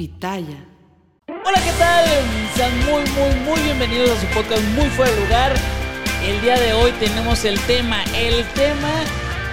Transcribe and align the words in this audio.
Pitaya. 0.00 0.64
Hola, 1.28 1.60
¿qué 1.62 1.72
tal? 1.78 2.06
Sean 2.54 2.74
muy, 2.86 3.02
muy, 3.10 3.34
muy 3.40 3.60
bienvenidos 3.60 4.08
a 4.08 4.20
su 4.22 4.26
podcast 4.28 4.62
Muy 4.74 4.88
Fuera 4.88 5.12
de 5.12 5.20
Lugar. 5.20 5.54
El 6.24 6.40
día 6.40 6.58
de 6.58 6.72
hoy 6.72 6.90
tenemos 6.92 7.44
el 7.44 7.60
tema, 7.66 8.02
el 8.16 8.46
tema 8.54 9.02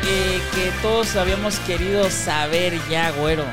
eh, 0.05 0.39
que 0.55 0.71
todos 0.81 1.17
habíamos 1.17 1.59
querido 1.59 2.09
saber 2.09 2.79
ya, 2.89 3.11
güero. 3.11 3.43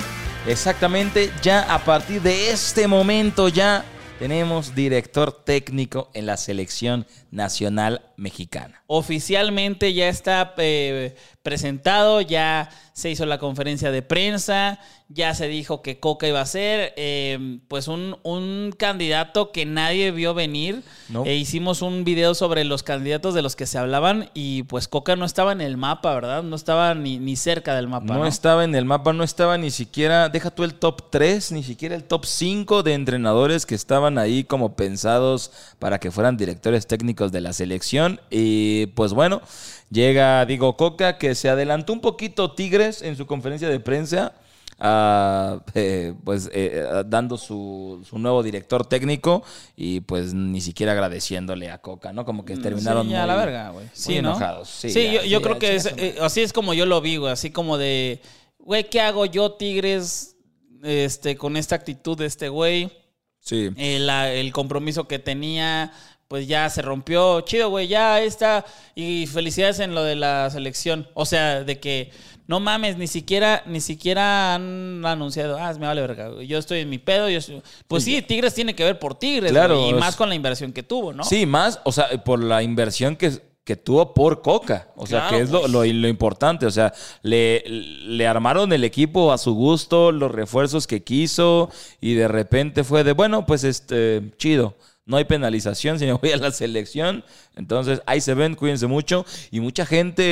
Exactamente, 0.46 1.32
ya 1.42 1.62
a 1.62 1.84
partir 1.84 2.22
de 2.22 2.52
este 2.52 2.86
momento 2.86 3.48
ya 3.48 3.84
tenemos 4.20 4.76
director 4.76 5.32
técnico 5.32 6.10
en 6.14 6.26
la 6.26 6.36
selección 6.36 7.08
nacional 7.34 8.00
mexicana. 8.16 8.82
Oficialmente 8.86 9.92
ya 9.92 10.08
está 10.08 10.54
eh, 10.56 11.16
presentado, 11.42 12.20
ya 12.20 12.70
se 12.92 13.10
hizo 13.10 13.26
la 13.26 13.38
conferencia 13.38 13.90
de 13.90 14.02
prensa, 14.02 14.78
ya 15.08 15.34
se 15.34 15.48
dijo 15.48 15.82
que 15.82 15.98
Coca 15.98 16.28
iba 16.28 16.40
a 16.40 16.46
ser, 16.46 16.94
eh, 16.96 17.58
pues 17.66 17.88
un, 17.88 18.16
un, 18.22 18.72
candidato 18.78 19.50
que 19.50 19.66
nadie 19.66 20.12
vio 20.12 20.32
venir. 20.32 20.82
No. 21.08 21.24
E 21.24 21.34
hicimos 21.34 21.82
un 21.82 22.04
video 22.04 22.34
sobre 22.34 22.64
los 22.64 22.84
candidatos 22.84 23.34
de 23.34 23.42
los 23.42 23.56
que 23.56 23.66
se 23.66 23.78
hablaban 23.78 24.30
y 24.32 24.62
pues 24.62 24.86
Coca 24.86 25.16
no 25.16 25.24
estaba 25.24 25.52
en 25.52 25.60
el 25.60 25.76
mapa, 25.76 26.14
¿verdad? 26.14 26.44
No 26.44 26.54
estaba 26.54 26.94
ni, 26.94 27.18
ni 27.18 27.34
cerca 27.34 27.74
del 27.74 27.88
mapa. 27.88 28.14
No, 28.14 28.20
¿no? 28.20 28.26
estaba 28.26 28.62
en 28.62 28.74
el 28.76 28.84
mapa, 28.84 29.12
no 29.12 29.24
estaba 29.24 29.58
ni 29.58 29.70
siquiera, 29.70 30.28
deja 30.28 30.50
tú 30.50 30.62
el 30.62 30.74
top 30.74 31.10
3, 31.10 31.50
ni 31.50 31.64
siquiera 31.64 31.96
el 31.96 32.04
top 32.04 32.24
5 32.24 32.84
de 32.84 32.94
entrenadores 32.94 33.66
que 33.66 33.74
estaban 33.74 34.18
ahí 34.18 34.44
como 34.44 34.76
pensados 34.76 35.50
para 35.80 35.98
que 35.98 36.12
fueran 36.12 36.36
directores 36.36 36.86
técnicos 36.86 37.23
de 37.32 37.40
la 37.40 37.52
selección. 37.52 38.20
Y 38.30 38.86
pues 38.94 39.12
bueno, 39.12 39.42
llega 39.90 40.44
Diego 40.46 40.76
Coca 40.76 41.18
que 41.18 41.34
se 41.34 41.48
adelantó 41.48 41.92
un 41.92 42.00
poquito 42.00 42.52
Tigres 42.52 43.02
en 43.02 43.16
su 43.16 43.26
conferencia 43.26 43.68
de 43.68 43.80
prensa. 43.80 44.34
Uh, 44.76 45.60
eh, 45.74 46.14
pues 46.24 46.50
eh, 46.52 46.84
dando 47.06 47.38
su, 47.38 48.04
su, 48.08 48.18
nuevo 48.18 48.42
director 48.42 48.84
técnico 48.84 49.44
y 49.76 50.00
pues 50.00 50.34
ni 50.34 50.60
siquiera 50.60 50.90
agradeciéndole 50.90 51.70
a 51.70 51.78
Coca, 51.78 52.12
¿no? 52.12 52.24
Como 52.24 52.44
que 52.44 52.56
terminaron 52.56 53.06
sí, 53.06 53.12
ya 53.12 53.20
muy, 53.20 53.28
la 53.28 53.36
verga, 53.36 53.70
güey. 53.70 53.86
Sí, 53.92 54.14
¿no? 54.14 54.30
enojados. 54.30 54.68
Sí, 54.68 54.90
sí 54.90 55.12
ya, 55.12 55.24
yo, 55.24 55.42
creo 55.42 55.60
que 55.60 55.76
es, 55.76 55.86
eh, 55.96 56.16
así 56.20 56.40
es 56.40 56.52
como 56.52 56.74
yo 56.74 56.86
lo 56.86 57.00
vi, 57.00 57.18
güey. 57.18 57.32
Así 57.32 57.50
como 57.50 57.78
de, 57.78 58.20
güey, 58.58 58.90
¿qué 58.90 59.00
hago 59.00 59.26
yo, 59.26 59.52
Tigres, 59.52 60.34
este, 60.82 61.36
con 61.36 61.56
esta 61.56 61.76
actitud 61.76 62.18
de 62.18 62.26
este 62.26 62.48
güey? 62.48 62.90
Sí. 63.38 63.70
La- 63.76 64.32
el 64.32 64.52
compromiso 64.52 65.06
que 65.06 65.20
tenía, 65.20 65.92
pues 66.28 66.46
ya 66.48 66.68
se 66.70 66.82
rompió. 66.82 67.40
Chido, 67.42 67.68
güey, 67.70 67.88
ya 67.88 68.20
está. 68.22 68.64
Y 68.94 69.26
felicidades 69.26 69.78
en 69.80 69.94
lo 69.94 70.02
de 70.02 70.16
la 70.16 70.48
selección. 70.50 71.08
O 71.14 71.26
sea, 71.26 71.62
de 71.64 71.78
que 71.80 72.10
no 72.46 72.60
mames, 72.60 72.96
ni 72.98 73.06
siquiera, 73.06 73.62
ni 73.66 73.80
siquiera 73.80 74.54
han 74.54 75.04
anunciado, 75.06 75.56
ah, 75.58 75.72
me 75.74 75.86
vale 75.86 76.00
verga. 76.00 76.28
güey, 76.28 76.46
Yo 76.46 76.58
estoy 76.58 76.80
en 76.80 76.90
mi 76.90 76.98
pedo. 76.98 77.28
Yo 77.28 77.38
estoy-". 77.38 77.62
Pues 77.88 78.04
sí, 78.04 78.20
Tigres 78.22 78.54
tiene 78.54 78.74
que 78.74 78.84
ver 78.84 78.98
por 78.98 79.14
Tigres. 79.18 79.50
Claro, 79.52 79.78
güey, 79.78 79.90
y 79.90 79.94
más 79.94 80.16
con 80.16 80.28
la 80.28 80.34
inversión 80.34 80.72
que 80.72 80.82
tuvo, 80.82 81.12
¿no? 81.12 81.24
Sí, 81.24 81.46
más, 81.46 81.80
o 81.84 81.92
sea, 81.92 82.08
por 82.24 82.42
la 82.42 82.62
inversión 82.62 83.16
que, 83.16 83.32
que 83.64 83.76
tuvo 83.76 84.12
por 84.12 84.42
Coca. 84.42 84.88
O 84.96 85.06
sea, 85.06 85.20
Claro, 85.20 85.36
que 85.36 85.42
es 85.42 85.50
lo, 85.50 85.60
pues. 85.60 85.72
lo- 85.72 85.84
lo 85.84 86.08
importante. 86.08 86.66
O 86.66 86.70
sea, 86.70 86.92
le, 87.22 87.62
le 87.66 88.26
armaron 88.26 88.72
el 88.74 88.84
equipo 88.84 89.32
a 89.32 89.38
su 89.38 89.54
gusto, 89.54 90.12
los 90.12 90.30
refuerzos 90.30 90.86
que 90.86 91.02
quiso, 91.02 91.70
y 92.00 92.12
de 92.14 92.28
repente 92.28 92.84
fue 92.84 93.04
de, 93.04 93.12
bueno, 93.12 93.46
pues 93.46 93.64
este, 93.64 94.32
chido. 94.36 94.76
No 95.06 95.16
hay 95.18 95.24
penalización 95.24 95.98
si 95.98 96.06
me 96.06 96.12
voy 96.14 96.32
a 96.32 96.36
la 96.36 96.50
selección. 96.50 97.24
Entonces, 97.56 98.00
ahí 98.06 98.20
se 98.20 98.34
ven, 98.34 98.54
cuídense 98.54 98.86
mucho. 98.86 99.26
Y 99.50 99.60
mucha 99.60 99.84
gente 99.86 100.22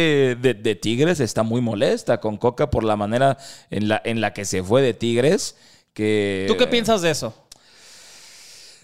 de, 0.41 0.55
de 0.55 0.75
Tigres 0.75 1.20
está 1.20 1.42
muy 1.42 1.61
molesta 1.61 2.20
con 2.20 2.37
Coca 2.39 2.70
por 2.70 2.84
la 2.84 2.97
manera 2.97 3.37
en 3.70 3.89
la, 3.89 4.00
en 4.05 4.20
la 4.20 4.33
que 4.33 4.45
se 4.45 4.62
fue 4.62 4.83
de 4.83 4.95
Tigres. 4.95 5.56
Que, 5.93 6.47
¿Tú 6.48 6.56
qué 6.56 6.67
piensas 6.67 7.03
de 7.03 7.11
eso? 7.11 7.34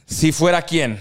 Si 0.06 0.32
fuera 0.32 0.62
quién. 0.62 0.98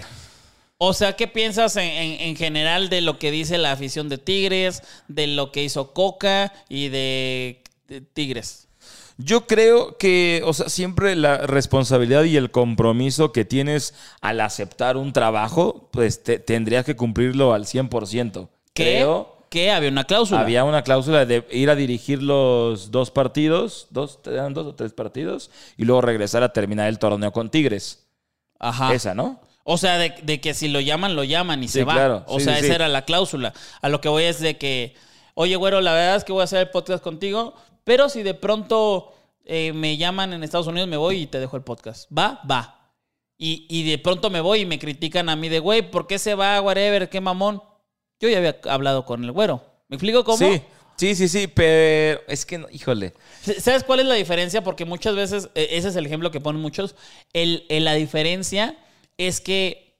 O 0.78 0.92
sea, 0.94 1.14
¿qué 1.16 1.26
piensas 1.26 1.74
en, 1.76 1.84
en- 1.90 2.20
en 2.20 2.36
general 2.36 2.88
de 2.88 3.00
lo 3.00 3.18
que 3.18 3.30
dice 3.30 3.58
la 3.58 3.72
afición 3.72 4.08
de 4.08 4.16
Tigres, 4.18 4.82
de 5.08 5.26
lo 5.26 5.50
que 5.50 5.64
hizo 5.64 5.92
Coca 5.92 6.52
y 6.68 6.88
de, 6.88 7.62
de 7.88 8.00
Tigres? 8.00 8.67
Yo 9.20 9.46
creo 9.48 9.98
que, 9.98 10.42
o 10.44 10.52
sea, 10.52 10.68
siempre 10.68 11.16
la 11.16 11.38
responsabilidad 11.38 12.22
y 12.24 12.36
el 12.36 12.50
compromiso 12.52 13.32
que 13.32 13.44
tienes 13.44 13.94
al 14.20 14.40
aceptar 14.40 14.96
un 14.96 15.12
trabajo, 15.12 15.88
pues 15.92 16.22
te- 16.22 16.38
tendrías 16.38 16.84
que 16.84 16.94
cumplirlo 16.94 17.52
al 17.52 17.64
100%. 17.66 18.48
¿Qué? 18.74 18.84
Creo. 18.84 19.36
Que 19.50 19.70
había 19.72 19.88
una 19.90 20.04
cláusula. 20.04 20.40
Había 20.42 20.62
una 20.64 20.82
cláusula 20.82 21.24
de 21.24 21.44
ir 21.50 21.70
a 21.70 21.74
dirigir 21.74 22.22
los 22.22 22.90
dos 22.90 23.10
partidos, 23.10 23.86
dos, 23.90 24.20
eran 24.26 24.52
dos 24.54 24.66
o 24.66 24.74
tres 24.74 24.92
partidos, 24.92 25.50
y 25.78 25.84
luego 25.84 26.02
regresar 26.02 26.42
a 26.42 26.52
terminar 26.52 26.86
el 26.88 26.98
torneo 26.98 27.32
con 27.32 27.50
Tigres. 27.50 28.06
Ajá. 28.58 28.92
Esa, 28.94 29.14
¿no? 29.14 29.40
O 29.64 29.78
sea, 29.78 29.98
de, 29.98 30.14
de 30.22 30.40
que 30.40 30.52
si 30.54 30.68
lo 30.68 30.80
llaman, 30.80 31.16
lo 31.16 31.24
llaman 31.24 31.62
y 31.62 31.68
Sí, 31.68 31.78
se 31.80 31.84
va. 31.84 31.94
claro. 31.94 32.24
O 32.26 32.38
Sí, 32.38 32.44
sea, 32.44 32.58
sí, 32.58 32.66
esa 32.66 32.74
era 32.74 32.88
la 32.88 33.04
cláusula. 33.06 33.52
A 33.80 33.88
lo 33.88 34.00
que 34.00 34.08
voy 34.08 34.24
es 34.24 34.38
de 34.40 34.58
que, 34.58 34.94
oye, 35.34 35.56
güero, 35.56 35.80
la 35.80 35.92
verdad 35.92 36.16
es 36.16 36.24
que 36.24 36.32
voy 36.32 36.42
a 36.42 36.44
hacer 36.44 36.60
el 36.60 36.70
podcast 36.70 37.02
contigo, 37.02 37.54
pero 37.88 38.10
si 38.10 38.22
de 38.22 38.34
pronto 38.34 39.14
eh, 39.46 39.72
me 39.72 39.96
llaman 39.96 40.34
en 40.34 40.42
Estados 40.44 40.66
Unidos, 40.66 40.86
me 40.90 40.98
voy 40.98 41.22
y 41.22 41.26
te 41.26 41.40
dejo 41.40 41.56
el 41.56 41.62
podcast. 41.62 42.06
¿Va? 42.16 42.42
Va. 42.48 42.92
Y, 43.38 43.64
y 43.70 43.88
de 43.90 43.96
pronto 43.96 44.28
me 44.28 44.42
voy 44.42 44.60
y 44.60 44.66
me 44.66 44.78
critican 44.78 45.30
a 45.30 45.36
mí 45.36 45.48
de, 45.48 45.58
güey, 45.58 45.90
¿por 45.90 46.06
qué 46.06 46.18
se 46.18 46.34
va? 46.34 46.60
Whatever, 46.60 47.08
qué 47.08 47.22
mamón. 47.22 47.62
Yo 48.20 48.28
ya 48.28 48.36
había 48.38 48.58
hablado 48.68 49.06
con 49.06 49.24
el 49.24 49.32
güero. 49.32 49.64
¿Me 49.88 49.96
explico 49.96 50.22
cómo? 50.22 50.36
Sí, 50.36 50.60
sí, 50.98 51.14
sí, 51.14 51.28
sí, 51.28 51.46
pero 51.46 52.20
es 52.28 52.44
que, 52.44 52.58
no- 52.58 52.68
híjole. 52.70 53.14
¿Sabes 53.58 53.84
cuál 53.84 54.00
es 54.00 54.06
la 54.06 54.16
diferencia? 54.16 54.62
Porque 54.62 54.84
muchas 54.84 55.14
veces, 55.16 55.48
eh, 55.54 55.68
ese 55.70 55.88
es 55.88 55.96
el 55.96 56.04
ejemplo 56.04 56.30
que 56.30 56.40
ponen 56.42 56.60
muchos, 56.60 56.94
el, 57.32 57.64
el- 57.70 57.86
la 57.86 57.94
diferencia 57.94 58.76
es 59.16 59.40
que, 59.40 59.96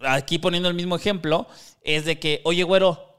aquí 0.00 0.38
poniendo 0.38 0.70
el 0.70 0.74
mismo 0.74 0.96
ejemplo, 0.96 1.46
es 1.82 2.06
de 2.06 2.18
que, 2.18 2.40
oye, 2.44 2.62
güero, 2.62 3.15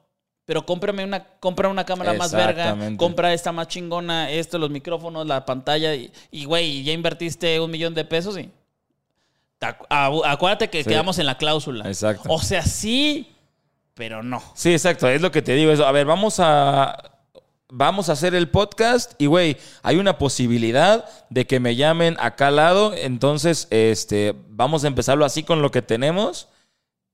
pero 0.47 0.65
cómprame 0.65 1.03
una, 1.03 1.23
compra 1.39 1.67
una 1.69 1.85
cámara 1.85 2.13
más 2.13 2.31
verga, 2.31 2.75
compra 2.97 3.33
esta 3.33 3.51
más 3.51 3.67
chingona, 3.67 4.31
esto, 4.31 4.57
los 4.57 4.69
micrófonos, 4.71 5.27
la 5.27 5.45
pantalla, 5.45 5.93
y, 5.93 6.09
y, 6.31 6.45
güey, 6.45 6.81
ya 6.83 6.93
invertiste 6.93 7.59
un 7.59 7.69
millón 7.69 7.93
de 7.93 8.05
pesos 8.05 8.39
y... 8.39 8.49
te 9.59 9.67
acu- 9.67 9.85
acu- 9.89 10.23
Acuérdate 10.25 10.69
que 10.69 10.83
Sí. 10.83 10.89
quedamos 10.89 11.19
en 11.19 11.25
la 11.25 11.37
cláusula. 11.37 11.85
Exacto. 11.87 12.29
O 12.31 12.41
sea, 12.41 12.61
sí, 12.63 13.35
pero 13.93 14.23
no. 14.23 14.41
Sí, 14.55 14.71
exacto, 14.71 15.07
es 15.09 15.21
lo 15.21 15.31
que 15.31 15.41
te 15.41 15.53
digo. 15.53 15.71
Eso. 15.71 15.85
A 15.85 15.91
ver, 15.91 16.05
vamos 16.05 16.39
a. 16.39 17.11
Vamos 17.69 18.07
a 18.07 18.13
hacer 18.13 18.33
el 18.33 18.47
podcast 18.47 19.11
y, 19.17 19.25
güey, 19.25 19.57
hay 19.83 19.97
una 19.97 20.17
posibilidad 20.17 21.03
de 21.29 21.45
que 21.45 21.59
me 21.59 21.75
llamen 21.75 22.15
acá 22.17 22.47
al 22.47 22.55
lado. 22.55 22.93
Entonces, 22.95 23.67
este, 23.71 24.33
vamos 24.47 24.85
a 24.85 24.87
empezarlo 24.87 25.25
así 25.25 25.43
con 25.43 25.61
lo 25.61 25.69
que 25.69 25.81
tenemos. 25.81 26.47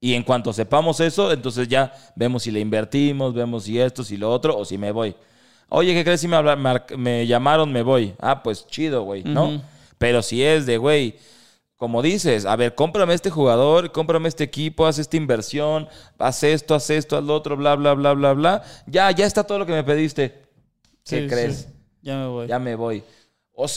Y 0.03 0.15
en 0.15 0.23
cuanto 0.23 0.51
sepamos 0.51 0.99
eso, 0.99 1.31
entonces 1.31 1.65
ya 1.69 1.93
vemos 2.13 2.43
si 2.43 2.51
le 2.51 2.59
invertimos, 2.59 3.33
vemos 3.33 3.63
si 3.63 3.79
esto, 3.79 4.03
si 4.03 4.17
lo 4.17 4.29
otro, 4.33 4.57
o 4.57 4.65
si 4.65 4.77
me 4.77 4.91
voy. 4.91 5.15
Oye, 5.69 5.93
¿qué 5.93 6.03
crees 6.03 6.19
si 6.19 6.27
me, 6.27 7.25
llamaron, 7.25 7.71
me 7.71 7.83
voy? 7.83 8.13
Ah, 8.19 8.43
pues 8.43 8.67
chido, 8.67 9.03
güey, 9.03 9.23
¿no? 9.23 9.61
Pero 9.97 10.21
si 10.21 10.43
es 10.43 10.65
de, 10.65 10.75
güey, 10.77 11.15
como 11.77 12.01
dices, 12.01 12.45
a 12.45 12.57
ver, 12.57 12.75
cómprame 12.75 13.13
este 13.13 13.29
jugador, 13.29 13.93
cómprame 13.93 14.27
este 14.27 14.43
equipo, 14.43 14.85
haz 14.85 14.99
esta 14.99 15.15
inversión, 15.15 15.87
haz 16.19 16.43
esto, 16.43 16.75
haz 16.75 16.89
esto, 16.89 17.15
haz 17.15 17.23
lo 17.23 17.33
otro, 17.33 17.55
bla, 17.55 17.73
bla, 17.77 17.93
bla, 17.93 18.11
bla, 18.11 18.33
bla. 18.33 18.63
Ya, 18.85 19.09
ya 19.11 19.25
está 19.25 19.45
todo 19.45 19.59
lo 19.59 19.65
que 19.65 19.71
me 19.71 19.85
pediste. 19.85 20.41
¿Qué 21.05 21.21
Sí, 21.21 21.27
crees? 21.29 21.59
sí. 21.59 21.65
Ya 22.01 22.17
me 22.17 22.27
voy. 22.27 22.47
Ya 22.47 22.59
me 22.59 22.75
voy. 22.75 23.05
O 23.53 23.67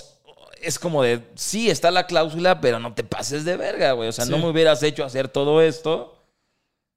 es 0.60 0.78
como 0.81 1.04
de, 1.04 1.22
sí, 1.36 1.70
está 1.70 1.92
la 1.92 2.04
cláusula, 2.09 2.60
pero 2.60 2.81
no 2.81 2.94
te 2.94 3.04
pases 3.04 3.44
de 3.44 3.56
verga, 3.56 3.92
güey. 3.92 4.09
O 4.09 4.12
sea, 4.12 4.25
no 4.25 4.38
me 4.38 4.48
hubieras 4.48 4.82
hecho 4.82 5.04
hacer 5.04 5.28
todo 5.28 5.62
esto. 5.62 6.15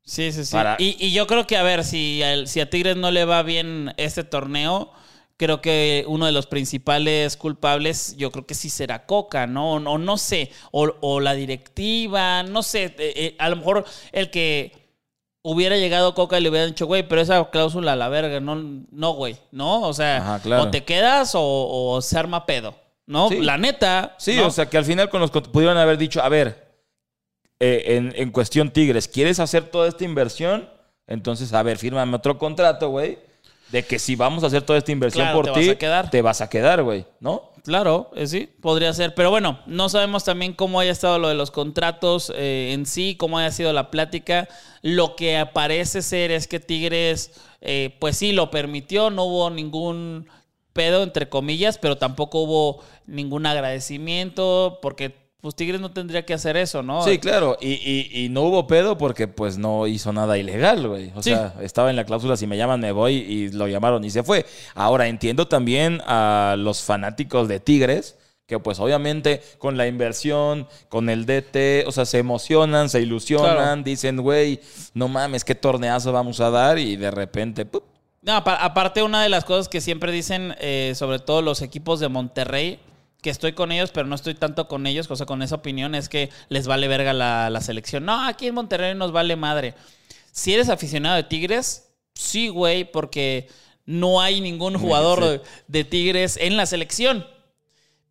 Sí, 0.09 0.31
sí, 0.31 0.43
sí. 0.43 0.53
Para- 0.53 0.75
Y, 0.79 0.95
y 1.05 1.11
yo 1.11 1.27
creo 1.27 1.45
que, 1.45 1.55
a 1.55 1.61
ver, 1.63 1.83
si, 1.83 2.23
al- 2.23 2.47
si 2.47 2.59
a 2.61 2.69
Tigres 2.69 2.97
no 2.97 3.11
le 3.11 3.25
va 3.25 3.43
bien 3.43 3.93
este 3.97 4.23
torneo, 4.23 4.91
creo 5.37 5.61
que 5.61 6.03
uno 6.07 6.25
de 6.25 6.31
los 6.31 6.47
principales 6.47 7.37
culpables, 7.37 8.15
yo 8.17 8.31
creo 8.31 8.47
que 8.47 8.56
sí 8.56 8.69
será 8.71 9.06
Coca, 9.06 9.45
¿no? 9.45 9.73
O 9.73 9.79
no, 9.79 9.97
no 10.00 10.17
sé. 10.17 10.51
O, 10.71 10.89
o 11.01 11.19
la 11.19 11.33
directiva, 11.35 12.41
no 12.44 12.63
sé. 12.63 12.85
Eh, 12.85 12.94
eh, 13.15 13.35
a 13.38 13.50
lo 13.50 13.57
mejor 13.57 13.85
el 14.11 14.31
que 14.31 14.71
hubiera 15.44 15.77
llegado 15.77 16.15
Coca 16.15 16.39
y 16.39 16.41
le 16.41 16.50
hubiera 16.50 16.65
dicho, 16.65 16.88
güey, 16.88 17.07
pero 17.07 17.21
esa 17.21 17.50
cláusula 17.51 17.94
a 17.94 17.95
la 17.95 18.09
verga, 18.09 18.39
no, 18.39 18.55
no, 18.91 19.13
güey, 19.13 19.38
¿no? 19.51 19.83
O 19.83 19.94
sea, 19.94 20.17
Ajá, 20.17 20.39
claro. 20.41 20.63
o 20.63 20.71
te 20.71 20.83
quedas 20.83 21.33
o, 21.35 21.41
o 21.94 22.01
se 22.01 22.17
arma 22.17 22.45
pedo, 22.47 22.75
¿no? 23.05 23.29
Sí. 23.29 23.38
La 23.41 23.57
neta. 23.57 24.15
Sí, 24.17 24.35
¿no? 24.35 24.47
o 24.47 24.51
sea, 24.51 24.65
que 24.69 24.77
al 24.77 24.85
final 24.85 25.09
con 25.09 25.21
los 25.21 25.29
pudieron 25.31 25.77
haber 25.77 25.97
dicho, 26.00 26.21
a 26.21 26.29
ver, 26.29 26.69
eh, 27.59 27.83
en, 27.97 28.13
en 28.15 28.31
cuestión 28.31 28.71
Tigres, 28.71 29.07
¿quieres 29.07 29.39
hacer 29.39 29.63
toda 29.65 29.88
esta 29.88 30.03
inversión? 30.06 30.69
Entonces, 31.07 31.51
a 31.53 31.63
ver, 31.63 31.77
fírmame 31.77 32.15
otro 32.15 32.38
contrato, 32.38 32.89
güey. 32.89 33.17
De 33.71 33.83
que 33.83 34.00
si 34.00 34.15
vamos 34.15 34.44
a 34.44 34.47
hacer 34.47 34.63
toda 34.63 34.79
esta 34.79 34.91
inversión 34.91 35.25
Claro, 35.25 35.38
por 35.38 35.45
te 35.45 35.51
vas 35.51 35.59
ti, 35.61 35.69
a 35.69 35.77
quedar. 35.77 36.09
te 36.09 36.21
vas 36.23 36.41
a 36.41 36.50
quedar, 36.50 36.81
güey, 36.81 37.06
¿no? 37.19 37.51
Claro, 37.63 38.09
eh, 38.15 38.25
sí, 38.25 38.50
podría 38.61 38.91
ser. 38.94 39.13
Pero 39.13 39.29
bueno, 39.29 39.59
no 39.67 39.89
sabemos 39.89 40.23
también 40.23 40.53
cómo 40.53 40.79
haya 40.79 40.91
estado 40.91 41.19
lo 41.19 41.27
de 41.27 41.35
los 41.35 41.51
contratos 41.51 42.31
eh, 42.35 42.71
en 42.73 42.85
sí, 42.88 43.15
cómo 43.15 43.38
haya 43.38 43.51
sido 43.51 43.71
la 43.73 43.91
plática. 43.91 44.47
Lo 44.81 45.15
que 45.15 45.45
parece 45.53 46.01
ser 46.01 46.31
es 46.31 46.47
que 46.47 46.59
Tigres, 46.59 47.31
pues 48.00 48.17
sí, 48.17 48.31
lo 48.31 48.50
permitió, 48.50 49.12
no 49.12 49.25
hubo 49.25 49.50
ningún 49.51 50.27
pedo, 50.73 51.03
entre 51.03 51.29
comillas, 51.29 51.77
pero 51.77 51.97
tampoco 51.97 52.39
hubo 52.39 52.83
ningún 53.05 53.45
agradecimiento 53.45 54.79
porque 54.81 55.13
pues 55.41 55.56
Tigres 55.56 55.80
no 55.80 55.91
tendría 55.91 56.25
que 56.25 56.33
hacer 56.33 56.57
eso, 56.57 56.83
¿no? 56.83 57.03
Sí, 57.03 57.18
claro, 57.18 57.57
y, 57.62 57.74
y, 57.74 58.09
y 58.25 58.30
no 58.30 58.41
hubo 58.41 58.68
pedo 58.68 58.97
porque 58.97 59.27
pues 59.27 59.57
no 59.57 59.88
hizo 59.88 60.12
nada 60.12 60.38
ilegal, 60.38 60.88
güey. 60.88 61.12
O 61.15 61.24
Sí. 61.24 61.30
sea, 61.31 61.53
estaba 61.62 61.89
en 61.89 61.95
la 61.95 62.03
cláusula, 62.06 62.36
si 62.36 62.45
me 62.47 62.57
llaman 62.57 62.81
me 62.81 62.91
voy 62.91 63.13
y 63.15 63.50
lo 63.50 63.68
llamaron 63.68 64.03
y 64.03 64.09
se 64.09 64.24
fue. 64.24 64.45
Ahora 64.75 65.07
entiendo 65.07 65.47
también 65.47 66.01
a 66.06 66.56
los 66.57 66.81
fanáticos 66.81 67.47
de 67.47 67.59
Tigres, 67.62 68.18
que 68.47 68.59
pues 68.59 68.80
obviamente 68.80 69.41
con 69.59 69.77
la 69.77 69.86
inversión, 69.88 70.68
con 70.89 71.07
el 71.09 71.25
DT, 71.25 71.86
o 71.88 71.91
sea, 71.91 72.06
se 72.06 72.18
emocionan, 72.18 72.89
se 72.89 73.00
ilusionan, 73.00 73.56
Claro. 73.56 73.83
dicen, 73.83 74.18
güey, 74.21 74.59
no 74.94 75.07
mames, 75.07 75.45
qué 75.45 75.56
torneazo 75.56 76.12
vamos 76.12 76.39
a 76.41 76.50
dar 76.50 76.80
y 76.80 76.95
de 76.95 77.12
repente, 77.12 77.65
¡pup! 77.65 77.83
No, 78.24 78.33
apa- 78.36 78.56
aparte, 78.56 79.03
una 79.03 79.24
de 79.24 79.30
las 79.30 79.45
cosas 79.45 79.69
que 79.69 79.80
siempre 79.80 80.12
dicen, 80.12 80.53
eh, 80.59 80.91
sobre 80.95 81.19
todo 81.19 81.41
los 81.41 81.62
equipos 81.62 82.00
de 82.01 82.09
Monterrey, 82.09 82.80
que 83.21 83.30
estoy 83.30 83.54
con 83.54 83.71
ellos, 83.71 83.92
pero 83.92 84.07
no 84.07 84.16
estoy 84.16 84.33
tanto 84.36 84.68
con 84.68 84.88
ellos, 84.88 85.10
o 85.10 85.16
sea, 85.16 85.25
con 85.25 85.42
esa 85.42 85.56
opinión, 85.56 85.94
es 85.95 86.07
que 86.10 86.30
les 86.50 86.68
vale 86.68 86.88
verga 86.88 87.13
la, 87.13 87.50
la 87.50 87.62
selección. 87.62 88.06
No, 88.06 88.25
aquí 88.25 88.48
en 88.48 88.56
Monterrey 88.56 88.95
nos 88.95 89.12
vale 89.12 89.36
madre. 89.36 89.74
Si 90.31 90.54
eres 90.54 90.69
aficionado 90.69 91.16
de 91.16 91.24
Tigres, 91.24 91.89
sí, 92.13 92.48
güey, 92.48 92.89
porque 92.89 93.50
no 93.86 94.21
hay 94.21 94.39
ningún 94.42 94.77
jugador 94.77 95.19
Sí. 95.24 95.30
de, 95.30 95.42
de 95.68 95.83
Tigres 95.83 96.38
en 96.38 96.56
la 96.56 96.66
selección. 96.66 97.25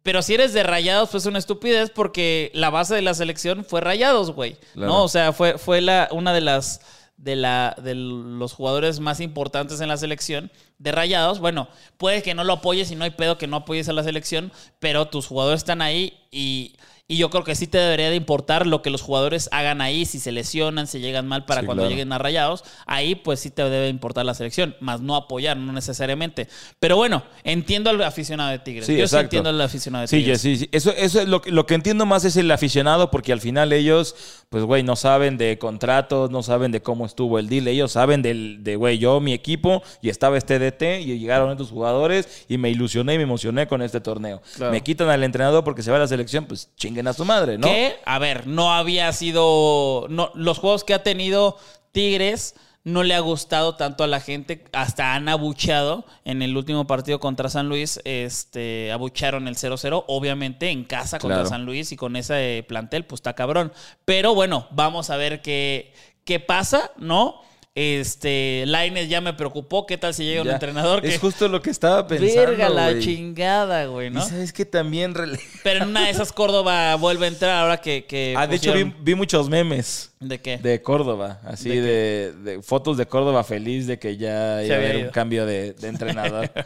Pero 0.02 0.22
si 0.22 0.34
eres 0.34 0.52
de 0.52 0.62
Rayados, 0.62 1.10
pues 1.10 1.24
es 1.24 1.26
una 1.28 1.38
estupidez 1.38 1.90
porque 1.90 2.50
la 2.54 2.70
base 2.70 2.94
de 2.94 3.02
la 3.02 3.14
selección 3.14 3.64
fue 3.64 3.80
Rayados, 3.80 4.30
güey. 4.32 4.56
Claro. 4.74 4.92
¿No? 4.92 5.04
O 5.04 5.08
sea, 5.08 5.32
fue, 5.32 5.58
fue 5.58 5.80
la, 5.80 6.08
una 6.12 6.32
de 6.32 6.40
las 6.40 6.80
de, 7.18 7.36
la, 7.36 7.76
de 7.82 7.94
los 7.94 8.52
jugadores 8.54 8.98
más 9.00 9.20
importantes 9.20 9.80
en 9.80 9.88
la 9.88 9.96
selección 9.98 10.50
de 10.78 10.92
Rayados. 10.92 11.38
Bueno, 11.40 11.68
puede 11.98 12.22
que 12.22 12.34
no 12.34 12.44
lo 12.44 12.54
apoyes 12.54 12.90
y 12.90 12.96
no 12.96 13.04
hay 13.04 13.10
pedo 13.10 13.36
que 13.38 13.46
no 13.46 13.56
apoyes 13.58 13.88
a 13.88 13.92
la 13.92 14.02
selección, 14.04 14.50
pero 14.78 15.08
tus 15.08 15.26
jugadores 15.26 15.58
están 15.60 15.82
ahí 15.82 16.14
y, 16.30 16.76
y 17.08 17.16
yo 17.16 17.30
creo 17.30 17.42
que 17.42 17.54
sí 17.54 17.66
te 17.66 17.78
debería 17.78 18.10
de 18.10 18.16
importar 18.16 18.66
lo 18.66 18.82
que 18.82 18.90
los 18.90 19.00
jugadores 19.02 19.48
hagan 19.50 19.80
ahí, 19.80 20.04
si 20.04 20.20
se 20.20 20.30
lesionan, 20.30 20.86
si 20.86 21.00
llegan 21.00 21.26
mal 21.26 21.46
para 21.46 21.62
Sí, 21.62 21.66
cuando 21.66 21.82
claro. 21.82 21.90
lleguen 21.90 22.12
a 22.12 22.18
Rayados, 22.18 22.62
ahí 22.86 23.14
pues 23.14 23.40
sí 23.40 23.50
te 23.50 23.62
debe 23.68 23.88
importar 23.88 24.24
la 24.26 24.34
selección, 24.34 24.76
más 24.80 25.00
no 25.00 25.16
apoyar, 25.16 25.56
no 25.56 25.72
necesariamente. 25.72 26.48
Pero 26.78 26.96
bueno, 26.96 27.24
entiendo 27.44 27.88
al 27.90 28.00
aficionado 28.02 28.50
de 28.50 28.58
Tigres. 28.60 28.86
Sí, 28.86 28.96
yo 28.96 29.08
sí 29.08 29.16
entiendo 29.16 29.48
al 29.48 29.60
aficionado 29.60 30.02
de 30.02 30.08
Sí, 30.08 30.18
Tigres. 30.18 30.40
sí, 30.42 30.56
sí. 30.58 30.68
Eso, 30.70 30.92
eso 30.92 31.20
es 31.22 31.28
lo, 31.28 31.40
que- 31.42 31.50
lo 31.50 31.66
que 31.66 31.74
entiendo 31.74 32.04
más 32.06 32.24
es 32.26 32.36
el 32.36 32.50
aficionado, 32.50 33.10
porque 33.10 33.32
al 33.32 33.40
final 33.40 33.72
ellos, 33.72 34.14
pues, 34.48 34.64
güey, 34.64 34.82
no 34.82 34.96
saben 34.96 35.36
de 35.36 35.58
contratos, 35.58 36.30
no 36.30 36.42
saben 36.42 36.72
de 36.72 36.80
cómo 36.80 37.04
estuvo 37.04 37.38
el 37.38 37.48
deal. 37.48 37.68
Ellos 37.68 37.92
saben 37.92 38.22
del, 38.22 38.64
de, 38.64 38.76
güey, 38.76 38.98
yo, 38.98 39.20
mi 39.20 39.34
equipo, 39.34 39.82
y 40.00 40.08
estaba 40.08 40.38
este 40.38 40.58
DT, 40.58 41.00
y 41.00 41.18
llegaron 41.18 41.50
estos 41.50 41.70
jugadores, 41.70 42.46
y 42.48 42.56
me 42.56 42.70
ilusioné 42.70 43.14
y 43.14 43.18
me 43.18 43.24
emocioné 43.24 43.68
con 43.68 43.82
este 43.82 44.00
torneo. 44.00 44.40
Claro. 44.56 44.72
Me 44.72 44.82
quitan 44.82 45.10
al 45.10 45.22
entrenador 45.22 45.64
porque 45.64 45.82
se 45.82 45.90
va 45.90 45.98
a 45.98 46.00
la 46.00 46.08
selección, 46.08 46.46
pues 46.46 46.70
chinguen 46.76 47.06
a 47.08 47.12
su 47.12 47.24
madre, 47.26 47.58
¿no? 47.58 47.66
Que, 47.66 47.96
a 48.04 48.18
ver, 48.18 48.46
no 48.46 48.72
había 48.72 49.12
sido. 49.12 50.06
No, 50.08 50.30
los 50.34 50.58
juegos 50.58 50.84
que 50.84 50.94
ha 50.94 51.02
tenido 51.02 51.58
Tigres 51.92 52.54
no 52.88 53.02
le 53.02 53.14
ha 53.14 53.20
gustado 53.20 53.76
tanto 53.76 54.02
a 54.02 54.06
la 54.06 54.20
gente. 54.20 54.64
Hasta 54.72 55.14
han 55.14 55.28
abucheado 55.28 56.04
en 56.24 56.40
el 56.42 56.56
último 56.56 56.86
partido 56.86 57.20
contra 57.20 57.48
San 57.50 57.68
Luis. 57.68 58.00
Este, 58.04 58.90
abucharon 58.92 59.46
el 59.46 59.56
0-0. 59.56 60.04
Obviamente 60.08 60.70
en 60.70 60.84
casa 60.84 61.18
contra 61.18 61.38
Claro. 61.38 61.48
San 61.50 61.64
Luis 61.66 61.92
y 61.92 61.96
con 61.96 62.16
ese 62.16 62.64
plantel, 62.66 63.04
pues 63.04 63.18
está 63.18 63.34
cabrón. 63.34 63.72
Pero 64.04 64.34
bueno, 64.34 64.66
vamos 64.70 65.10
a 65.10 65.16
ver 65.16 65.42
qué, 65.42 65.92
qué 66.24 66.40
pasa, 66.40 66.90
¿no? 66.96 67.42
Este, 67.80 68.64
Laines 68.66 69.08
ya 69.08 69.20
me 69.20 69.34
preocupó. 69.34 69.86
¿Qué 69.86 69.96
tal 69.96 70.12
si 70.12 70.24
llega 70.24 70.42
un 70.42 70.50
entrenador 70.50 71.00
que. 71.00 71.14
Es 71.14 71.20
justo 71.20 71.46
lo 71.46 71.62
que 71.62 71.70
estaba 71.70 72.04
pensando, 72.08 72.34
Verga 72.50 72.68
la 72.68 72.98
chingada, 72.98 73.86
güey, 73.86 74.10
¿no? 74.10 74.18
Y 74.18 74.28
sabes 74.28 74.52
que 74.52 74.64
también... 74.64 75.14
rele- 75.14 75.40
Pero 75.62 75.84
en 75.84 75.90
una 75.90 76.04
de 76.06 76.10
esas 76.10 76.32
Córdoba 76.32 76.96
vuelve 76.96 77.26
a 77.26 77.28
entrar 77.28 77.52
ahora 77.62 77.76
que. 77.80 78.04
que 78.04 78.34
Ah, 78.36 78.48
de 78.48 78.56
hecho, 78.56 78.72
vi, 79.00 79.14
muchos 79.14 79.48
memes. 79.48 80.10
¿De 80.18 80.40
qué? 80.40 80.58
De 80.58 80.82
Córdoba, 80.82 81.40
así 81.44 81.68
¿De 81.68 81.80
de, 81.80 82.32
de 82.32 82.62
fotos 82.62 82.96
de 82.96 83.06
Córdoba 83.06 83.44
feliz 83.44 83.86
de 83.86 84.00
que 84.00 84.16
ya 84.16 84.64
iba 84.64 84.74
a 84.74 84.78
haber 84.78 84.96
un 84.96 85.10
cambio 85.10 85.46
de, 85.46 85.72
de 85.74 85.88
entrenador. 85.88 86.50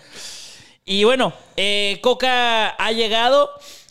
Y 0.85 1.05
bueno, 1.05 1.33
eh, 1.57 1.99
Coca 2.03 2.71
ha 2.71 2.91
llegado. 2.93 3.51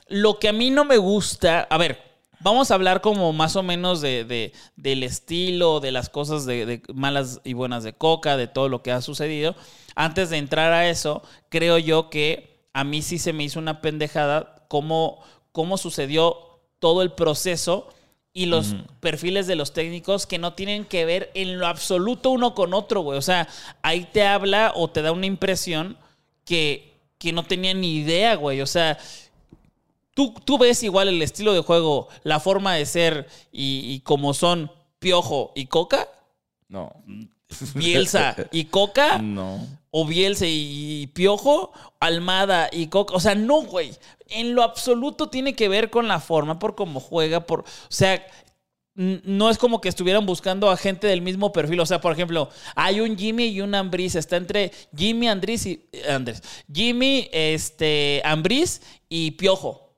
Lo 0.10 0.40
que 0.40 0.50
a 0.50 0.52
mí 0.52 0.72
no 0.72 0.84
me 0.84 0.98
gusta, 0.98 1.62
a 1.70 1.78
ver, 1.78 2.11
vamos 2.44 2.72
a 2.72 2.76
hablar 2.76 3.02
como 3.02 3.34
más 3.34 3.56
o 3.56 3.64
menos 3.64 4.02
de, 4.02 4.24
de- 4.26 4.54
del 4.76 5.04
estilo, 5.04 5.80
de 5.80 5.92
las 5.92 6.10
cosas 6.10 6.46
de, 6.46 6.66
de 6.66 6.82
malas 6.94 7.42
y 7.44 7.54
buenas 7.54 7.84
de 7.84 7.94
Coca, 7.94 8.38
de 8.38 8.48
todo 8.48 8.70
lo 8.70 8.82
que 8.84 8.92
ha 8.92 9.02
sucedido. 9.02 9.56
Antes 9.96 10.30
de 10.30 10.38
entrar 10.38 10.72
a 10.74 10.90
eso, 10.90 11.22
creo 11.50 11.78
yo 11.78 12.10
que 12.10 12.66
a 12.74 12.84
mí 12.84 13.02
sí 13.02 13.18
se 13.20 13.34
me 13.34 13.44
hizo 13.44 13.60
una 13.60 13.82
pendejada 13.82 14.66
cómo, 14.70 15.22
cómo 15.52 15.78
sucedió 15.78 16.38
todo 16.80 17.02
el 17.02 17.12
proceso 17.12 17.90
y 18.34 18.46
los 18.46 18.76
perfiles 19.02 19.46
de 19.46 19.58
los 19.58 19.74
técnicos 19.74 20.26
que 20.26 20.38
no 20.38 20.54
tienen 20.54 20.86
que 20.86 21.04
ver 21.04 21.30
en 21.34 21.60
lo 21.60 21.68
absoluto 21.68 22.30
uno 22.30 22.56
con 22.56 22.74
otro, 22.74 23.02
güey. 23.02 23.18
O 23.18 23.22
sea, 23.22 23.50
ahí 23.82 24.08
te 24.12 24.26
habla 24.26 24.72
o 24.76 24.88
te 24.90 25.02
da 25.02 25.12
una 25.12 25.26
impresión 25.26 25.98
que, 26.46 26.94
que 27.18 27.34
no 27.34 27.44
tenía 27.44 27.74
ni 27.74 27.98
idea, 27.98 28.36
güey. 28.36 28.62
O 28.62 28.66
sea, 28.68 28.98
tú, 30.14 30.34
tú 30.46 30.58
ves 30.58 30.84
igual 30.84 31.08
el 31.08 31.22
estilo 31.22 31.54
de 31.54 31.62
juego, 31.62 32.08
la 32.24 32.40
forma 32.40 32.76
de 32.76 32.86
ser 32.86 33.28
y, 33.52 33.92
y 33.94 34.00
como 34.02 34.34
son 34.34 34.72
Piojo 35.00 35.52
y 35.56 35.66
Coca, 35.66 36.08
No. 36.68 36.94
Bielsa 37.76 38.36
y 38.52 38.66
Coca, 38.66 39.18
No. 39.18 39.68
o 39.90 40.06
Bielsa 40.06 40.46
y, 40.48 41.08
Piojo, 41.14 41.74
Almada 42.00 42.70
y 42.72 42.88
Coca. 42.88 43.14
O 43.16 43.20
sea, 43.20 43.36
no, 43.36 43.62
güey. 43.64 43.92
En 44.30 44.56
lo 44.56 44.64
absoluto 44.64 45.28
tiene 45.30 45.54
que 45.56 45.68
ver 45.68 45.90
con 45.90 46.08
la 46.08 46.20
forma, 46.22 46.60
por 46.60 46.76
cómo 46.76 47.00
juega, 47.00 47.42
por. 47.46 47.62
O 47.62 47.66
sea. 47.90 48.26
No 48.94 49.50
es 49.50 49.58
como 49.58 49.80
que 49.80 49.88
estuvieran 49.88 50.26
buscando 50.26 50.70
a 50.70 50.76
gente 50.76 51.08
del 51.08 51.22
mismo 51.22 51.54
perfil. 51.54 51.80
O 51.80 51.86
sea, 51.86 52.02
por 52.02 52.12
ejemplo, 52.12 52.50
hay 52.76 53.00
un 53.00 53.18
Jimmy 53.18 53.46
y 53.46 53.62
un 53.62 53.74
Ambris. 53.74 54.16
Está 54.16 54.36
entre 54.36 54.72
Jimmy, 54.96 55.30
Andrés 55.30 55.66
y. 55.66 55.86
Andrés. 56.10 56.44
Jimmy, 56.72 57.30
este. 57.32 58.22
Ambris 58.26 58.82
y 59.08 59.32
Piojo. 59.32 59.91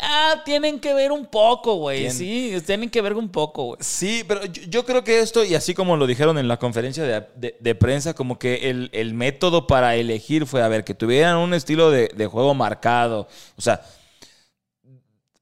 Ah, 0.00 0.42
tienen 0.44 0.78
que 0.80 0.94
ver 0.94 1.10
un 1.12 1.26
poco, 1.26 1.74
güey. 1.76 2.10
Sí, 2.10 2.54
tienen 2.66 2.88
que 2.90 3.00
ver 3.02 3.14
un 3.14 3.28
poco, 3.28 3.64
güey. 3.64 3.78
Sí, 3.80 4.24
pero 4.26 4.44
yo, 4.46 4.62
yo 4.68 4.84
creo 4.84 5.02
que 5.04 5.20
esto, 5.20 5.44
y 5.44 5.54
así 5.54 5.74
como 5.74 5.96
lo 5.96 6.06
dijeron 6.06 6.38
en 6.38 6.46
la 6.48 6.56
conferencia 6.58 7.02
de, 7.04 7.26
de- 7.36 7.56
de 7.58 7.74
prensa, 7.74 8.14
como 8.14 8.38
que 8.38 8.70
el, 8.70 8.90
el 8.92 9.14
método 9.14 9.66
para 9.66 9.96
elegir 9.96 10.46
fue, 10.46 10.62
a 10.62 10.68
ver, 10.68 10.84
que 10.84 10.94
tuvieran 10.94 11.36
un 11.38 11.52
estilo 11.54 11.90
de, 11.90 12.10
de 12.14 12.26
juego 12.26 12.54
marcado. 12.54 13.28
O 13.56 13.60
sea, 13.60 13.82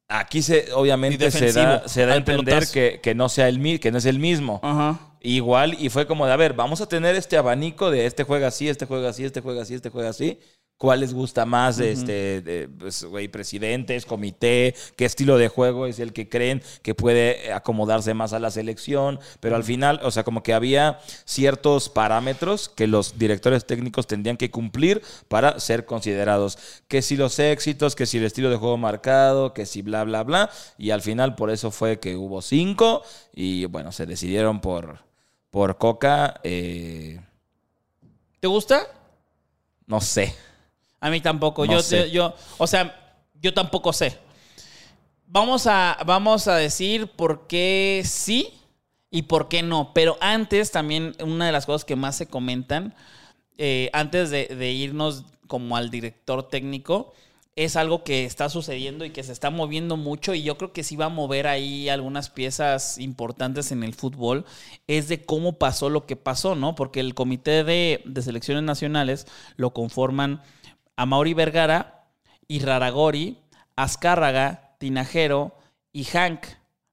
aquí 0.08 0.42
se, 0.42 0.72
obviamente 0.72 1.30
se 1.30 1.52
da, 1.52 1.86
se 1.88 2.06
da 2.06 2.14
a 2.14 2.16
entender 2.16 2.66
que, 2.72 3.00
que 3.02 3.14
no 3.14 3.28
sea 3.28 3.48
el 3.48 3.80
que 3.80 3.90
no 3.90 3.98
es 3.98 4.06
el 4.06 4.18
mismo. 4.18 4.60
Ajá. 4.62 5.00
Igual, 5.20 5.76
y 5.80 5.88
fue 5.88 6.06
como 6.06 6.24
de, 6.26 6.32
a 6.32 6.36
ver, 6.36 6.52
vamos 6.52 6.80
a 6.80 6.86
tener 6.88 7.16
este 7.16 7.36
abanico 7.36 7.90
de 7.90 8.06
este 8.06 8.22
juega 8.22 8.46
así, 8.48 8.68
este 8.68 8.86
juega 8.86 9.08
así, 9.08 9.24
este 9.24 9.40
juega 9.40 9.62
así, 9.62 9.74
este 9.74 9.90
juega 9.90 10.10
así. 10.10 10.38
¿Cuál 10.78 11.00
les 11.00 11.14
gusta 11.14 11.46
más 11.46 11.78
este, 11.78 12.42
de, 12.42 12.68
pues, 12.68 13.02
güey, 13.04 13.28
presidentes, 13.28 14.04
comité? 14.04 14.74
¿Qué 14.96 15.06
estilo 15.06 15.38
de 15.38 15.48
juego 15.48 15.86
es 15.86 15.98
el 16.00 16.12
que 16.12 16.28
creen 16.28 16.62
que 16.82 16.94
puede 16.94 17.50
acomodarse 17.54 18.12
más 18.12 18.34
a 18.34 18.38
la 18.38 18.50
selección? 18.50 19.18
Pero 19.40 19.56
al 19.56 19.64
final, 19.64 20.00
o 20.02 20.10
sea, 20.10 20.22
como 20.22 20.42
que 20.42 20.52
había 20.52 20.98
ciertos 21.24 21.88
parámetros 21.88 22.68
que 22.68 22.86
los 22.86 23.18
directores 23.18 23.66
técnicos 23.66 24.06
tendrían 24.06 24.36
que 24.36 24.50
cumplir 24.50 25.00
para 25.28 25.58
ser 25.60 25.86
considerados. 25.86 26.58
Que 26.88 27.00
si 27.00 27.16
los 27.16 27.38
éxitos, 27.38 27.96
que 27.96 28.04
si 28.04 28.18
el 28.18 28.24
estilo 28.24 28.50
de 28.50 28.56
juego 28.56 28.76
marcado, 28.76 29.54
que 29.54 29.64
si 29.64 29.80
bla, 29.80 30.04
bla, 30.04 30.24
bla. 30.24 30.50
Y 30.76 30.90
al 30.90 31.00
final, 31.00 31.36
por 31.36 31.50
eso 31.50 31.70
fue 31.70 32.00
que 32.00 32.16
hubo 32.16 32.42
cinco 32.42 33.02
y 33.32 33.64
bueno, 33.64 33.92
se 33.92 34.04
decidieron 34.04 34.60
por, 34.60 34.98
por 35.50 35.78
Coca. 35.78 36.38
eh, 36.44 37.18
¿Te 38.40 38.46
gusta? 38.46 38.86
no 39.86 40.00
sé. 40.00 40.34
A 41.00 41.10
mí 41.10 41.20
tampoco. 41.20 41.66
No 41.66 41.72
yo, 41.72 41.82
sé. 41.82 42.10
yo, 42.10 42.34
o 42.58 42.66
sea, 42.66 43.18
yo 43.40 43.54
tampoco 43.54 43.92
sé. 43.92 44.18
Vamos 45.26 45.66
a, 45.66 45.98
vamos 46.06 46.48
a 46.48 46.56
decir 46.56 47.08
por 47.08 47.46
qué 47.46 48.02
sí 48.04 48.54
y 49.10 49.22
por 49.22 49.48
qué 49.48 49.62
no. 49.62 49.92
Pero 49.94 50.16
antes, 50.20 50.70
también, 50.70 51.14
una 51.22 51.46
de 51.46 51.52
las 51.52 51.66
cosas 51.66 51.84
que 51.84 51.96
más 51.96 52.16
se 52.16 52.26
comentan, 52.26 52.94
eh, 53.58 53.90
antes 53.92 54.30
de, 54.30 54.46
de 54.46 54.72
irnos 54.72 55.24
como 55.46 55.76
al 55.76 55.90
director 55.90 56.48
técnico, 56.48 57.12
es 57.56 57.76
algo 57.76 58.04
que 58.04 58.26
está 58.26 58.50
sucediendo 58.50 59.06
y 59.06 59.10
que 59.10 59.22
se 59.22 59.32
está 59.32 59.48
moviendo 59.48 59.96
mucho 59.96 60.34
y 60.34 60.42
yo 60.42 60.58
creo 60.58 60.74
que 60.74 60.84
sí 60.84 60.94
va 60.94 61.06
a 61.06 61.08
mover 61.08 61.46
ahí 61.46 61.88
algunas 61.88 62.28
piezas 62.28 62.98
importantes 62.98 63.72
en 63.72 63.82
el 63.82 63.94
fútbol, 63.94 64.44
es 64.86 65.08
de 65.08 65.24
cómo 65.24 65.54
pasó 65.54 65.88
lo 65.88 66.04
que 66.04 66.16
pasó, 66.16 66.54
¿no? 66.54 66.74
Porque 66.74 67.00
el 67.00 67.14
comité 67.14 67.64
de, 67.64 68.02
de 68.04 68.22
selecciones 68.22 68.62
nacionales 68.62 69.26
lo 69.56 69.72
conforman 69.72 70.42
a 70.96 71.06
Mauri 71.06 71.34
Vergara, 71.34 72.04
Irraragori, 72.48 73.38
Azcárraga, 73.76 74.74
Tinajero 74.78 75.54
y 75.92 76.04
Hank, 76.04 76.46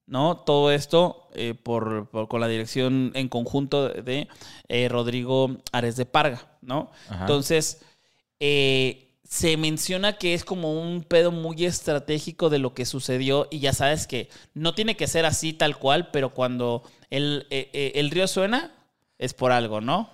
¿no? 0.06 0.38
Todo 0.38 0.72
esto 0.72 1.28
eh, 1.34 1.54
por, 1.54 2.10
por- 2.10 2.28
con 2.28 2.42
la 2.42 2.48
dirección 2.48 3.12
en 3.16 3.30
conjunto 3.30 3.90
de, 3.90 4.28
eh, 4.68 4.88
Rodrigo 4.90 5.58
Ares 5.72 5.96
de 5.96 6.06
Parga, 6.06 6.46
¿no? 6.62 6.92
Ajá. 7.10 7.22
Entonces, 7.22 7.82
eh, 8.40 9.10
se 9.28 9.58
menciona 9.58 10.18
que 10.18 10.34
es 10.34 10.44
como 10.46 10.80
un 10.80 11.04
pedo 11.04 11.32
muy 11.32 11.66
estratégico 11.66 12.50
de 12.50 12.60
lo 12.60 12.74
que 12.74 12.86
sucedió 12.86 13.48
y 13.50 13.60
ya 13.60 13.74
sabes 13.74 14.06
que 14.06 14.30
no 14.54 14.76
tiene 14.76 14.96
que 14.96 15.08
ser 15.08 15.26
así 15.26 15.54
tal 15.54 15.78
cual, 15.78 16.12
pero 16.12 16.34
cuando 16.34 16.84
el, 17.10 17.48
eh, 17.50 17.70
eh, 17.74 17.94
el 17.96 18.12
río 18.12 18.28
suena 18.28 18.72
es 19.18 19.34
por 19.34 19.52
algo, 19.52 19.82
¿no? 19.82 20.10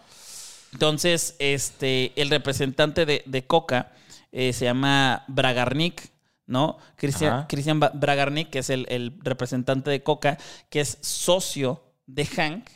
Entonces, 0.74 1.36
este, 1.40 2.14
el 2.16 2.30
representante 2.30 3.06
de, 3.06 3.48
Coca 3.48 3.92
eh, 4.32 4.54
se 4.54 4.66
llama 4.66 5.24
Bragarnik, 5.28 6.10
¿no? 6.46 6.78
Cristian, 6.96 7.46
Cristian 7.48 7.80
Bragarnik, 7.80 8.50
que 8.50 8.60
es 8.60 8.70
el, 8.70 8.86
el, 8.90 9.14
representante 9.22 9.90
de 9.90 10.04
Coca, 10.04 10.38
que 10.70 10.82
es 10.82 10.98
socio 11.02 11.84
de 12.06 12.26
Hank, 12.26 12.70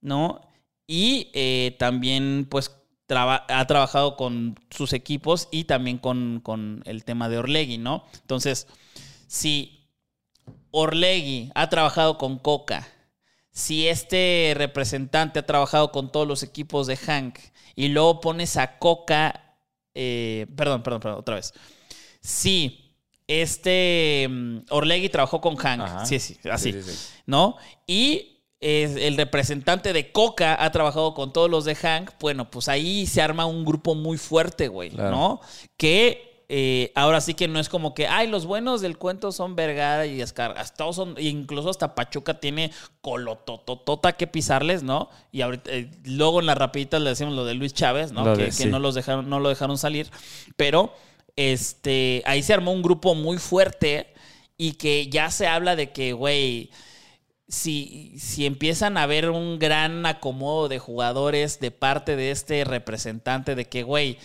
¿no? 0.00 0.42
Y 0.86 1.30
también, 1.78 2.46
pues, 2.50 2.70
ha 3.14 3.66
trabajado 3.66 4.16
con 4.16 4.58
sus 4.70 4.92
equipos 4.92 5.48
y 5.50 5.64
también 5.64 5.98
con, 5.98 6.82
el 6.84 7.04
tema 7.04 7.28
de 7.28 7.38
Orlegui, 7.38 7.78
¿no? 7.78 8.04
Entonces, 8.20 8.66
si 9.26 9.86
Orlegui 10.70 11.50
ha 11.54 11.68
trabajado 11.70 12.18
con 12.18 12.38
Coca, 12.38 12.86
si 13.58 13.88
este 13.88 14.54
representante 14.56 15.40
ha 15.40 15.44
trabajado 15.44 15.90
con 15.90 16.12
todos 16.12 16.28
los 16.28 16.44
equipos 16.44 16.86
de 16.86 16.96
Hank 16.96 17.40
y 17.74 17.88
luego 17.88 18.20
pones 18.20 18.56
a 18.56 18.78
Coca, 18.78 19.56
eh, 19.94 20.46
perdón, 20.56 20.84
perdón, 20.84 21.00
perdón, 21.00 21.18
otra 21.18 21.34
vez. 21.34 21.52
Si 22.20 22.94
este 23.26 24.28
mm, 24.30 24.58
Orlegui 24.70 25.08
trabajó 25.08 25.40
con 25.40 25.56
Hank, 25.56 26.04
sí, 26.04 26.20
sí, 26.20 26.38
así, 26.48 26.72
¿no? 27.26 27.56
Y 27.84 28.44
el 28.60 29.16
representante 29.16 29.92
de 29.92 30.12
Coca 30.12 30.64
ha 30.64 30.70
trabajado 30.70 31.14
con 31.14 31.32
todos 31.32 31.50
los 31.50 31.64
de 31.64 31.74
Hank, 31.74 32.12
bueno, 32.20 32.48
pues 32.52 32.68
ahí 32.68 33.06
se 33.06 33.22
arma 33.22 33.46
un 33.46 33.64
grupo 33.64 33.96
muy 33.96 34.18
fuerte, 34.18 34.68
güey, 34.68 34.90
¿no? 34.90 35.40
Que 35.76 36.27
eh, 36.50 36.92
ahora 36.94 37.20
sí 37.20 37.34
que 37.34 37.46
no 37.46 37.60
es 37.60 37.68
como 37.68 37.92
que, 37.92 38.06
ay, 38.06 38.26
los 38.26 38.46
buenos 38.46 38.80
del 38.80 38.96
cuento 38.96 39.32
son 39.32 39.54
Vergara 39.54 40.06
y 40.06 40.22
Escargas, 40.22 40.74
todos 40.74 40.96
son, 40.96 41.14
incluso 41.18 41.68
hasta 41.68 41.94
Pachuca 41.94 42.40
tiene 42.40 42.72
colotototota 43.02 44.14
que 44.14 44.26
pisarles, 44.26 44.82
¿no? 44.82 45.10
Y 45.30 45.42
ahorita, 45.42 45.70
eh, 45.70 45.90
luego 46.04 46.40
en 46.40 46.46
las 46.46 46.56
rapiditas 46.56 47.02
le 47.02 47.10
decimos 47.10 47.34
lo 47.34 47.44
de 47.44 47.52
Luis 47.52 47.74
Chávez, 47.74 48.12
¿no? 48.12 48.34
que, 48.34 48.66
no 48.66 48.78
los 48.78 48.94
dejaron, 48.94 49.28
no 49.28 49.40
lo 49.40 49.50
dejaron 49.50 49.76
salir, 49.76 50.10
pero 50.56 50.94
este, 51.36 52.22
ahí 52.24 52.42
se 52.42 52.54
armó 52.54 52.72
un 52.72 52.82
grupo 52.82 53.14
muy 53.14 53.36
fuerte 53.36 54.14
y 54.56 54.72
que 54.72 55.08
ya 55.08 55.30
se 55.30 55.46
habla 55.46 55.76
de 55.76 55.92
que, 55.92 56.14
güey, 56.14 56.70
si, 57.46 58.14
si 58.18 58.46
empiezan 58.46 58.96
a 58.96 59.02
haber 59.02 59.28
un 59.28 59.58
gran 59.58 60.06
acomodo 60.06 60.68
de 60.68 60.78
jugadores 60.78 61.60
de 61.60 61.72
parte 61.72 62.16
de 62.16 62.30
este 62.30 62.64
representante, 62.64 63.54
de 63.54 63.66
que, 63.66 63.82
güey, 63.82 64.18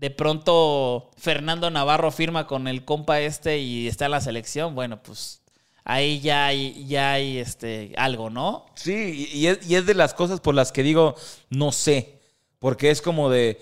de 0.00 0.10
pronto 0.10 1.10
Fernando 1.18 1.70
Navarro 1.70 2.10
firma 2.10 2.46
con 2.46 2.66
el 2.68 2.86
compa 2.86 3.20
este 3.20 3.58
y 3.58 3.86
está 3.86 4.06
en 4.06 4.12
la 4.12 4.22
selección, 4.22 4.74
bueno, 4.74 5.02
pues 5.02 5.42
ahí 5.84 6.20
ya 6.20 6.46
hay, 6.46 6.86
ya 6.86 7.12
hay 7.12 7.36
este, 7.36 7.92
algo, 7.98 8.30
¿no? 8.30 8.64
Sí, 8.76 9.28
y 9.30 9.46
es, 9.46 9.68
y 9.68 9.76
es 9.76 9.84
de 9.84 9.92
las 9.92 10.14
cosas 10.14 10.40
por 10.40 10.54
las 10.54 10.72
que 10.72 10.82
digo, 10.82 11.16
no 11.50 11.70
sé, 11.70 12.18
porque 12.58 12.90
es 12.90 13.02
como 13.02 13.28
de, 13.28 13.60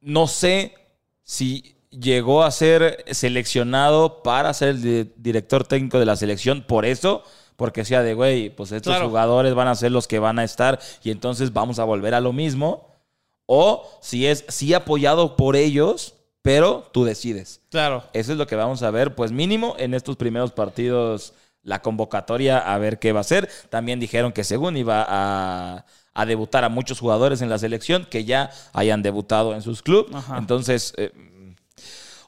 no 0.00 0.28
sé 0.28 0.76
si 1.24 1.74
llegó 1.90 2.44
a 2.44 2.50
ser 2.52 3.04
seleccionado 3.10 4.22
para 4.22 4.54
ser 4.54 4.68
el 4.68 5.12
director 5.16 5.66
técnico 5.66 5.98
de 5.98 6.06
la 6.06 6.14
selección, 6.14 6.62
por 6.62 6.86
eso 6.86 7.24
porque 7.56 7.84
sea 7.84 8.02
de, 8.02 8.14
güey, 8.14 8.50
pues 8.50 8.70
estos 8.70 8.96
jugadores 9.02 9.54
van 9.54 9.68
a 9.68 9.74
ser 9.74 9.90
los 9.90 10.06
que 10.06 10.20
van 10.20 10.38
a 10.38 10.44
estar 10.44 10.78
y 11.02 11.10
entonces 11.10 11.52
vamos 11.52 11.80
a 11.80 11.84
volver 11.84 12.14
a 12.14 12.20
lo 12.20 12.32
mismo. 12.32 12.91
O 13.46 13.88
si 14.00 14.26
es 14.26 14.44
sí 14.48 14.74
apoyado 14.74 15.36
por 15.36 15.56
ellos, 15.56 16.14
pero 16.42 16.88
tú 16.92 17.04
decides. 17.04 17.60
Claro. 17.70 18.04
Eso 18.12 18.32
es 18.32 18.38
lo 18.38 18.46
que 18.46 18.56
vamos 18.56 18.82
a 18.82 18.90
ver, 18.90 19.14
pues 19.14 19.32
mínimo 19.32 19.74
en 19.78 19.94
estos 19.94 20.16
primeros 20.16 20.52
partidos, 20.52 21.34
la 21.62 21.82
convocatoria, 21.82 22.58
a 22.58 22.78
ver 22.78 22.98
qué 22.98 23.12
va 23.12 23.20
a 23.20 23.24
ser. 23.24 23.48
También 23.70 24.00
dijeron 24.00 24.32
que 24.32 24.44
según 24.44 24.76
iba 24.76 25.04
a, 25.08 25.86
a 26.14 26.26
debutar 26.26 26.64
a 26.64 26.68
muchos 26.68 27.00
jugadores 27.00 27.42
en 27.42 27.48
la 27.48 27.58
selección 27.58 28.06
que 28.10 28.24
ya 28.24 28.50
hayan 28.72 29.02
debutado 29.02 29.54
en 29.54 29.62
sus 29.62 29.82
clubes. 29.82 30.12
Entonces, 30.36 30.94
eh, 30.96 31.12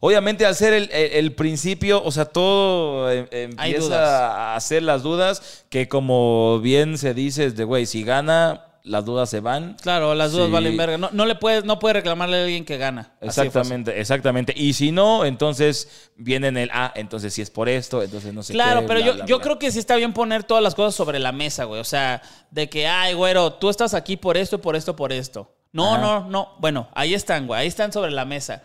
Obviamente, 0.04 0.44
al 0.44 0.54
ser 0.54 0.74
el, 0.92 1.32
principio, 1.32 2.04
o 2.04 2.12
sea, 2.12 2.26
todo 2.26 3.10
em, 3.10 3.26
empieza 3.30 4.50
a 4.50 4.54
hacer 4.54 4.82
las 4.82 5.02
dudas, 5.02 5.64
que 5.70 5.88
como 5.88 6.60
bien 6.60 6.98
se 6.98 7.14
dice, 7.14 7.46
es 7.46 7.56
de, 7.56 7.64
güey, 7.64 7.86
si 7.86 8.04
gana, 8.04 8.66
las 8.84 9.06
dudas 9.06 9.30
se 9.30 9.40
van. 9.40 9.76
Claro, 9.80 10.14
las 10.14 10.32
dudas 10.32 10.50
valen 10.50 10.76
verga. 10.76 10.98
No, 10.98 11.26
le 11.26 11.34
puedes, 11.34 11.64
no 11.64 11.78
puede 11.78 11.94
reclamarle 11.94 12.36
a 12.36 12.42
alguien 12.44 12.66
que 12.66 12.76
gana. 12.76 13.14
Exactamente, 13.22 13.98
exactamente. 13.98 14.52
Y 14.54 14.74
si 14.74 14.92
no, 14.92 15.24
entonces 15.24 16.10
viene 16.16 16.48
en 16.48 16.58
el 16.58 16.70
ah, 16.70 16.92
entonces 16.94 17.32
si 17.32 17.40
es 17.40 17.50
por 17.50 17.70
esto, 17.70 18.02
entonces 18.02 18.34
no 18.34 18.42
sé 18.42 18.52
Claro, 18.52 18.84
pero 18.86 19.00
yo, 19.00 19.24
yo 19.24 19.40
creo 19.40 19.58
que 19.58 19.72
sí 19.72 19.78
está 19.78 19.96
bien 19.96 20.12
poner 20.12 20.44
todas 20.44 20.62
las 20.62 20.74
cosas 20.74 20.94
sobre 20.94 21.18
la 21.18 21.32
mesa, 21.32 21.64
güey. 21.64 21.80
O 21.80 21.84
sea, 21.84 22.20
de 22.50 22.68
que, 22.68 22.86
ay, 22.86 23.14
güero, 23.14 23.54
tú 23.54 23.70
estás 23.70 23.94
aquí 23.94 24.18
por 24.18 24.36
esto, 24.36 24.60
por 24.60 24.76
esto, 24.76 24.94
por 24.94 25.12
esto. 25.12 25.50
No, 25.72 25.96
no, 25.96 26.28
no. 26.28 26.54
Bueno, 26.60 26.88
ahí 26.94 27.14
están, 27.14 27.46
güey. 27.46 27.62
Ahí 27.62 27.66
están 27.66 27.90
sobre 27.90 28.10
la 28.12 28.26
mesa. 28.26 28.62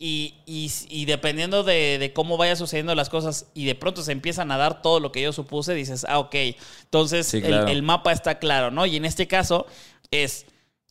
Y, 0.00 0.36
y, 0.46 1.06
dependiendo 1.06 1.64
de, 1.64 2.12
cómo 2.14 2.36
vaya 2.36 2.54
sucediendo 2.54 2.94
las 2.94 3.08
cosas 3.08 3.50
y 3.52 3.64
de 3.66 3.74
pronto 3.74 4.02
se 4.02 4.12
empiezan 4.12 4.52
a 4.52 4.56
dar 4.56 4.80
todo 4.80 5.00
lo 5.00 5.10
que 5.10 5.22
yo 5.22 5.32
supuse, 5.32 5.74
dices, 5.74 6.06
ah, 6.08 6.20
ok, 6.20 6.36
entonces 6.82 7.34
el, 7.34 7.82
mapa 7.82 8.12
está 8.12 8.38
claro, 8.38 8.70
¿no? 8.70 8.86
Y 8.86 8.94
en 8.94 9.04
este 9.04 9.26
caso 9.26 9.66
es 10.12 10.46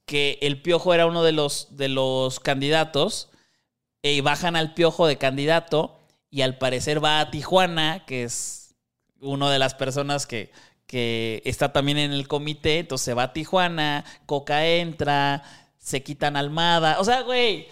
que 0.06 0.38
el 0.42 0.62
Piojo 0.62 0.94
era 0.94 1.06
uno 1.06 1.24
de 1.24 1.32
los, 1.32 1.78
de 1.78 1.88
los 1.88 2.42
candidatos 2.42 3.30
y 4.02 4.20
bajan 4.20 4.58
al 4.58 4.74
Piojo 4.74 5.08
de 5.08 5.18
candidato 5.18 5.98
y 6.30 6.42
al 6.42 6.58
parecer 6.58 7.02
va 7.02 7.22
a 7.22 7.32
Tijuana, 7.32 8.04
que 8.06 8.24
es 8.24 8.76
una 9.22 9.50
de 9.50 9.60
las 9.60 9.74
personas 9.74 10.28
que, 10.28 10.52
que 10.86 11.42
está 11.46 11.72
también 11.72 11.98
en 11.98 12.12
el 12.12 12.28
comité, 12.28 12.80
entonces 12.80 13.06
se 13.06 13.14
va 13.14 13.24
a 13.24 13.34
Tijuana, 13.34 14.04
Coca 14.26 14.68
entra, 14.68 15.44
se 15.78 16.04
quitan 16.04 16.36
Almada, 16.36 17.00
o 17.00 17.06
sea, 17.06 17.22
güey 17.22 17.70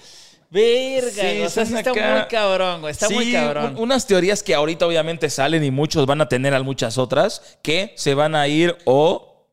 Verga, 0.55 1.45
o 1.45 1.49
sea, 1.49 1.63
está 1.63 1.93
muy 1.93 2.27
cabrón, 2.29 2.79
güey. 2.79 2.91
Está 2.91 3.09
muy 3.09 3.29
cabrón. 3.33 3.75
Unas 3.77 4.07
teorías 4.07 4.41
que 4.41 4.55
ahorita 4.55 4.87
obviamente 4.87 5.29
salen 5.29 5.65
y 5.65 5.69
muchos 5.69 6.05
van 6.05 6.21
a 6.21 6.29
tener 6.29 6.53
muchas 6.63 6.97
otras 6.97 7.57
que 7.61 7.93
se 7.97 8.13
van 8.13 8.35
a 8.35 8.47
ir 8.47 8.77
o 8.85 9.49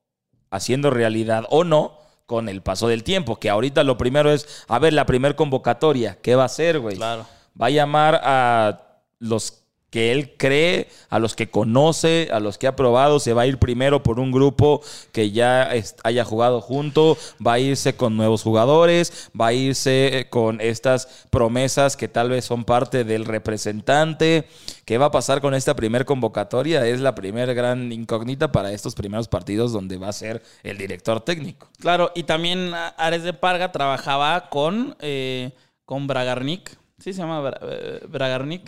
haciendo 0.52 0.90
realidad 0.90 1.44
o 1.50 1.64
no 1.64 1.99
con 2.26 2.49
el 2.49 2.62
paso 2.62 2.87
del 2.87 3.02
tiempo. 3.02 3.40
Que 3.40 3.50
ahorita 3.50 3.82
lo 3.82 3.99
primero 3.99 4.30
es, 4.30 4.64
a 4.68 4.78
ver, 4.78 4.92
la 4.92 5.04
primer 5.04 5.35
convocatoria, 5.35 6.18
¿qué 6.23 6.37
va 6.37 6.44
a 6.44 6.47
hacer, 6.47 6.78
güey? 6.78 6.94
Claro. 6.94 7.26
Va 7.61 7.66
a 7.66 7.71
llamar 7.71 8.21
a 8.23 9.00
los 9.18 9.62
que 9.92 10.11
él 10.11 10.32
cree, 10.38 10.88
a 11.11 11.18
los 11.18 11.37
que 11.37 11.50
conoce, 11.50 12.30
a 12.32 12.40
los 12.40 12.56
que 12.56 12.66
ha 12.66 12.75
probado, 12.75 13.20
se 13.20 13.34
va 13.34 13.42
a 13.42 13.46
ir 13.46 13.58
primero 13.58 14.02
por 14.02 14.18
un 14.18 14.32
grupo 14.32 14.80
que 15.12 15.32
ya 15.32 15.70
haya 16.02 16.25
jugado 16.25 16.62
junto, 16.62 17.18
va 17.46 17.52
a 17.52 17.58
irse 17.58 17.94
con 17.94 18.16
nuevos 18.16 18.42
jugadores, 18.42 19.30
va 19.38 19.49
a 19.49 19.52
irse 19.52 20.28
con 20.30 20.62
estas 20.62 21.26
promesas 21.28 21.99
que 21.99 22.08
tal 22.08 22.30
vez 22.30 22.46
son 22.46 22.64
parte 22.64 23.04
del 23.04 23.26
representante. 23.26 24.46
¿Qué 24.87 24.96
va 24.96 25.06
a 25.06 25.11
pasar 25.11 25.42
con 25.42 25.52
esta 25.52 25.76
primer 25.76 26.06
convocatoria? 26.06 26.87
Es 26.87 27.00
la 27.00 27.14
primera 27.14 27.52
gran 27.52 27.92
incógnita 27.92 28.50
para 28.50 28.72
estos 28.72 28.94
primeros 28.94 29.28
partidos 29.28 29.72
donde 29.72 29.99
va 29.99 30.08
a 30.08 30.14
ser 30.14 30.42
el 30.62 30.78
director 30.78 31.20
técnico. 31.20 31.68
Claro, 31.78 32.12
y 32.14 32.22
también 32.22 32.72
Ares 32.96 33.25
de 33.25 33.34
Parga 33.34 33.72
trabajaba 33.72 34.49
con, 34.49 34.96
eh, 35.00 35.50
con 35.84 36.06
Bragarnik 36.06 36.82
Sí, 37.02 37.12
se 37.12 37.21
llama 37.21 37.52
eh, 37.62 38.00
Bragarnik. 38.09 38.62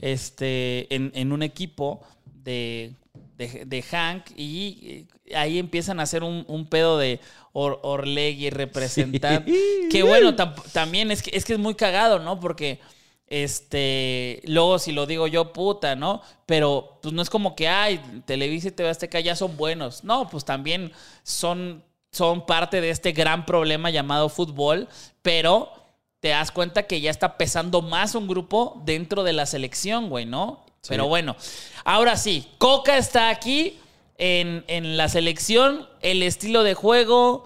Este, 0.00 0.86
en, 0.94 1.32
un 1.32 1.42
equipo 1.42 2.00
de, 2.24 2.92
de, 3.36 3.82
Hank 3.82 4.26
y 4.36 5.06
eh, 5.26 5.34
ahí 5.34 5.58
empiezan 5.58 5.98
a 5.98 6.04
hacer 6.04 6.22
un, 6.22 6.66
pedo 6.70 6.98
de 6.98 7.18
Or, 7.52 7.80
Orlegui 7.82 8.50
representante. 8.50 9.52
Que 9.90 10.04
bueno, 10.04 10.36
también 10.72 11.10
es 11.10 11.20
que, 11.20 11.36
es 11.36 11.44
que 11.44 11.54
es 11.54 11.58
muy 11.58 11.74
cagado, 11.74 12.20
¿no? 12.20 12.38
Porque 12.38 12.78
este, 13.26 14.40
luego 14.44 14.78
si 14.78 14.92
lo 14.92 15.06
digo 15.06 15.26
yo, 15.26 15.52
puta, 15.52 15.96
¿no? 15.96 16.22
Pero 16.46 17.00
pues 17.02 17.12
no 17.12 17.22
es 17.22 17.30
como 17.30 17.56
que, 17.56 17.66
ay, 17.66 18.00
Televisa 18.24 18.68
y 18.68 18.70
TV 18.70 18.88
Azteca 18.88 19.18
ya 19.18 19.34
son 19.34 19.56
buenos. 19.56 20.04
No, 20.04 20.30
pues 20.30 20.44
también 20.44 20.92
son, 21.24 21.82
son 22.12 22.46
parte 22.46 22.80
de 22.80 22.90
este 22.90 23.10
gran 23.10 23.46
problema 23.46 23.90
llamado 23.90 24.28
fútbol, 24.28 24.86
pero 25.22 25.79
te 26.20 26.28
das 26.28 26.50
cuenta 26.50 26.84
que 26.84 27.00
ya 27.00 27.10
está 27.10 27.36
pesando 27.36 27.82
más 27.82 28.14
un 28.14 28.28
grupo 28.28 28.80
dentro 28.84 29.24
de 29.24 29.32
la 29.32 29.46
selección, 29.46 30.10
güey, 30.10 30.26
¿no? 30.26 30.64
Pero 30.88 31.08
bueno, 31.08 31.36
ahora 31.84 32.16
sí, 32.16 32.46
Coca 32.58 32.96
está 32.96 33.28
aquí 33.28 33.78
en, 34.16 34.64
en, 34.66 34.96
la 34.96 35.08
selección. 35.08 35.88
El 36.00 36.22
estilo 36.22 36.62
de 36.62 36.74
juego 36.74 37.44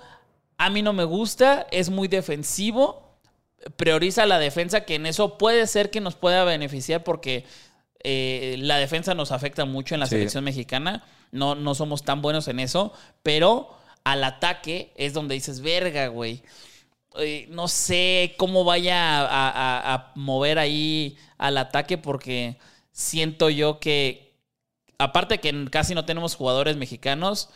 a 0.57 0.71
mí 0.71 0.83
no 0.83 0.93
me 0.93 1.05
gusta, 1.05 1.67
es 1.71 1.91
muy 1.91 2.07
defensivo. 2.07 3.19
Prioriza 3.77 4.27
la 4.27 4.39
defensa, 4.39 4.85
que 4.85 4.97
en 4.97 5.07
eso 5.07 5.39
puede 5.39 5.67
ser 5.67 5.91
que 5.91 6.01
nos 6.01 6.15
pueda 6.15 6.45
beneficiar 6.45 7.03
porque 7.03 7.45
eh, 8.05 8.57
la 8.59 8.77
defensa 8.77 9.15
nos 9.15 9.33
afecta 9.33 9.65
mucho 9.65 9.95
en 9.95 10.01
la 10.01 10.07
selección 10.07 10.45
mexicana. 10.45 11.05
No, 11.33 11.57
no 11.57 11.75
somos 11.75 12.05
tan 12.05 12.23
buenos 12.23 12.47
en 12.47 12.61
eso, 12.61 12.93
pero 13.25 13.77
al 14.05 14.23
ataque 14.23 14.93
es 14.97 15.13
donde 15.13 15.35
dices, 15.35 15.61
verga, 15.61 16.07
güey 16.09 16.43
eh, 17.19 17.47
no 17.51 17.69
sé 17.69 18.35
cómo 18.39 18.65
vaya 18.65 19.21
a, 19.21 19.49
a- 19.51 19.95
a 19.95 20.13
mover 20.17 20.59
ahí 20.59 21.17
al 21.39 21.59
ataque 21.59 21.99
porque 21.99 22.59
siento 22.93 23.51
yo 23.51 23.81
que, 23.81 24.35
aparte 24.99 25.41
que 25.41 25.67
casi 25.71 25.95
no 25.95 26.05
tenemos 26.05 26.37
jugadores 26.37 26.77
mexicanos, 26.77 27.51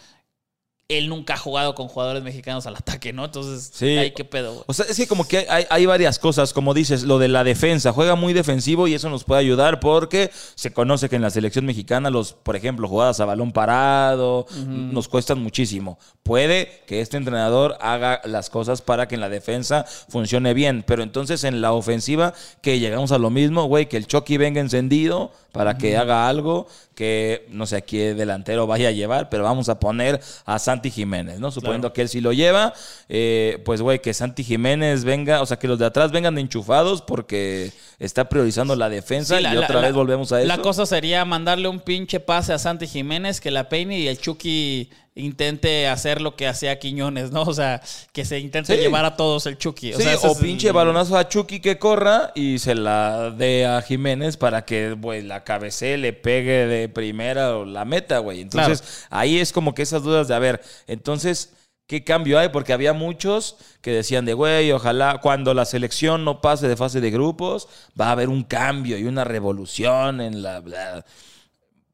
él 0.90 1.10
nunca 1.10 1.34
ha 1.34 1.36
jugado 1.36 1.74
con 1.74 1.86
jugadores 1.86 2.22
mexicanos 2.22 2.66
al 2.66 2.74
ataque, 2.74 3.12
¿no? 3.12 3.26
Entonces, 3.26 3.70
Sí. 3.74 3.98
ahí 3.98 4.12
qué 4.12 4.24
pedo, 4.24 4.52
güey. 4.54 4.64
O 4.68 4.72
sea, 4.72 4.86
es 4.88 4.96
que 4.96 5.06
como 5.06 5.28
que 5.28 5.46
hay, 5.50 5.66
hay 5.68 5.84
varias 5.84 6.18
cosas, 6.18 6.54
como 6.54 6.72
dices, 6.72 7.02
lo 7.02 7.18
de 7.18 7.28
la 7.28 7.44
defensa, 7.44 7.92
juega 7.92 8.14
muy 8.14 8.32
defensivo 8.32 8.88
y 8.88 8.94
eso 8.94 9.10
nos 9.10 9.22
puede 9.24 9.42
ayudar 9.42 9.80
porque 9.80 10.30
se 10.54 10.72
conoce 10.72 11.10
que 11.10 11.16
en 11.16 11.22
la 11.22 11.28
selección 11.28 11.66
mexicana 11.66 12.08
los, 12.08 12.32
por 12.32 12.56
ejemplo, 12.56 12.88
jugadas 12.88 13.20
a 13.20 13.26
balón 13.26 13.52
parado 13.52 14.46
nos 14.66 15.08
cuestan 15.08 15.42
muchísimo. 15.42 15.98
Puede 16.22 16.82
que 16.86 17.02
este 17.02 17.18
entrenador 17.18 17.76
haga 17.82 18.22
las 18.24 18.48
cosas 18.48 18.80
para 18.80 19.08
que 19.08 19.14
en 19.16 19.20
la 19.20 19.28
defensa 19.28 19.84
funcione 20.08 20.54
bien, 20.54 20.84
pero 20.86 21.02
entonces 21.02 21.44
en 21.44 21.60
la 21.60 21.72
ofensiva 21.72 22.32
que 22.62 22.78
llegamos 22.80 23.12
a 23.12 23.18
lo 23.18 23.28
mismo, 23.28 23.64
güey, 23.64 23.90
que 23.90 23.98
el 23.98 24.06
Chucky 24.06 24.38
venga 24.38 24.62
encendido 24.62 25.32
para 25.58 25.76
que 25.76 25.96
haga 25.96 26.28
algo 26.28 26.66
que 26.94 27.46
no 27.50 27.66
sé 27.66 27.76
a 27.76 27.80
qué 27.80 28.14
delantero 28.14 28.66
vaya 28.66 28.88
a 28.88 28.92
llevar, 28.92 29.28
pero 29.28 29.42
vamos 29.44 29.68
a 29.68 29.78
poner 29.78 30.20
a 30.46 30.58
Santi 30.58 30.90
Jiménez, 30.90 31.38
¿no? 31.40 31.50
Suponiendo 31.50 31.92
que 31.92 32.02
él 32.02 32.08
sí 32.08 32.20
lo 32.20 32.32
lleva, 32.32 32.72
eh, 33.08 33.60
pues 33.64 33.82
güey, 33.82 34.00
que 34.00 34.14
Santi 34.14 34.42
Jiménez 34.44 35.04
venga, 35.04 35.42
o 35.42 35.46
sea, 35.46 35.58
que 35.58 35.68
los 35.68 35.78
de 35.78 35.86
atrás 35.86 36.10
vengan 36.12 36.38
enchufados 36.38 37.02
porque 37.02 37.72
está 37.98 38.28
priorizando 38.28 38.74
la 38.76 38.88
defensa 38.88 39.36
Sí, 39.36 39.42
la- 39.42 39.52
y 39.52 39.54
la- 39.56 39.60
otra 39.62 39.76
la- 39.76 39.86
vez 39.88 39.94
volvemos 39.94 40.32
a 40.32 40.38
eso. 40.40 40.48
La 40.48 40.58
cosa 40.58 40.86
sería 40.86 41.24
mandarle 41.24 41.68
un 41.68 41.80
pinche 41.80 42.20
pase 42.20 42.52
a 42.52 42.58
Santi 42.58 42.86
Jiménez 42.86 43.40
que 43.40 43.50
la 43.50 43.68
peine 43.68 43.98
y 43.98 44.08
el 44.08 44.18
Chucky 44.18 44.90
intente 45.18 45.88
hacer 45.88 46.20
lo 46.22 46.36
que 46.36 46.46
hacía 46.46 46.78
Quiñones, 46.78 47.30
¿no? 47.32 47.42
O 47.42 47.52
sea, 47.52 47.82
que 48.12 48.24
se 48.24 48.38
intente 48.38 48.74
Sí. 48.74 48.80
llevar 48.80 49.04
a 49.04 49.16
todos 49.16 49.46
el 49.46 49.58
Chucky. 49.58 49.92
Sí, 49.92 50.02
sea, 50.02 50.14
ese 50.14 50.26
o 50.26 50.32
es 50.32 50.38
pinche 50.38 50.72
balonazo 50.72 51.16
a 51.18 51.28
Chucky 51.28 51.60
que 51.60 51.78
corra 51.78 52.32
y 52.34 52.58
se 52.58 52.74
la 52.74 53.30
dé 53.30 53.66
a 53.66 53.82
Jiménez 53.82 54.36
para 54.36 54.64
que 54.64 54.92
güey, 54.92 55.22
la 55.22 55.44
cabecee, 55.44 55.98
le 55.98 56.12
pegue 56.12 56.66
de 56.66 56.88
primera 56.88 57.56
o 57.56 57.64
la 57.64 57.84
meta, 57.84 58.18
güey. 58.18 58.40
Entonces, 58.40 59.06
ahí 59.10 59.38
es 59.38 59.52
como 59.52 59.74
que 59.74 59.82
esas 59.82 60.02
dudas 60.02 60.28
de, 60.28 60.34
a 60.34 60.38
ver, 60.38 60.62
entonces, 60.86 61.52
¿qué 61.86 62.04
cambio 62.04 62.38
hay? 62.38 62.50
Porque 62.50 62.72
había 62.72 62.92
muchos 62.92 63.56
que 63.80 63.90
decían 63.90 64.24
de, 64.24 64.34
güey, 64.34 64.70
ojalá 64.72 65.18
cuando 65.22 65.54
la 65.54 65.64
selección 65.64 66.24
no 66.24 66.40
pase 66.40 66.68
de 66.68 66.76
fase 66.76 67.00
de 67.00 67.10
grupos, 67.10 67.68
va 68.00 68.08
a 68.08 68.12
haber 68.12 68.28
un 68.28 68.44
cambio 68.44 68.98
y 68.98 69.04
una 69.04 69.24
revolución 69.24 70.20
en 70.20 70.42
la... 70.42 70.60
bla". 70.60 71.04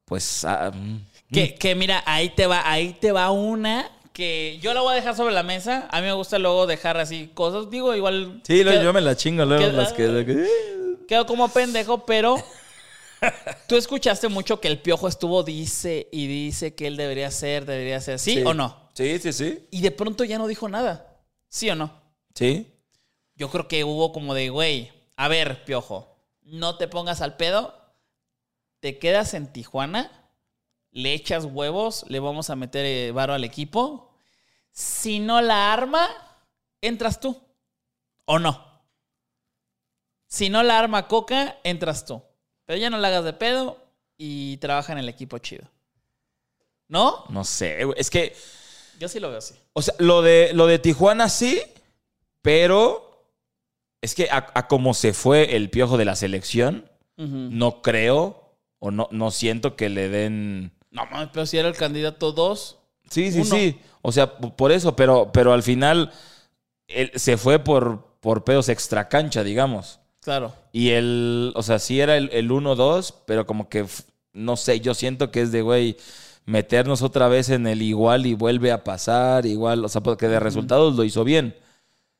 Pues... 0.05 0.45
ah, 0.45 0.71
mm, 0.75 1.14
Que, 1.35 1.55
que 1.55 1.75
mira, 1.75 2.03
ahí 2.07 2.31
te 2.31 2.47
va, 2.47 2.69
ahí 2.71 2.95
te 3.01 3.13
va 3.13 3.31
una 3.31 3.91
que 4.13 4.59
yo 4.63 4.73
la 4.75 4.81
voy 4.81 4.93
a 4.93 4.97
dejar 4.97 5.17
sobre 5.17 5.35
la 5.35 5.43
mesa. 5.43 5.89
A 5.91 6.01
mí 6.01 6.07
me 6.07 6.13
gusta 6.13 6.39
luego 6.39 6.67
dejar 6.67 6.97
así 6.99 7.31
cosas. 7.35 7.69
Digo, 7.71 7.95
igual. 7.95 8.41
Sí, 8.47 8.63
quedo- 8.65 8.83
yo 8.83 8.93
me 8.93 9.01
la 9.01 9.17
chingo 9.17 9.45
luego 9.45 9.63
queda- 9.65 9.73
las 9.83 9.93
que... 9.93 10.47
Quedo 11.09 11.27
como 11.27 11.49
pendejo, 11.49 12.05
pero. 12.07 12.37
Tú 13.69 13.77
escuchaste 13.77 14.29
mucho 14.29 14.61
que 14.61 14.69
el 14.69 14.79
piojo 14.81 15.09
estuvo, 15.09 15.43
dice 15.43 16.09
y 16.13 16.27
dice 16.27 16.75
que 16.75 16.87
él 16.87 16.97
debería 16.97 17.31
ser, 17.31 17.65
debería 17.65 18.01
ser. 18.01 18.19
¿Sí, 18.19 18.43
o 18.45 18.53
no? 18.55 18.89
Sí, 18.95 19.19
sí, 19.19 19.33
sí. 19.33 19.67
Y 19.71 19.81
de 19.81 19.91
pronto 19.91 20.25
ya 20.25 20.39
no 20.39 20.47
dijo 20.47 20.69
nada. 20.69 21.17
¿Sí 21.49 21.71
o 21.71 21.75
no? 21.75 21.93
Sí. 22.35 22.71
Yo 23.35 23.49
creo 23.51 23.67
que 23.67 23.83
hubo 23.85 24.13
como 24.13 24.35
de, 24.35 24.51
güey, 24.51 24.93
a 25.17 25.29
ver, 25.29 25.65
piojo, 25.65 26.17
no 26.43 26.77
te 26.77 26.87
pongas 26.87 27.21
al 27.23 27.37
pedo, 27.37 27.75
te 28.81 28.99
quedas 28.99 29.35
en 29.35 29.53
Tijuana, 29.53 30.24
le 30.95 31.13
echas 31.13 31.45
huevos, 31.45 32.05
le 32.09 32.21
vamos 32.21 32.49
a 32.51 32.57
meter 32.57 32.87
eh, 32.87 33.11
varo 33.11 33.35
al 33.35 33.45
equipo. 33.45 34.11
Si 34.71 35.19
no 35.19 35.43
la 35.43 35.73
arma, 35.73 36.09
entras 36.81 37.21
tú. 37.21 37.37
¿O 38.25 38.39
no? 38.39 38.65
Si 40.27 40.49
no 40.49 40.63
la 40.63 40.79
arma 40.79 41.09
Coca, 41.09 41.59
entras 41.65 42.07
tú. 42.07 42.23
Pero 42.65 42.79
ya 42.79 42.91
no 42.91 42.99
la 42.99 43.09
hagas 43.09 43.25
de 43.25 43.33
pedo 43.33 43.77
y 44.17 44.57
trabaja 44.59 44.93
en 44.93 44.99
el 44.99 45.09
equipo 45.09 45.39
chido. 45.39 45.65
¿No? 46.89 47.25
No 47.29 47.45
sé. 47.45 47.87
Es 47.97 48.09
que... 48.09 48.35
Yo 49.01 49.09
sí 49.09 49.19
lo 49.19 49.29
veo 49.29 49.39
así. 49.39 49.55
O 49.73 49.83
sea, 49.83 49.95
lo 49.99 50.23
de, 50.23 50.53
lo 50.55 50.67
de 50.69 50.79
Tijuana 50.79 51.29
sí, 51.29 51.61
pero 52.41 53.29
es 54.01 54.15
que 54.15 54.31
a, 54.31 54.53
a 54.55 54.69
como 54.69 54.95
se 54.95 55.13
fue 55.13 55.57
el 55.57 55.71
piojo 55.71 55.99
de 55.99 56.05
la 56.05 56.15
selección, 56.15 56.89
no 57.17 57.81
creo 57.83 58.57
o 58.79 58.91
no, 58.91 59.09
no 59.11 59.33
siento 59.33 59.75
que 59.75 59.89
le 59.89 60.09
den... 60.09 60.73
No 60.95 61.05
mames, 61.07 61.29
pero 61.33 61.45
si 61.45 61.59
era 61.59 61.69
el 61.69 61.77
candidato 61.77 62.33
2. 62.33 62.79
Sí, 63.11 63.31
sí, 63.31 63.41
Uno. 63.41 63.45
sí. 63.45 63.79
O 64.01 64.13
sea, 64.13 64.37
por 64.39 64.73
eso, 64.73 64.97
pero, 64.97 65.31
pero 65.33 65.53
al 65.53 65.63
final 65.63 66.11
él 66.89 67.11
se 67.17 67.37
fue 67.37 67.59
por, 67.59 68.17
por 68.21 68.45
pedos 68.45 68.69
extra 68.69 69.09
cancha, 69.09 69.43
digamos. 69.43 69.99
Claro. 70.21 70.55
Y 70.73 70.91
el, 70.91 71.53
o 71.57 71.63
sea, 71.63 71.79
sí 71.79 72.01
era 72.01 72.17
el, 72.17 72.31
el 72.33 72.51
1-2, 72.51 73.15
pero 73.27 73.45
como 73.45 73.69
que, 73.69 73.85
no 74.33 74.57
sé, 74.57 74.81
yo 74.81 74.95
siento 74.95 75.31
que 75.31 75.43
es 75.43 75.53
de, 75.53 75.63
güey, 75.63 75.97
meternos 76.47 77.03
otra 77.03 77.29
vez 77.29 77.51
en 77.51 77.67
el 77.67 77.83
igual 77.83 78.27
y 78.27 78.35
vuelve 78.35 78.71
a 78.71 78.85
pasar, 78.85 79.47
igual, 79.47 79.85
o 79.85 79.89
sea, 79.89 80.03
porque 80.03 80.29
de 80.29 80.41
resultados 80.41 80.95
lo 80.95 81.05
hizo 81.05 81.25
bien. 81.25 81.57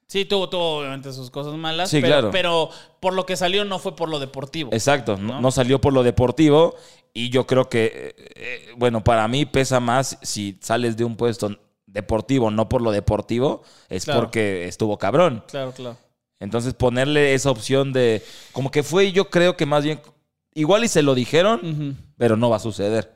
Sí, 0.07 0.25
tuvo, 0.25 0.49
tuvo 0.49 0.79
obviamente 0.79 1.13
sus 1.13 1.31
cosas 1.31 1.55
malas. 1.55 1.91
Sí, 1.91 1.97
pero, 2.01 2.07
claro. 2.13 2.31
Pero 2.31 2.71
por 3.01 3.15
lo 3.15 3.27
que 3.27 3.37
salió 3.37 3.65
no 3.65 3.79
fue 3.79 3.97
por 3.97 4.09
lo 4.09 4.19
deportivo. 4.19 4.71
Exacto, 4.73 5.17
no, 5.17 5.51
salió 5.51 5.81
por 5.81 5.93
lo 5.93 6.03
deportivo 6.03 6.75
y 7.13 7.31
yo 7.31 7.47
creo 7.47 7.69
que, 7.69 7.85
eh, 7.87 8.15
eh, 8.37 8.73
bueno, 8.77 9.03
para 9.03 9.27
mí 9.29 9.47
pesa 9.47 9.81
más 9.81 10.19
si 10.23 10.59
sales 10.61 10.97
de 10.97 11.05
un 11.05 11.17
puesto 11.17 11.57
deportivo, 11.87 12.51
no 12.51 12.69
por 12.69 12.83
lo 12.83 12.91
deportivo, 12.91 13.63
es 13.89 14.05
Claro. 14.05 14.21
porque 14.21 14.67
estuvo 14.67 14.99
cabrón. 14.99 15.45
Claro, 15.49 15.73
claro. 15.73 15.97
Entonces 16.41 16.75
ponerle 16.75 17.33
esa 17.35 17.51
opción 17.51 17.93
de, 17.93 18.23
como 18.53 18.71
que 18.71 18.83
fue, 18.83 19.13
yo 19.13 19.31
creo 19.31 19.57
que 19.57 19.65
más 19.65 19.85
bien, 19.85 20.01
igual 20.55 20.85
y 20.85 20.89
se 20.89 21.03
lo 21.03 21.15
dijeron, 21.15 21.97
pero 22.19 22.37
no 22.37 22.51
va 22.51 22.57
a 22.57 22.61
suceder. 22.61 23.11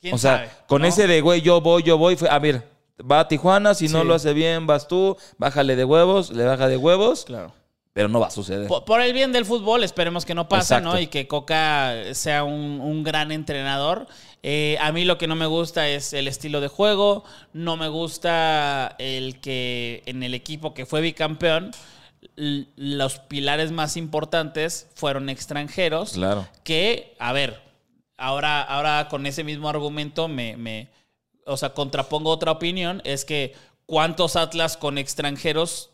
¿Quién 0.00 0.14
O 0.14 0.18
sea, 0.18 0.36
sabe, 0.36 0.50
con 0.68 0.82
no? 0.82 0.88
ese 0.88 1.06
de, 1.06 1.20
güey, 1.22 1.40
yo 1.40 1.60
voy, 1.62 1.82
yo 1.82 1.96
voy, 1.98 2.16
fue, 2.16 2.28
a 2.28 2.38
ver, 2.38 2.68
va 3.00 3.20
a 3.20 3.28
Tijuana, 3.28 3.74
si 3.74 3.88
no 3.88 4.04
lo 4.04 4.14
hace 4.14 4.32
bien, 4.32 4.66
vas 4.66 4.88
tú, 4.88 5.16
bájale 5.38 5.76
de 5.76 5.84
huevos, 5.84 6.30
le 6.30 6.44
baja 6.44 6.68
de 6.68 6.76
huevos, 6.76 7.24
Claro. 7.24 7.52
pero 7.92 8.08
no 8.08 8.20
va 8.20 8.28
a 8.28 8.30
suceder. 8.30 8.68
Por, 8.68 8.84
por 8.84 9.00
el 9.00 9.12
bien 9.12 9.32
del 9.32 9.44
fútbol, 9.44 9.84
esperemos 9.84 10.24
que 10.24 10.34
no 10.34 10.48
pase, 10.48 10.74
Exacto. 10.74 10.94
¿no? 10.94 11.00
Y 11.00 11.06
que 11.08 11.26
Coca 11.28 11.94
sea 12.12 12.44
un, 12.44 12.80
un 12.80 13.02
gran 13.04 13.32
entrenador. 13.32 14.06
Eh, 14.42 14.78
a 14.80 14.92
mí 14.92 15.04
lo 15.04 15.18
que 15.18 15.26
no 15.26 15.34
me 15.34 15.46
gusta 15.46 15.88
es 15.88 16.12
el 16.12 16.28
estilo 16.28 16.60
de 16.60 16.68
juego. 16.68 17.24
No 17.52 17.76
me 17.76 17.88
gusta 17.88 18.94
el 18.98 19.40
que 19.40 20.02
en 20.06 20.22
el 20.22 20.34
equipo 20.34 20.72
que 20.72 20.86
fue 20.86 21.00
bicampeón, 21.00 21.72
los 22.36 23.18
pilares 23.18 23.72
más 23.72 23.96
importantes 23.96 24.88
fueron 24.94 25.28
extranjeros. 25.28 26.12
Claro. 26.12 26.46
que, 26.64 27.14
a 27.18 27.32
ver, 27.32 27.60
ahora, 28.16 28.62
ahora 28.62 29.08
con 29.08 29.26
ese 29.26 29.42
mismo 29.44 29.68
argumento 29.68 30.28
me, 30.28 30.56
me, 30.56 30.88
o 31.46 31.56
sea, 31.56 31.70
contrapongo 31.74 32.30
otra 32.30 32.52
opinión, 32.52 33.00
es 33.04 33.24
que 33.24 33.54
cuántos 33.86 34.36
Atlas 34.36 34.76
con 34.76 34.98
extranjeros 34.98 35.90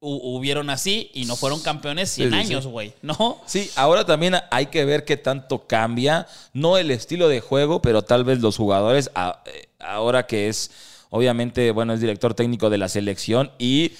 hu- 0.00 0.20
hubieron 0.22 0.70
así 0.70 1.10
y 1.14 1.24
no 1.24 1.36
fueron 1.36 1.60
campeones 1.60 2.10
100 2.10 2.30
Sí, 2.30 2.36
sí, 2.36 2.42
sí. 2.46 2.52
años, 2.52 2.66
güey, 2.66 2.92
¿no? 3.02 3.40
Sí, 3.46 3.70
ahora 3.76 4.04
también 4.04 4.34
hay 4.50 4.66
que 4.66 4.84
ver 4.84 5.04
qué 5.04 5.16
tanto 5.16 5.66
cambia, 5.66 6.26
no 6.52 6.76
el 6.76 6.90
estilo 6.90 7.28
de 7.28 7.40
juego, 7.40 7.80
pero 7.82 8.02
tal 8.02 8.24
vez 8.24 8.40
los 8.40 8.56
jugadores, 8.56 9.10
eh, 9.46 9.68
ahora 9.80 10.26
que 10.26 10.48
es, 10.48 10.70
obviamente, 11.10 11.70
bueno, 11.70 11.94
es 11.94 12.00
director 12.00 12.34
técnico 12.34 12.70
de 12.70 12.78
la 12.78 12.88
selección 12.88 13.50
y 13.58 13.92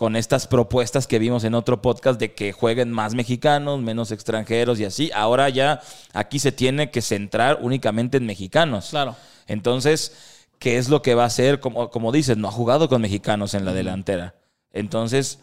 con 0.00 0.16
estas 0.16 0.46
propuestas 0.46 1.06
que 1.06 1.18
vimos 1.18 1.44
en 1.44 1.52
otro 1.54 1.82
podcast 1.82 2.18
de 2.18 2.32
que 2.32 2.52
jueguen 2.52 2.90
más 2.90 3.14
mexicanos, 3.14 3.80
menos 3.82 4.12
extranjeros 4.12 4.80
y 4.80 4.86
así, 4.86 5.10
ahora 5.14 5.50
ya 5.50 5.82
aquí 6.14 6.38
se 6.38 6.52
tiene 6.52 6.90
que 6.90 7.02
centrar 7.02 7.58
únicamente 7.60 8.16
en 8.16 8.24
mexicanos. 8.24 8.88
Claro. 8.88 9.14
Entonces, 9.46 10.46
¿qué 10.58 10.78
es 10.78 10.88
lo 10.88 11.02
que 11.02 11.14
va 11.14 11.24
a 11.24 11.26
hacer? 11.26 11.60
Como, 11.60 11.90
como 11.90 12.12
dices, 12.12 12.38
no 12.38 12.48
ha 12.48 12.50
jugado 12.50 12.88
con 12.88 13.02
mexicanos 13.02 13.52
en 13.52 13.66
la 13.66 13.74
delantera. 13.74 14.36
Entonces, 14.72 15.38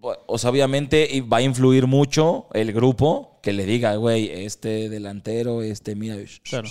o 0.00 0.38
sea, 0.38 0.48
obviamente 0.48 1.22
va 1.30 1.36
a 1.36 1.42
influir 1.42 1.86
mucho 1.86 2.46
el 2.54 2.72
grupo 2.72 3.38
que 3.42 3.52
le 3.52 3.66
diga, 3.66 3.94
güey, 3.96 4.30
este 4.46 4.88
delantero, 4.88 5.60
este, 5.60 5.94
mira. 5.96 6.16
Claro. 6.44 6.66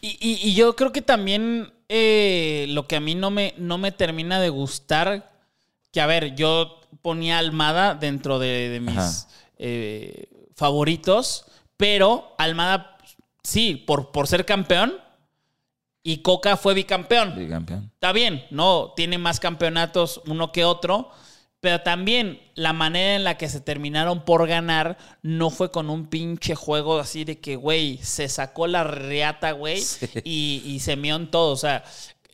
Y, 0.00 0.16
y- 0.20 0.38
y 0.50 0.54
yo 0.54 0.76
creo 0.76 0.92
que 0.92 1.02
también 1.02 1.72
eh, 1.88 2.66
lo 2.68 2.86
que 2.86 2.94
a 2.94 3.00
mí 3.00 3.16
no 3.16 3.32
me, 3.32 3.54
no 3.58 3.76
me 3.76 3.90
termina 3.90 4.40
de 4.40 4.50
gustar, 4.50 5.34
que 5.96 6.02
a 6.02 6.06
ver, 6.06 6.34
yo 6.34 6.78
ponía 7.00 7.38
Almada 7.38 7.94
dentro 7.94 8.38
de, 8.38 8.68
de 8.68 8.80
mis 8.80 9.28
eh, 9.56 10.28
favoritos, 10.54 11.46
pero 11.78 12.34
Almada, 12.36 12.98
sí, 13.42 13.82
por, 13.86 14.12
por 14.12 14.28
ser 14.28 14.44
campeón, 14.44 14.92
y 16.02 16.18
Coca 16.18 16.58
fue 16.58 16.74
bicampeón. 16.74 17.34
Bicampeón. 17.34 17.90
Está 17.94 18.12
bien, 18.12 18.44
no, 18.50 18.92
tiene 18.94 19.16
más 19.16 19.40
campeonatos 19.40 20.20
uno 20.26 20.52
que 20.52 20.66
otro, 20.66 21.08
pero 21.60 21.80
también 21.80 22.42
la 22.56 22.74
manera 22.74 23.16
en 23.16 23.24
la 23.24 23.38
que 23.38 23.48
se 23.48 23.62
terminaron 23.62 24.22
por 24.26 24.46
ganar 24.46 24.98
no 25.22 25.48
fue 25.48 25.70
con 25.70 25.88
un 25.88 26.08
pinche 26.08 26.54
juego 26.54 26.98
así 26.98 27.24
de 27.24 27.40
que, 27.40 27.56
güey, 27.56 27.96
se 28.02 28.28
sacó 28.28 28.66
la 28.66 28.84
reata, 28.84 29.52
güey, 29.52 29.82
y, 30.24 30.62
y 30.62 30.80
se 30.80 30.96
mió 30.96 31.16
en 31.16 31.30
todo. 31.30 31.52
O 31.52 31.56
sea, 31.56 31.84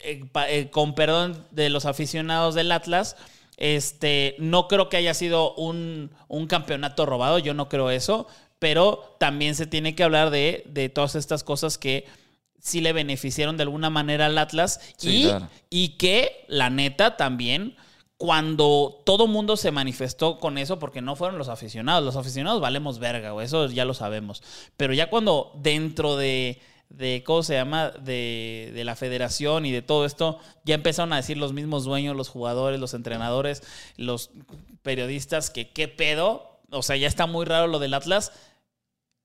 eh, 0.01 0.25
eh, 0.49 0.69
con 0.71 0.97
perdón 0.97 1.47
de 1.53 1.71
los 1.71 1.87
aficionados 1.87 2.57
del 2.57 2.73
Atlas, 2.73 3.15
Este, 3.57 4.35
no 4.39 4.67
creo 4.69 4.89
que 4.89 4.97
haya 4.97 5.15
sido 5.15 5.55
un, 5.55 6.11
un 6.29 6.47
campeonato 6.47 7.07
robado, 7.07 7.39
yo 7.39 7.55
no 7.55 7.69
creo 7.69 7.91
eso, 7.91 8.27
pero 8.59 9.17
también 9.19 9.55
se 9.55 9.67
tiene 9.67 9.95
que 9.95 10.05
hablar 10.05 10.31
de, 10.31 10.65
de 10.67 10.89
todas 10.89 11.15
estas 11.15 11.45
cosas 11.45 11.79
que 11.79 12.07
sí 12.61 12.81
le 12.81 12.93
beneficiaron 12.93 13.57
de 13.57 13.65
alguna 13.65 13.91
manera 13.91 14.27
al 14.27 14.39
Atlas 14.39 14.81
Sí, 14.97 15.23
y, 15.23 15.25
claro. 15.25 15.49
y 15.69 15.89
que 15.99 16.45
la 16.49 16.71
neta 16.71 17.17
también 17.17 17.77
cuando 18.17 19.03
todo 19.05 19.27
mundo 19.27 19.57
se 19.57 19.73
manifestó 19.73 20.39
con 20.39 20.57
eso, 20.57 20.79
porque 20.79 21.03
no 21.03 21.17
fueron 21.17 21.39
los 21.39 21.49
aficionados, 21.49 22.05
los 22.05 22.15
aficionados 22.15 22.61
valemos 22.61 23.01
verga, 23.01 23.33
güey, 23.33 23.47
eso 23.47 23.67
ya 23.67 23.85
lo 23.85 23.95
sabemos, 23.95 24.45
pero 24.77 24.95
ya 24.95 25.11
cuando 25.11 25.51
dentro 25.57 26.17
de, 26.17 26.61
de 26.97 27.23
¿cómo 27.25 27.43
se 27.43 27.55
llama? 27.55 27.91
De, 27.91 28.71
de 28.75 28.85
la 28.85 28.97
federación 28.97 29.67
y 29.67 29.73
de 29.73 29.83
todo 29.83 30.05
esto, 30.05 30.39
ya 30.65 30.75
empezaron 30.75 31.13
a 31.13 31.17
decir 31.17 31.37
los 31.37 31.53
mismos 31.53 31.85
dueños, 31.85 32.17
los 32.17 32.29
jugadores, 32.29 32.79
los 32.79 32.95
entrenadores, 32.95 33.63
los 33.97 34.31
periodistas, 34.83 35.51
que 35.51 35.71
qué 35.71 35.89
pedo, 35.89 36.61
o 36.71 36.83
sea, 36.83 36.97
ya 36.97 37.09
está 37.09 37.27
muy 37.27 37.45
raro 37.45 37.67
lo 37.67 37.79
del 37.79 37.95
Atlas, 37.95 38.33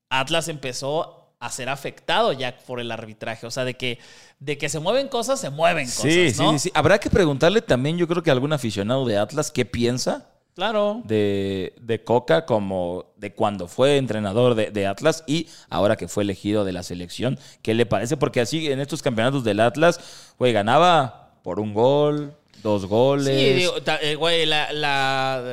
Atlas 0.10 0.48
empezó 0.48 1.36
a 1.40 1.52
ser 1.52 1.70
afectado 1.70 2.34
ya 2.34 2.58
por 2.58 2.80
el 2.80 2.92
arbitraje. 2.92 3.46
O 3.46 3.52
sea, 3.52 3.64
de 3.64 3.76
que, 3.76 4.00
de 4.40 4.58
que 4.58 4.70
se 4.70 4.80
mueven 4.80 5.08
cosas, 5.08 5.40
se 5.40 5.50
mueven 5.50 5.86
cosas. 5.86 6.02
Sí, 6.04 6.34
¿no? 6.38 6.54
sí, 6.54 6.60
sí. 6.60 6.72
Habrá 6.74 7.00
que 7.00 7.10
preguntarle 7.10 7.62
también, 7.62 7.98
yo 7.98 8.08
creo 8.08 8.24
que 8.24 8.32
a 8.32 8.34
algún 8.34 8.54
aficionado 8.54 9.06
de 9.06 9.18
Atlas, 9.18 9.52
qué 9.52 9.66
piensa 9.66 10.30
Claro. 10.58 11.02
de, 11.06 11.74
de 11.80 12.04
Coca 12.04 12.46
como 12.48 13.06
de 13.16 13.32
cuando 13.34 13.68
fue 13.68 13.98
entrenador 13.98 14.56
de, 14.56 14.72
de 14.72 14.88
Atlas 14.88 15.24
y 15.28 15.48
ahora 15.70 15.96
que 15.96 16.08
fue 16.08 16.24
elegido 16.24 16.66
de 16.66 16.72
la 16.74 16.82
selección. 16.82 17.38
¿Qué 17.62 17.74
le 17.76 17.86
parece? 17.86 18.18
Porque 18.18 18.42
así 18.42 18.70
en 18.72 18.80
estos 18.80 19.02
campeonatos 19.04 19.44
del 19.44 19.60
Atlas, 19.60 20.00
güey, 20.40 20.52
ganaba 20.54 21.30
por 21.44 21.60
un 21.60 21.76
gol, 21.76 22.34
dos 22.64 22.88
goles. 22.88 23.28
Sí, 23.40 23.54
digo, 23.54 23.82
ta- 23.84 24.00
eh, 24.02 24.16
güey, 24.16 24.48
la, 24.48 24.74
la, 24.74 25.44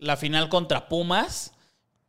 la 0.00 0.16
final 0.16 0.48
contra 0.48 0.88
Pumas. 0.88 1.50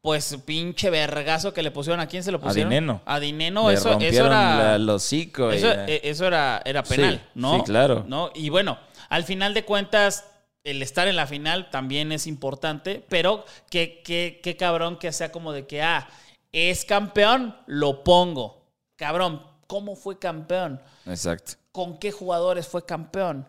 Pues 0.01 0.38
pinche 0.45 0.91
vergazo 0.91 1.51
que 1.51 1.63
le 1.63 1.71
pusieron. 1.71 1.99
¿A 1.99 2.06
quién 2.08 2.23
se 2.23 2.32
lo 2.32 2.39
pusieron? 2.39 2.69
Dineno. 2.69 3.01
A 3.06 3.19
Dineno. 3.19 3.69
Le 3.69 3.73
Eso, 3.75 3.99
eso 3.99 4.25
era. 4.28 4.75
el 4.75 4.88
hocico 4.88 5.49
Eso, 5.51 5.67
eh, 5.71 5.99
eso 6.04 6.28
era, 6.28 6.62
era 6.63 6.84
penal, 6.84 7.15
Sí, 7.15 7.30
¿no? 7.34 7.56
sí, 7.58 7.62
claro. 7.65 8.06
¿no? 8.08 8.30
Y 8.36 8.49
bueno, 8.49 8.78
al 9.10 9.23
final 9.23 9.56
de 9.56 9.65
cuentas, 9.65 10.23
el 10.65 10.82
estar 10.82 11.08
en 11.08 11.15
la 11.15 11.28
final 11.28 11.69
también 11.69 12.12
es 12.12 12.28
importante, 12.28 13.06
pero 13.08 13.45
qué, 13.69 14.01
qué, 14.04 14.41
qué 14.43 14.58
cabrón 14.58 14.97
que 14.97 15.13
sea 15.13 15.32
como 15.32 15.54
de 15.54 15.65
que, 15.65 15.82
ah, 15.82 16.10
es 16.51 16.84
campeón, 16.86 17.56
lo 17.67 18.04
pongo. 18.04 18.63
Cabrón, 18.95 19.45
¿cómo 19.67 19.95
fue 19.95 20.17
campeón? 20.19 20.82
Exacto. 21.06 21.54
¿Con 21.71 21.99
qué 21.99 22.12
jugadores 22.12 22.67
fue 22.67 22.86
campeón? 22.86 23.47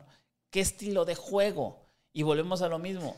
¿Qué 0.50 0.61
estilo 0.61 1.05
de 1.05 1.14
juego? 1.14 1.81
Y 2.12 2.22
volvemos 2.22 2.61
a 2.62 2.68
lo 2.68 2.79
mismo. 2.79 3.16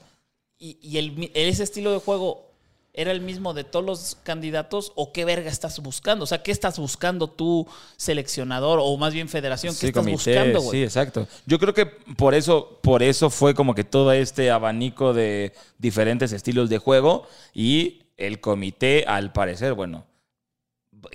¿Y, 0.58 0.78
y 0.80 0.98
el 0.98 1.30
ese 1.34 1.64
estilo 1.64 1.92
de 1.92 1.98
juego 1.98 2.47
era 2.94 3.12
el 3.12 3.20
mismo 3.20 3.54
de 3.54 3.64
todos 3.64 3.84
los 3.84 4.16
candidatos 4.24 4.92
o 4.96 5.12
qué 5.12 5.24
verga 5.24 5.50
estás 5.50 5.78
buscando? 5.80 6.24
O 6.24 6.26
sea, 6.26 6.42
¿qué 6.42 6.50
estás 6.50 6.78
buscando 6.78 7.28
tú, 7.28 7.66
seleccionador 7.96 8.80
o 8.82 8.96
más 8.96 9.12
bien 9.12 9.28
federación? 9.28 9.72
¿Qué 9.74 9.80
Sí, 9.80 9.86
estás 9.88 10.04
comité, 10.04 10.32
buscando, 10.34 10.60
Sí, 10.60 10.66
güey? 10.66 10.82
exacto. 10.82 11.28
Yo 11.46 11.58
creo 11.58 11.74
que 11.74 11.86
por 11.86 12.34
eso, 12.34 12.78
por 12.82 13.02
eso 13.02 13.30
fue 13.30 13.54
como 13.54 13.74
que 13.74 13.84
todo 13.84 14.12
este 14.12 14.50
abanico 14.50 15.12
de 15.14 15.52
diferentes 15.78 16.32
estilos 16.32 16.68
de 16.70 16.78
juego 16.78 17.26
y 17.54 18.02
el 18.16 18.40
comité, 18.40 19.04
al 19.06 19.32
parecer, 19.32 19.74
bueno, 19.74 20.04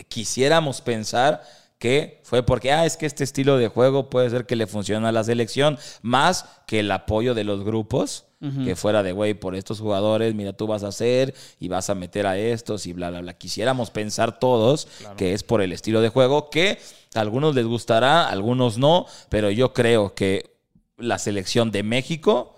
quisiéramos 0.08 0.82
pensar 0.82 1.44
que 1.78 2.22
fue 2.24 2.44
porque, 2.44 2.72
ah, 2.72 2.86
es 2.86 2.96
que 2.96 3.06
este 3.06 3.26
estilo 3.26 3.58
de 3.58 3.68
juego 3.68 4.10
puede 4.10 4.30
ser 4.30 4.46
que 4.46 4.56
le 4.56 4.68
funcione 4.68 5.06
a 5.08 5.12
la 5.12 5.24
selección, 5.26 5.78
más 6.02 6.46
que 6.66 6.80
el 6.80 6.90
apoyo 6.92 7.34
de 7.34 7.44
los 7.44 7.66
grupos, 7.66 8.24
que 8.65 8.75
fuera 8.75 9.03
de, 9.03 9.13
güey, 9.13 9.34
por 9.34 9.56
estos 9.56 9.79
jugadores, 9.79 10.36
mira, 10.36 10.51
tú 10.51 10.67
vas 10.67 10.84
a 10.84 10.89
hacer 10.89 11.34
y 11.60 11.69
vas 11.69 11.89
a 11.89 11.95
meter 11.95 12.27
a 12.27 12.38
estos 12.38 12.86
y 12.86 12.93
bla, 12.93 13.10
bla, 13.10 13.21
bla. 13.21 13.34
Quisiéramos 13.38 13.89
pensar 13.89 14.38
todos 14.38 14.88
que 15.15 15.34
es 15.34 15.43
por 15.43 15.62
el 15.62 15.71
estilo 15.71 16.01
de 16.01 16.10
juego, 16.10 16.49
que 16.49 16.77
a 17.15 17.21
algunos 17.21 17.56
les 17.56 17.65
gustará, 17.65 18.23
a 18.23 18.29
algunos 18.29 18.77
no, 18.77 19.06
pero 19.29 19.49
yo 19.49 19.73
creo 19.73 20.13
que 20.13 20.58
la 20.97 21.19
selección 21.19 21.71
de 21.71 21.84
México 21.84 22.56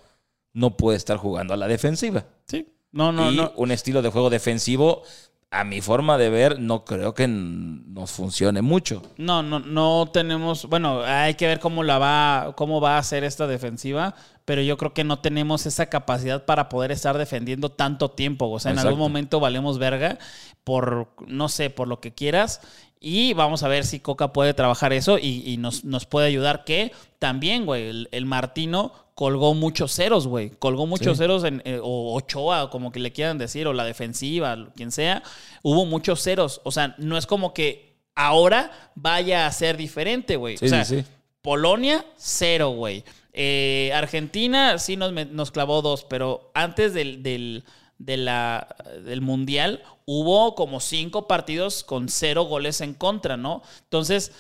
no 0.53 0.77
puede 0.77 0.97
estar 0.97 1.17
jugando 1.17 1.53
a 1.53 1.57
la 1.57 1.67
defensiva. 1.67 2.25
Sí. 2.47 2.67
No, 2.91 3.11
no, 3.11 3.31
y 3.31 3.35
no. 3.35 3.51
un 3.57 3.71
estilo 3.71 4.01
de 4.01 4.09
juego 4.09 4.29
defensivo, 4.29 5.03
a 5.51 5.63
mi 5.63 5.79
forma 5.79 6.17
de 6.17 6.29
ver, 6.29 6.59
no 6.59 6.83
creo 6.83 7.13
que 7.13 7.27
nos 7.27 8.11
funcione 8.11 8.61
mucho. 8.61 9.01
No, 9.17 9.41
no, 9.41 9.59
no 9.59 10.09
tenemos. 10.11 10.65
Bueno, 10.65 11.01
hay 11.03 11.35
que 11.35 11.47
ver 11.47 11.59
cómo 11.59 11.83
la 11.83 11.97
va, 11.97 12.53
cómo 12.57 12.81
va 12.81 12.97
a 12.97 13.03
ser 13.03 13.23
esta 13.23 13.47
defensiva, 13.47 14.15
pero 14.43 14.61
yo 14.61 14.75
creo 14.77 14.93
que 14.93 15.05
no 15.05 15.19
tenemos 15.19 15.65
esa 15.65 15.85
capacidad 15.85 16.45
para 16.45 16.67
poder 16.67 16.91
estar 16.91 17.17
defendiendo 17.17 17.69
tanto 17.69 18.11
tiempo. 18.11 18.49
O 18.49 18.59
sea, 18.59 18.73
en 18.73 18.79
algún 18.79 18.99
momento 18.99 19.39
valemos 19.39 19.79
verga 19.79 20.17
por, 20.65 21.09
no 21.27 21.47
sé, 21.47 21.69
por 21.69 21.87
lo 21.87 22.01
que 22.01 22.13
quieras. 22.13 22.59
Y 22.99 23.33
vamos 23.33 23.63
a 23.63 23.67
ver 23.67 23.85
si 23.85 23.99
Coca 23.99 24.33
puede 24.33 24.53
trabajar 24.53 24.91
eso 24.91 25.17
y, 25.19 25.43
y 25.45 25.57
nos, 25.57 25.85
nos 25.85 26.05
puede 26.05 26.27
ayudar. 26.27 26.65
Que 26.65 26.91
también, 27.19 27.65
güey, 27.65 27.87
el, 27.87 28.09
el 28.11 28.25
Martino 28.25 29.04
colgó 29.15 29.53
muchos 29.55 29.93
ceros, 29.93 30.27
güey. 30.27 30.51
Colgó 30.51 30.85
muchos 30.85 31.17
Sí. 31.17 31.23
ceros, 31.23 31.43
en, 31.45 31.61
eh, 31.65 31.79
o 31.81 32.13
Ochoa, 32.15 32.69
como 32.69 32.91
que 32.91 32.99
le 32.99 33.11
quieran 33.11 33.37
decir, 33.37 33.65
o 33.65 33.73
la 33.73 33.85
defensiva, 33.85 34.67
quien 34.75 34.91
sea. 34.91 35.23
Hubo 35.63 35.85
muchos 35.85 36.21
ceros. 36.21 36.61
O 36.63 36.71
sea, 36.71 36.93
no 36.99 37.17
es 37.17 37.25
como 37.25 37.53
que 37.53 37.95
ahora 38.13 38.71
vaya 38.95 39.47
a 39.47 39.51
ser 39.51 39.77
diferente, 39.77 40.35
güey. 40.35 40.57
Sí, 40.57 40.65
o 40.65 40.69
sea, 40.69 40.85
sí. 40.85 41.03
Polonia, 41.41 42.05
cero, 42.17 42.69
güey. 42.69 43.03
Eh, 43.33 43.91
Argentina 43.93 44.77
sí 44.79 44.95
nos, 44.97 45.51
clavó 45.51 45.81
dos, 45.81 46.03
pero 46.03 46.51
antes 46.53 46.93
del, 46.93 47.21
del, 47.23 47.63
de 47.97 48.17
la- 48.17 48.75
del 49.03 49.21
Mundial 49.21 49.81
hubo 50.05 50.55
como 50.55 50.79
cinco 50.79 51.27
partidos 51.27 51.83
con 51.83 52.09
cero 52.09 52.43
goles 52.43 52.79
en 52.81 52.93
contra, 52.93 53.37
¿no? 53.37 53.61
Entonces, 53.83 54.31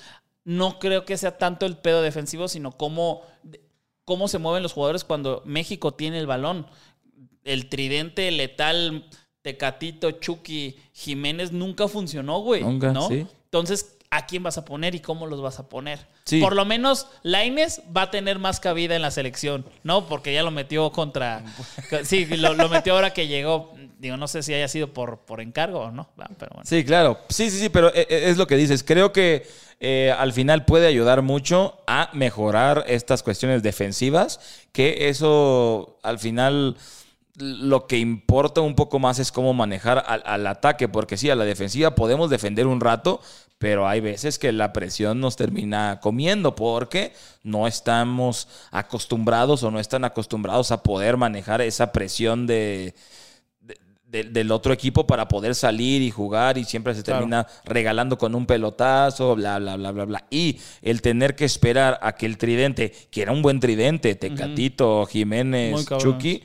no 0.45 0.79
creo 0.79 1.05
que 1.05 1.17
sea 1.17 1.37
tanto 1.37 1.65
el 1.65 1.75
pedo 1.77 2.01
defensivo, 2.01 2.47
sino 2.47 2.71
cómo, 2.71 3.23
cómo 4.05 4.27
se 4.27 4.37
mueven 4.37 4.63
los 4.63 4.73
jugadores 4.73 5.03
cuando 5.03 5.41
México 5.45 5.93
tiene 5.93 6.19
el 6.19 6.27
balón. 6.27 6.67
El 7.43 7.67
tridente 7.69 8.29
letal, 8.31 9.09
Tecatito, 9.41 10.11
Chucky, 10.11 10.77
Jiménez 10.93 11.51
nunca 11.51 11.87
funcionó, 11.87 12.39
güey. 12.39 12.63
Nunca, 12.63 12.93
¿no? 12.93 13.07
sí. 13.07 13.27
Entonces, 13.45 13.94
¿a 14.17 14.25
quién 14.25 14.43
vas 14.43 14.57
a 14.57 14.65
poner 14.65 14.95
y 14.95 14.99
cómo 14.99 15.27
los 15.27 15.41
vas 15.41 15.59
a 15.59 15.67
poner? 15.69 15.99
Sí. 16.25 16.39
Por 16.41 16.55
lo 16.55 16.65
menos 16.65 17.07
Laines 17.23 17.81
va 17.95 18.03
a 18.03 18.11
tener 18.11 18.39
más 18.39 18.59
cabida 18.59 18.95
en 18.95 19.01
la 19.01 19.11
selección, 19.11 19.65
¿no? 19.83 20.07
Porque 20.07 20.33
ya 20.33 20.43
lo 20.43 20.51
metió 20.51 20.91
contra. 20.91 21.43
Sí, 22.03 22.25
lo, 22.25 22.53
lo 22.53 22.69
metió 22.69 22.93
ahora 22.93 23.13
que 23.13 23.27
llegó. 23.27 23.73
Digo, 23.99 24.17
no 24.17 24.27
sé 24.27 24.43
si 24.43 24.53
haya 24.53 24.67
sido 24.67 24.93
por, 24.93 25.19
por 25.19 25.39
encargo 25.41 25.79
o 25.81 25.91
no, 25.91 26.09
¿va? 26.19 26.29
pero 26.37 26.51
bueno. 26.53 26.67
Sí, 26.69 26.83
claro. 26.83 27.19
Sí, 27.29 27.49
sí, 27.49 27.59
sí, 27.59 27.69
pero 27.69 27.93
e- 27.93 28.07
e- 28.09 28.29
es 28.29 28.37
lo 28.37 28.45
que 28.47 28.55
dices. 28.57 28.83
Creo 28.83 29.13
que 29.13 29.47
eh, 29.79 30.13
al 30.17 30.33
final 30.33 30.65
puede 30.65 30.87
ayudar 30.87 31.21
mucho 31.21 31.81
a 31.87 32.09
mejorar 32.13 32.83
estas 32.87 33.23
cuestiones 33.23 33.63
defensivas, 33.63 34.39
que 34.71 35.09
eso 35.09 35.97
al 36.03 36.19
final 36.19 36.75
lo 37.37 37.87
que 37.87 37.97
importa 37.97 38.61
un 38.61 38.75
poco 38.75 38.99
más 38.99 39.19
es 39.19 39.31
cómo 39.31 39.53
manejar 39.53 40.03
al, 40.07 40.23
al 40.25 40.47
ataque, 40.47 40.87
porque 40.87 41.17
sí, 41.17 41.29
a 41.29 41.35
la 41.35 41.43
defensiva 41.45 41.95
podemos 41.95 42.29
defender 42.29 42.65
un 42.67 42.79
rato, 42.81 43.19
pero 43.57 43.87
hay 43.87 43.99
veces 43.99 44.37
que 44.39 44.51
la 44.51 44.73
presión 44.73 45.19
nos 45.19 45.35
termina 45.35 45.99
comiendo 46.01 46.55
porque 46.55 47.13
no 47.43 47.67
estamos 47.67 48.47
acostumbrados 48.71 49.63
o 49.63 49.71
no 49.71 49.79
están 49.79 50.03
acostumbrados 50.05 50.71
a 50.71 50.83
poder 50.83 51.17
manejar 51.17 51.61
esa 51.61 51.91
presión 51.91 52.47
de, 52.47 52.93
de- 53.61 53.77
de- 54.07 54.23
del 54.25 54.51
otro 54.51 54.71
equipo 54.73 55.07
para 55.07 55.27
poder 55.27 55.55
salir 55.55 56.01
y 56.01 56.11
jugar 56.11 56.57
y 56.57 56.63
siempre 56.65 56.93
se 56.95 57.03
Claro. 57.03 57.19
termina 57.19 57.47
regalando 57.65 58.17
con 58.17 58.35
un 58.35 58.45
pelotazo, 58.45 59.35
bla, 59.35 59.57
bla, 59.59 59.75
bla, 59.77 59.91
bla, 59.91 60.05
bla. 60.05 60.25
Y 60.29 60.59
el 60.81 61.01
tener 61.01 61.35
que 61.35 61.45
esperar 61.45 61.97
a 62.01 62.13
que 62.13 62.25
el 62.25 62.37
tridente, 62.37 62.93
que 63.09 63.21
era 63.21 63.31
un 63.31 63.41
buen 63.41 63.59
tridente, 63.59 64.15
Tecatito, 64.15 65.05
Jiménez. 65.05 65.85
Chucky, 65.97 66.43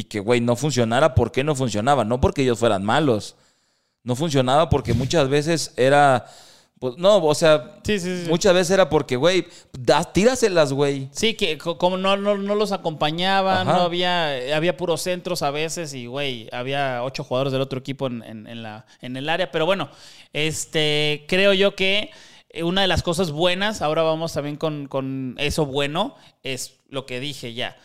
y 0.00 0.04
que, 0.04 0.20
güey, 0.20 0.40
no 0.40 0.54
funcionara, 0.56 1.14
¿por 1.14 1.32
qué 1.32 1.42
no 1.44 1.54
funcionaba? 1.54 2.04
No 2.04 2.20
porque 2.20 2.42
ellos 2.42 2.58
fueran 2.58 2.84
malos. 2.84 3.34
No 4.04 4.14
funcionaba 4.16 4.68
porque 4.70 4.94
muchas 4.94 5.28
veces 5.28 5.72
era... 5.76 6.26
Pues, 6.80 6.96
no, 6.96 7.16
o 7.16 7.34
sea, 7.34 7.80
Sí, 7.82 7.98
sí, 7.98 8.22
sí. 8.24 8.30
muchas 8.30 8.54
veces 8.54 8.70
era 8.70 8.88
porque, 8.88 9.16
güey, 9.16 9.44
tíraselas, 10.12 10.72
güey. 10.72 11.08
Sí, 11.10 11.34
que 11.34 11.58
co- 11.58 11.76
como 11.76 11.96
no, 11.96 12.16
no, 12.16 12.36
no 12.36 12.54
los 12.54 12.70
acompañaban, 12.70 13.66
no 13.66 13.80
había, 13.82 14.56
había 14.56 14.76
puros 14.76 15.02
centros 15.02 15.42
a 15.42 15.50
veces 15.50 15.92
y, 15.94 16.06
güey, 16.06 16.48
había 16.52 17.02
ocho 17.02 17.24
jugadores 17.24 17.52
del 17.52 17.62
otro 17.62 17.80
equipo 17.80 18.06
en, 18.06 18.22
en- 18.22 18.46
en 18.46 18.62
la, 18.62 18.86
en 19.00 19.16
el 19.16 19.28
área. 19.28 19.50
Pero 19.50 19.66
bueno, 19.66 19.88
este, 20.32 21.24
creo 21.28 21.52
yo 21.52 21.74
que 21.74 22.10
eh, 22.50 22.62
una 22.62 22.82
de 22.82 22.86
las 22.88 23.02
cosas 23.02 23.32
buenas, 23.32 23.82
ahora 23.82 24.02
vamos 24.02 24.32
también 24.32 24.54
con, 24.56 24.86
con 24.86 25.34
eso 25.38 25.66
bueno, 25.66 26.14
es 26.44 26.76
lo 26.88 27.06
que 27.06 27.18
dije 27.18 27.54
ya. 27.54 27.76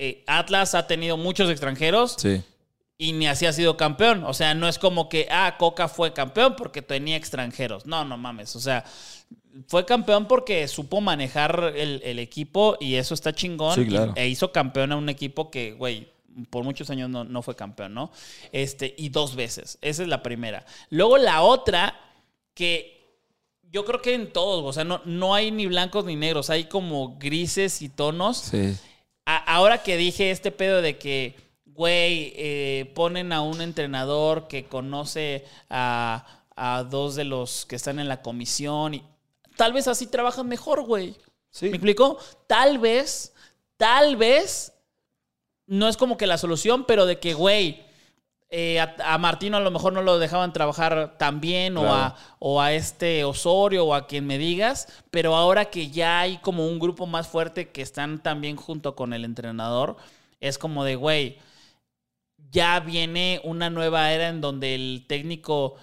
Eh, 0.00 0.22
Atlas 0.28 0.76
ha 0.76 0.86
tenido 0.86 1.16
muchos 1.16 1.50
extranjeros 1.50 2.14
Sí. 2.18 2.40
y 2.98 3.12
ni 3.12 3.26
así 3.26 3.46
ha 3.46 3.52
sido 3.52 3.76
campeón. 3.76 4.22
O 4.24 4.32
sea, 4.32 4.54
no 4.54 4.68
es 4.68 4.78
como 4.78 5.08
que, 5.08 5.26
ah, 5.28 5.56
Coca 5.58 5.88
fue 5.88 6.12
campeón 6.12 6.54
porque 6.56 6.82
tenía 6.82 7.16
extranjeros. 7.16 7.84
No, 7.84 8.04
no 8.04 8.16
mames. 8.16 8.54
O 8.54 8.60
sea, 8.60 8.84
fue 9.66 9.84
campeón 9.84 10.26
porque 10.28 10.68
supo 10.68 11.00
manejar 11.00 11.72
el, 11.76 12.18
equipo 12.20 12.76
y 12.78 12.94
eso 12.94 13.12
está 13.12 13.32
chingón. 13.32 14.14
e 14.14 14.28
hizo 14.28 14.52
campeón 14.52 14.92
a 14.92 14.96
un 14.96 15.08
equipo 15.08 15.50
que, 15.50 15.72
güey, 15.72 16.08
por 16.48 16.62
muchos 16.62 16.88
años 16.90 17.10
no, 17.10 17.24
no, 17.24 17.42
fue 17.42 17.56
campeón, 17.56 17.94
¿no? 17.94 18.12
Este, 18.52 18.94
y 18.96 19.08
dos 19.08 19.34
veces. 19.34 19.78
Esa 19.80 20.02
es 20.02 20.08
la 20.08 20.22
primera. 20.22 20.64
Luego 20.90 21.18
la 21.18 21.42
otra, 21.42 21.98
que 22.54 23.18
yo 23.72 23.84
creo 23.84 24.00
que 24.00 24.14
en 24.14 24.32
todos, 24.32 24.64
o 24.64 24.72
sea, 24.72 24.84
no, 24.84 25.02
no 25.04 25.34
hay 25.34 25.50
ni 25.50 25.66
blancos 25.66 26.04
ni 26.04 26.14
negros, 26.14 26.50
hay 26.50 26.64
como 26.64 27.18
grises 27.18 27.82
y 27.82 27.88
tonos. 27.88 28.38
Sí. 28.38 28.76
Ahora 29.48 29.82
que 29.82 29.96
dije 29.96 30.30
este 30.30 30.52
pedo 30.52 30.82
de 30.82 30.98
que, 30.98 31.34
güey, 31.64 32.34
eh, 32.36 32.92
ponen 32.94 33.32
a 33.32 33.40
un 33.40 33.62
entrenador 33.62 34.46
que 34.46 34.66
conoce 34.66 35.46
a, 35.70 36.44
a 36.54 36.84
dos 36.84 37.14
de 37.14 37.24
los 37.24 37.64
que 37.64 37.76
están 37.76 37.98
en 37.98 38.08
la 38.08 38.20
comisión 38.20 38.94
y 38.94 39.02
tal 39.56 39.72
vez 39.72 39.88
así 39.88 40.06
trabajan 40.06 40.48
mejor, 40.48 40.82
güey. 40.82 41.16
Sí. 41.50 41.70
¿Me 41.70 41.76
explico? 41.76 42.18
Tal 42.46 42.78
vez, 42.78 43.32
tal 43.78 44.16
vez 44.16 44.74
no 45.66 45.88
es 45.88 45.96
como 45.96 46.18
que 46.18 46.26
la 46.26 46.36
solución, 46.36 46.84
pero 46.84 47.06
de 47.06 47.18
que, 47.18 47.32
güey, 47.32 47.82
eh, 48.50 48.80
a, 48.80 49.18
Martino 49.18 49.58
a 49.58 49.60
lo 49.60 49.70
mejor 49.70 49.92
no 49.92 50.00
lo 50.00 50.18
dejaban 50.18 50.54
trabajar 50.54 51.16
tan 51.18 51.40
bien 51.40 51.76
o, 51.76 51.92
a, 51.92 52.16
o 52.38 52.62
a 52.62 52.72
este 52.72 53.24
Osorio 53.24 53.84
o 53.84 53.94
a 53.94 54.06
quien 54.06 54.26
me 54.26 54.38
digas, 54.38 54.88
pero 55.10 55.36
ahora 55.36 55.66
que 55.66 55.90
ya 55.90 56.20
hay 56.20 56.38
como 56.38 56.66
un 56.66 56.78
grupo 56.78 57.06
más 57.06 57.28
fuerte 57.28 57.68
que 57.68 57.82
están 57.82 58.22
también 58.22 58.56
junto 58.56 58.96
con 58.96 59.12
el 59.12 59.24
entrenador, 59.26 59.96
es 60.40 60.56
como 60.56 60.84
de, 60.84 60.96
güey, 60.96 61.38
ya 62.50 62.80
viene 62.80 63.40
una 63.44 63.68
nueva 63.68 64.12
era 64.12 64.28
en 64.28 64.40
donde 64.40 64.74
el 64.74 65.04
técnico 65.06 65.76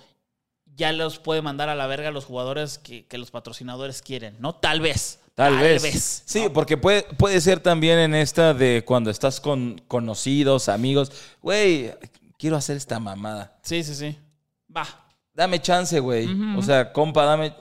ya 0.76 0.92
los 0.92 1.20
puede 1.20 1.42
mandar 1.42 1.70
a 1.70 1.76
la 1.76 1.88
verga 1.88 2.10
a 2.10 2.12
los 2.12 2.26
jugadores 2.26 2.80
que, 2.80 3.06
los 3.12 3.32
patrocinadores 3.32 4.02
quieren, 4.02 4.36
¿no? 4.40 4.56
Tal 4.56 4.82
vez. 4.82 5.20
Tal, 5.36 5.58
vez. 5.58 6.24
Sí, 6.26 6.48
porque 6.54 6.78
puede, 6.78 7.04
puede 7.04 7.42
ser 7.42 7.60
también 7.60 8.00
en 8.00 8.16
esta 8.16 8.54
de 8.54 8.84
cuando 8.86 9.10
estás 9.10 9.42
con 9.42 9.82
conocidos, 9.88 10.70
amigos. 10.70 11.12
Güey, 11.42 11.92
quiero 12.38 12.56
hacer 12.56 12.78
esta 12.78 13.00
mamada. 13.00 13.58
Sí, 13.62 13.84
sí, 13.84 13.96
sí. 13.96 14.18
Va. 14.76 14.88
Dame 15.34 15.62
chance, 15.62 16.00
güey. 16.00 16.28
O 16.58 16.62
sea, 16.62 16.94
compa, 16.94 17.26
dame. 17.26 17.54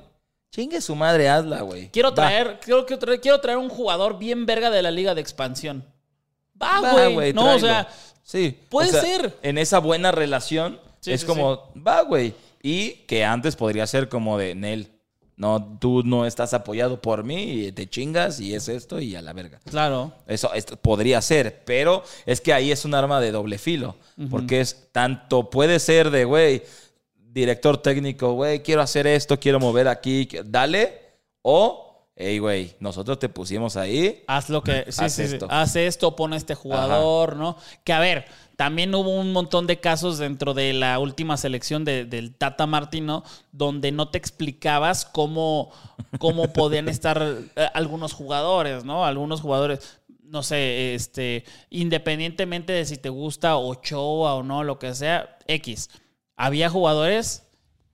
Chingue 0.51 0.81
su 0.81 0.95
madre, 0.95 1.29
hazla, 1.29 1.63
güey. 1.63 1.91
Quiero 1.91 2.15
traer, 2.15 2.61
quiero, 2.61 2.87
quiero 2.87 3.41
traer 3.41 3.59
un 3.59 3.69
jugador 3.69 4.19
bien 4.19 4.47
verga 4.47 4.71
de 4.71 4.83
la 4.83 4.93
liga 4.93 5.15
de 5.15 5.21
expansión. 5.21 5.85
Va, 6.61 7.09
güey. 7.09 7.33
No, 7.33 7.55
o 7.55 7.59
sea. 7.59 7.89
Sí. 8.23 8.59
Puede 8.71 8.91
ser. 8.91 9.37
En 9.43 9.59
esa 9.59 9.79
buena 9.79 10.13
relación. 10.13 10.81
es 11.05 11.25
como, 11.25 11.73
va, 11.75 12.03
güey. 12.03 12.35
Y 12.63 12.91
que 13.07 13.25
antes 13.25 13.57
podría 13.57 13.87
ser 13.87 14.09
como 14.09 14.39
de 14.39 14.55
Nel. 14.55 14.94
No, 15.37 15.79
tú 15.81 16.03
no 16.05 16.27
estás 16.27 16.55
apoyado 16.55 17.01
por 17.03 17.25
mí 17.25 17.67
y 17.67 17.73
te 17.73 17.89
chingas 17.89 18.39
y 18.39 18.55
es 18.55 18.69
esto 18.69 19.01
y 19.01 19.17
a 19.17 19.23
la 19.23 19.33
verga. 19.33 19.59
Claro. 19.69 20.13
Eso 20.29 20.51
podría 20.81 21.21
ser, 21.21 21.63
pero 21.65 22.05
es 22.25 22.41
que 22.41 22.53
ahí 22.53 22.71
es 22.71 22.85
un 22.85 22.95
arma 22.95 23.21
de 23.21 23.33
doble 23.33 23.59
filo. 23.59 23.97
Porque 24.31 24.61
es 24.61 24.89
tanto 24.93 25.51
puede 25.51 25.81
ser 25.81 26.11
de, 26.11 26.25
güey, 26.25 26.63
director 27.17 27.79
técnico, 27.79 28.33
güey, 28.35 28.63
quiero 28.63 28.81
hacer 28.81 29.09
esto, 29.09 29.41
quiero 29.41 29.59
mover 29.59 29.89
aquí, 29.89 30.29
dale. 30.45 31.01
O, 31.43 31.84
hey, 32.17 32.39
güey, 32.39 32.77
nosotros 32.81 33.19
te 33.19 33.29
pusimos 33.29 33.77
ahí. 33.77 34.23
Haz 34.27 34.49
lo 34.49 34.63
que. 34.63 34.87
Sí, 34.91 35.05
haz 35.05 35.19
esto. 35.19 35.47
Haz 35.51 35.77
esto, 35.77 36.15
pon 36.17 36.35
este 36.35 36.55
jugador, 36.55 37.37
¿no? 37.37 37.57
Que 37.85 37.93
a 37.93 38.01
ver 38.01 38.27
también 38.57 38.95
hubo 38.95 39.11
un 39.19 39.33
montón 39.33 39.67
de 39.67 39.81
casos 39.81 40.19
dentro 40.19 40.55
de 40.55 40.73
la 40.73 40.99
última 40.99 41.37
selección 41.37 41.85
del 41.85 42.35
Tata 42.35 42.67
Martino 42.67 43.25
donde 43.53 43.91
no 43.91 44.11
te 44.11 44.19
explicabas 44.19 45.05
cómo, 45.05 45.73
cómo 46.19 46.49
podían 46.53 46.89
estar 46.89 47.39
eh, 47.57 47.69
algunos 47.75 48.13
jugadores, 48.13 48.85
¿no? 48.85 49.05
Algunos 49.05 49.41
jugadores, 49.41 49.99
no 50.23 50.43
sé, 50.43 50.95
este, 50.95 51.45
independientemente 51.71 52.73
de 52.73 52.85
si 52.85 52.97
te 52.97 53.09
gusta 53.09 53.57
Ochoa 53.57 54.35
o 54.35 54.43
no, 54.43 54.63
lo 54.63 54.79
que 54.79 54.95
sea, 54.95 55.37
X. 55.49 55.91
Había 56.37 56.71
jugadores 56.71 57.44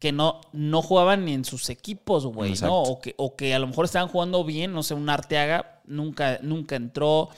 que 0.01 0.11
no, 0.11 0.41
no 0.53 0.83
jugaban 0.83 1.25
ni 1.25 1.35
en 1.35 1.45
sus 1.45 1.71
equipos, 1.71 2.27
güey, 2.27 2.55
¿no? 2.63 2.83
O 2.83 3.01
que, 3.01 3.15
o 3.17 3.37
que 3.37 3.55
a 3.55 3.59
lo 3.61 3.69
mejor 3.69 3.85
estaban 3.85 4.09
jugando 4.09 4.43
bien, 4.45 4.73
no 4.73 4.83
sé, 4.83 4.95
un 4.95 5.09
Arteaga 5.09 5.83
nunca, 5.87 6.41
nunca 6.43 6.75
entró. 6.75 7.29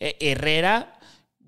Eh, 0.00 0.16
Herrera 0.20 0.98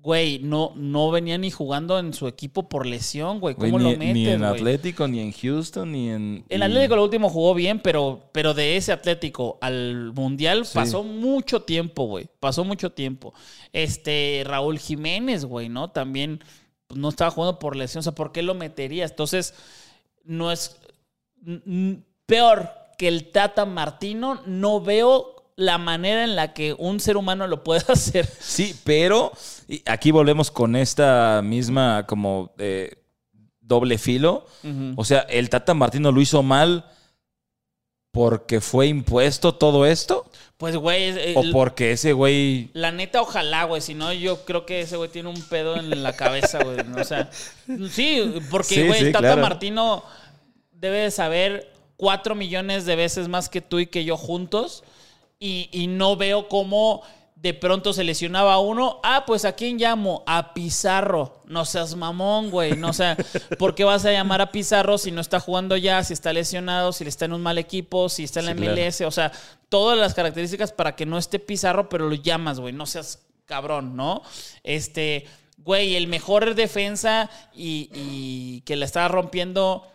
güey, 0.05 0.37
no, 0.37 0.71
no 0.75 1.09
venía 1.09 1.35
ni 1.39 1.49
jugando 1.49 1.97
en 1.97 2.13
su 2.13 2.27
equipo 2.27 2.69
por 2.69 2.85
lesión, 2.85 3.39
güey. 3.39 3.55
¿Cómo 3.55 3.79
lo 3.79 3.89
metes, 3.89 4.13
Ni 4.13 4.27
en 4.27 4.43
Atlético, 4.43 5.07
ni 5.07 5.19
en 5.19 5.31
Houston, 5.31 5.91
ni 5.91 6.09
en... 6.11 6.45
En 6.47 6.61
Atlético 6.61 6.95
lo 6.95 7.03
último 7.05 7.27
jugó 7.27 7.55
bien, 7.55 7.79
pero, 7.79 8.29
pero 8.31 8.53
de 8.53 8.77
ese 8.77 8.91
Atlético 8.91 9.57
al 9.61 10.13
Mundial 10.13 10.63
pasó 10.71 11.01
mucho 11.01 11.63
tiempo, 11.63 12.05
güey. 12.05 12.27
Pasó 12.39 12.63
mucho 12.63 12.91
tiempo. 12.91 13.33
Este, 13.73 14.43
Raúl 14.45 14.77
Jiménez, 14.77 15.43
güey, 15.43 15.69
¿no? 15.69 15.89
También 15.89 16.43
pues, 16.85 16.99
no 16.99 17.09
estaba 17.09 17.31
jugando 17.31 17.57
por 17.57 17.75
lesión. 17.75 18.01
O 18.01 18.03
sea, 18.03 18.13
¿por 18.13 18.31
qué 18.31 18.43
lo 18.43 18.53
meterías? 18.53 19.09
Entonces, 19.09 19.55
no 20.25 20.51
es... 20.51 20.77
Peor 22.25 22.69
que 22.97 23.07
el 23.07 23.31
Tata 23.31 23.65
Martino, 23.65 24.41
no 24.45 24.81
veo 24.81 25.35
la 25.55 25.77
manera 25.77 26.23
en 26.23 26.35
la 26.35 26.53
que 26.53 26.73
un 26.73 26.99
ser 26.99 27.17
humano 27.17 27.47
lo 27.47 27.63
puede 27.63 27.83
hacer. 27.91 28.27
Sí, 28.39 28.75
pero 28.83 29.31
aquí 29.85 30.11
volvemos 30.11 30.51
con 30.51 30.75
esta 30.75 31.41
misma 31.43 32.05
como 32.05 32.53
eh, 32.57 32.95
doble 33.59 33.97
filo. 33.97 34.45
O 34.95 35.05
sea, 35.05 35.21
el 35.21 35.49
Tata 35.49 35.73
Martino 35.73 36.11
lo 36.11 36.21
hizo 36.21 36.43
mal 36.43 36.85
porque 38.11 38.61
fue 38.61 38.87
impuesto 38.87 39.55
todo 39.55 39.85
esto. 39.85 40.24
Pues, 40.57 40.77
güey. 40.77 41.35
O 41.35 41.43
porque 41.51 41.91
ese 41.91 42.13
güey. 42.13 42.69
La 42.73 42.91
neta, 42.91 43.21
ojalá, 43.21 43.65
güey. 43.65 43.81
Si 43.81 43.93
no, 43.93 44.13
yo 44.13 44.45
creo 44.45 44.65
que 44.65 44.81
ese 44.81 44.95
güey 44.95 45.09
tiene 45.09 45.29
un 45.29 45.41
pedo 45.43 45.75
en 45.75 46.03
la 46.03 46.13
cabeza, 46.13 46.63
güey. 46.63 46.77
O 46.97 47.03
sea, 47.03 47.29
sí, 47.91 48.35
porque, 48.49 48.87
güey, 48.87 49.05
el 49.05 49.11
Tata 49.11 49.35
Martino 49.35 50.03
debe 50.71 51.11
saber 51.11 51.73
cuatro 51.97 52.35
millones 52.35 52.85
de 52.85 52.95
veces 52.95 53.27
más 53.27 53.49
que 53.49 53.61
tú 53.61 53.79
y 53.79 53.87
que 53.87 54.05
yo 54.05 54.17
juntos 54.17 54.83
y, 55.39 55.87
no 55.89 56.15
veo 56.15 56.47
cómo 56.47 57.03
de 57.35 57.53
pronto 57.53 57.93
se 57.93 58.03
lesionaba 58.03 58.57
uno. 58.59 58.99
Ah, 59.03 59.23
pues 59.27 59.45
a 59.45 59.53
quién 59.53 59.77
llamo? 59.77 60.23
A 60.25 60.53
Pizarro. 60.53 61.43
No 61.45 61.65
seas 61.65 61.95
mamón, 61.95 62.49
güey. 62.49 62.75
No 62.75 62.93
sé, 62.93 63.15
¿por 63.59 63.75
qué 63.75 63.83
vas 63.83 64.05
a 64.05 64.11
llamar 64.11 64.41
a 64.41 64.51
Pizarro 64.51 64.97
si 64.97 65.11
no 65.11 65.21
está 65.21 65.39
jugando 65.39 65.77
ya, 65.77 66.03
si 66.03 66.13
está 66.13 66.33
lesionado, 66.33 66.91
si 66.91 67.03
está 67.03 67.25
en 67.25 67.33
un 67.33 67.41
mal 67.41 67.57
equipo, 67.57 68.09
si 68.09 68.23
está 68.23 68.39
en 68.39 68.45
la 68.47 68.55
MLS? 68.55 69.01
O 69.01 69.11
sea, 69.11 69.31
todas 69.69 69.97
las 69.97 70.13
características 70.13 70.71
para 70.71 70.95
que 70.95 71.05
no 71.05 71.17
esté 71.17 71.37
Pizarro, 71.39 71.89
pero 71.89 72.09
lo 72.09 72.15
llamas, 72.15 72.59
güey. 72.59 72.73
No 72.73 72.85
seas 72.85 73.25
cabrón, 73.45 73.95
¿no? 73.95 74.23
Este, 74.63 75.27
güey, 75.57 75.95
el 75.95 76.07
mejor 76.07 76.55
defensa 76.55 77.29
y, 77.53 77.89
y 77.93 78.61
que 78.61 78.75
la 78.75 78.85
está 78.85 79.07
rompiendo 79.07 79.85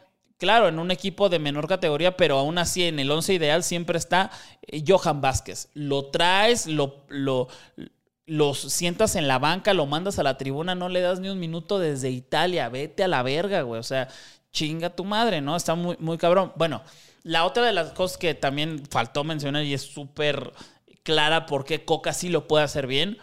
Claro, 0.40 0.68
en 0.68 0.78
un 0.78 0.90
equipo 0.90 1.28
de 1.28 1.38
menor 1.38 1.68
categoría, 1.68 2.16
pero 2.16 2.38
aún 2.38 2.56
así 2.56 2.84
en 2.84 2.98
el 2.98 3.10
once 3.10 3.34
ideal 3.34 3.62
siempre 3.62 3.98
está 3.98 4.30
eh, 4.62 4.82
Johan 4.88 5.20
Vázquez. 5.20 5.68
Lo 5.74 6.06
traes, 6.06 6.66
lo, 6.66 7.04
lo, 7.10 8.54
sientas 8.54 9.16
en 9.16 9.28
la 9.28 9.38
banca, 9.38 9.74
lo 9.74 9.84
mandas 9.84 10.18
a 10.18 10.22
la 10.22 10.38
tribuna, 10.38 10.74
no 10.74 10.88
le 10.88 11.02
das 11.02 11.20
ni 11.20 11.28
un 11.28 11.38
minuto 11.38 11.78
desde 11.78 12.08
Italia. 12.08 12.70
Vete 12.70 13.04
a 13.04 13.08
la 13.08 13.22
verga, 13.22 13.60
güey. 13.60 13.78
O 13.78 13.82
sea, 13.82 14.08
chinga 14.50 14.88
tu 14.88 15.04
madre, 15.04 15.42
¿no? 15.42 15.56
Está 15.56 15.74
muy, 15.74 15.96
muy 16.00 16.16
cabrón. 16.16 16.52
Bueno, 16.56 16.80
la 17.22 17.44
otra 17.44 17.66
de 17.66 17.74
las 17.74 17.92
cosas 17.92 18.16
que 18.16 18.32
también 18.32 18.82
faltó 18.90 19.24
mencionar 19.24 19.64
y 19.64 19.74
es 19.74 19.82
súper 19.82 20.54
clara 21.02 21.44
por 21.44 21.66
qué 21.66 21.84
Coca 21.84 22.14
sí 22.14 22.30
lo 22.30 22.48
puede 22.48 22.64
hacer 22.64 22.86
bien. 22.86 23.18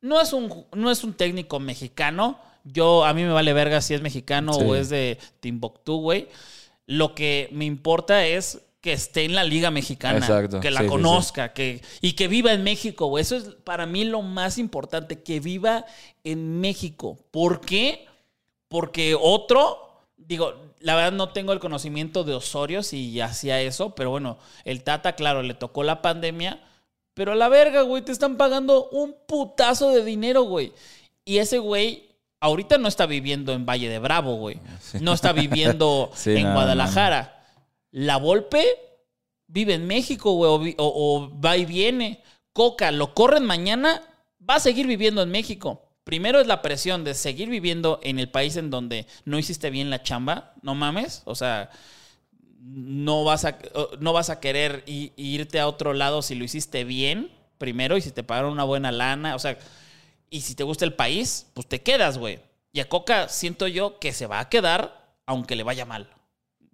No 0.00 0.20
es 0.20 0.32
un, 0.32 0.66
no 0.72 0.92
es 0.92 1.02
un 1.02 1.14
técnico 1.14 1.58
mexicano 1.58 2.38
yo, 2.64 3.04
a 3.04 3.12
mí 3.14 3.22
me 3.22 3.32
vale 3.32 3.52
verga 3.52 3.80
si 3.80 3.94
es 3.94 4.00
mexicano 4.00 4.52
o 4.52 4.74
es 4.74 4.88
de 4.88 5.18
Timbuktu, 5.40 5.98
güey. 6.00 6.28
Lo 6.86 7.14
que 7.14 7.48
me 7.52 7.64
importa 7.64 8.26
es 8.26 8.60
que 8.80 8.92
esté 8.92 9.24
en 9.24 9.34
la 9.34 9.44
liga 9.44 9.70
mexicana, 9.70 10.26
que 10.60 10.70
la 10.70 10.86
conozca, 10.86 11.54
que 11.54 11.80
y 12.02 12.12
que 12.12 12.28
viva 12.28 12.52
en 12.52 12.62
México, 12.64 13.06
güey. 13.06 13.22
Eso 13.22 13.36
es 13.36 13.44
para 13.64 13.86
mí 13.86 14.04
lo 14.04 14.22
más 14.22 14.58
importante, 14.58 15.22
que 15.22 15.40
viva 15.40 15.86
en 16.22 16.60
México. 16.60 17.18
¿Por 17.30 17.60
qué? 17.60 18.06
Porque 18.68 19.16
otro, 19.18 20.02
digo, 20.16 20.54
la 20.80 20.96
verdad 20.96 21.12
no 21.12 21.30
tengo 21.30 21.52
el 21.52 21.60
conocimiento 21.60 22.24
de 22.24 22.34
Osorio 22.34 22.82
si 22.82 23.20
hacía 23.20 23.60
eso, 23.62 23.94
pero 23.94 24.10
bueno, 24.10 24.38
el 24.64 24.82
Tata, 24.82 25.14
claro, 25.14 25.42
le 25.42 25.54
tocó 25.54 25.82
la 25.82 26.02
pandemia, 26.02 26.62
pero 27.14 27.32
a 27.32 27.36
la 27.36 27.48
verga, 27.48 27.82
güey, 27.82 28.02
te 28.02 28.12
están 28.12 28.36
pagando 28.36 28.88
un 28.90 29.16
putazo 29.26 29.92
de 29.92 30.04
dinero, 30.04 30.42
güey. 30.42 30.72
Y 31.24 31.38
ese 31.38 31.58
güey 31.58 32.13
ahorita 32.44 32.76
no 32.76 32.88
está 32.88 33.06
viviendo 33.06 33.54
en 33.54 33.64
Valle 33.64 33.88
de 33.88 33.98
Bravo, 33.98 34.36
güey. 34.36 34.60
No 35.00 35.14
está 35.14 35.32
viviendo 35.32 36.12
en 36.26 36.52
Guadalajara. 36.52 37.42
La 37.90 38.18
Volpe 38.18 38.64
vive 39.46 39.72
en 39.72 39.86
México, 39.86 40.32
güey, 40.32 40.74
o, 40.76 41.32
va 41.42 41.56
y 41.56 41.64
viene. 41.64 42.22
Coca, 42.52 42.92
lo 42.92 43.14
corren 43.14 43.46
mañana, 43.46 44.02
va 44.48 44.56
a 44.56 44.60
seguir 44.60 44.86
viviendo 44.86 45.22
en 45.22 45.30
México. 45.30 45.88
primero 46.04 46.38
es 46.38 46.46
la 46.46 46.60
presión 46.60 47.02
de 47.02 47.14
seguir 47.14 47.48
viviendo 47.48 47.98
en 48.02 48.18
el 48.18 48.28
país 48.28 48.56
en 48.56 48.68
donde 48.68 49.06
no 49.24 49.38
hiciste 49.38 49.70
bien 49.70 49.88
la 49.88 50.02
chamba, 50.02 50.52
no 50.60 50.74
mames, 50.74 51.22
o 51.24 51.34
sea, 51.34 51.70
no 52.60 53.24
vas 53.24 53.46
a, 53.46 53.58
no 54.00 54.12
vas 54.12 54.28
a 54.28 54.38
querer 54.38 54.84
irte 54.86 55.60
a 55.60 55.66
otro 55.66 55.94
lado 55.94 56.20
si 56.20 56.34
lo 56.34 56.44
hiciste 56.44 56.84
bien 56.84 57.30
primero 57.56 57.96
y 57.96 58.02
si 58.02 58.10
te 58.10 58.22
pagaron 58.22 58.52
una 58.52 58.64
buena 58.64 58.92
lana, 58.92 59.34
o 59.34 59.38
sea, 59.38 59.56
y 60.34 60.40
si 60.40 60.56
te 60.56 60.64
gusta 60.64 60.84
el 60.84 60.94
país, 60.94 61.46
pues 61.54 61.68
te 61.68 61.80
quedas, 61.80 62.18
güey. 62.18 62.40
Y 62.72 62.80
a 62.80 62.88
Coca 62.88 63.28
siento 63.28 63.68
yo 63.68 64.00
que 64.00 64.12
se 64.12 64.26
va 64.26 64.40
a 64.40 64.48
quedar 64.48 65.14
aunque 65.26 65.54
le 65.54 65.62
vaya 65.62 65.86
mal, 65.86 66.10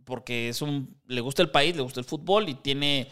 porque 0.05 0.49
es 0.49 0.63
un, 0.63 0.97
le 1.07 1.21
gusta 1.21 1.43
el 1.43 1.51
país, 1.51 1.77
le 1.77 1.83
gusta 1.83 2.01
el 2.01 2.07
fútbol 2.07 2.49
y 2.49 2.55
tiene 2.55 3.09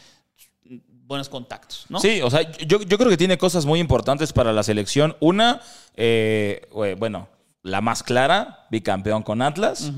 buenos 1.04 1.28
contactos, 1.28 1.84
¿no? 1.90 2.00
Sí, 2.00 2.22
o 2.22 2.30
sea, 2.30 2.50
yo, 2.50 2.80
creo 2.80 3.10
que 3.10 3.18
tiene 3.18 3.36
cosas 3.36 3.66
muy 3.66 3.78
importantes 3.78 4.32
para 4.32 4.54
la 4.54 4.62
selección. 4.62 5.16
Una, 5.20 5.60
eh, 5.94 6.66
bueno, 6.98 7.28
la 7.62 7.82
más 7.82 8.02
clara, 8.02 8.66
bicampeón 8.70 9.22
con 9.22 9.42
Atlas, 9.42 9.92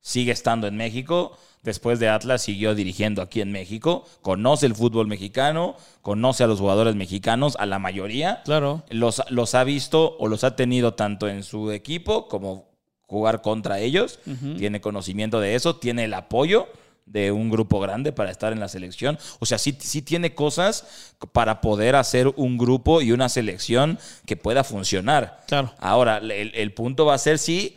sigue 0.00 0.30
estando 0.30 0.68
en 0.68 0.76
México. 0.76 1.36
Después 1.66 1.98
de 1.98 2.08
Atlas 2.08 2.42
siguió 2.42 2.76
dirigiendo 2.76 3.20
aquí 3.20 3.40
en 3.40 3.50
México, 3.50 4.06
conoce 4.22 4.66
el 4.66 4.76
fútbol 4.76 5.08
mexicano, 5.08 5.74
conoce 6.00 6.44
a 6.44 6.46
los 6.46 6.60
jugadores 6.60 6.94
mexicanos, 6.94 7.56
a 7.58 7.66
la 7.66 7.80
mayoría. 7.80 8.40
Claro. 8.44 8.84
Los, 8.88 9.20
los 9.30 9.56
ha 9.56 9.64
visto 9.64 10.16
o 10.20 10.28
los 10.28 10.44
ha 10.44 10.54
tenido 10.54 10.94
tanto 10.94 11.26
en 11.26 11.42
su 11.42 11.72
equipo 11.72 12.28
como 12.28 12.68
jugar 13.02 13.42
contra 13.42 13.80
ellos. 13.80 14.20
Tiene 14.56 14.80
conocimiento 14.80 15.40
de 15.40 15.56
eso, 15.56 15.74
tiene 15.74 16.04
el 16.04 16.14
apoyo 16.14 16.68
de 17.04 17.32
un 17.32 17.50
grupo 17.50 17.80
grande 17.80 18.12
para 18.12 18.30
estar 18.30 18.52
en 18.52 18.60
la 18.60 18.68
selección. 18.68 19.18
O 19.40 19.46
sea, 19.46 19.58
sí, 19.58 19.76
sí 19.80 20.02
tiene 20.02 20.36
cosas 20.36 21.14
para 21.32 21.60
poder 21.60 21.96
hacer 21.96 22.28
un 22.36 22.58
grupo 22.58 23.02
y 23.02 23.10
una 23.10 23.28
selección 23.28 23.98
que 24.24 24.36
pueda 24.36 24.62
funcionar. 24.62 25.42
Claro. 25.48 25.72
Ahora, 25.78 26.18
el, 26.18 26.74
punto 26.74 27.06
va 27.06 27.14
a 27.14 27.18
ser 27.18 27.40
si 27.40 27.76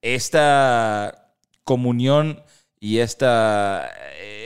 esta 0.00 1.34
comunión 1.64 2.42
y 2.80 2.98
esta, 2.98 3.90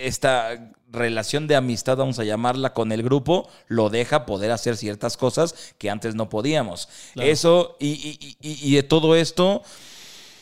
esta 0.02 0.72
relación 0.92 1.46
de 1.46 1.56
amistad, 1.56 1.96
vamos 1.96 2.18
a 2.18 2.24
llamarla, 2.24 2.74
con 2.74 2.92
el 2.92 3.02
grupo, 3.02 3.48
lo 3.66 3.90
deja 3.90 4.26
poder 4.26 4.50
hacer 4.50 4.76
ciertas 4.76 5.16
cosas 5.16 5.74
que 5.78 5.90
antes 5.90 6.14
no 6.14 6.28
podíamos. 6.28 6.88
Eso 7.16 7.76
y, 7.80 8.36
y, 8.40 8.74
de 8.74 8.82
todo 8.82 9.16
esto 9.16 9.62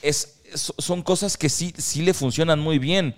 es, 0.03 0.40
son 0.55 1.03
cosas 1.03 1.37
que 1.37 1.48
sí, 1.48 1.72
sí 1.79 2.03
le 2.03 2.14
funcionan 2.14 2.61
muy 2.61 2.79
bien. 2.79 3.14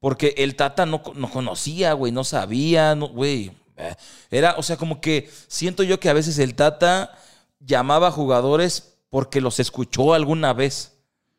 Porque 0.00 0.34
el 0.36 0.54
Tata 0.54 0.84
no, 0.84 1.02
no 1.14 1.30
conocía, 1.30 1.94
güey, 1.94 2.12
no 2.12 2.24
sabía, 2.24 2.92
güey. 2.92 3.52
Eh, 3.78 3.94
era, 4.30 4.54
o 4.58 4.62
sea, 4.62 4.76
como 4.76 5.00
que 5.00 5.30
siento 5.48 5.82
yo 5.82 5.98
que 5.98 6.10
a 6.10 6.12
veces 6.12 6.38
el 6.38 6.54
Tata 6.54 7.16
llamaba 7.58 8.08
a 8.08 8.12
jugadores 8.12 8.98
porque 9.08 9.40
los 9.40 9.60
escuchó 9.60 10.12
alguna 10.12 10.52
vez. 10.52 10.93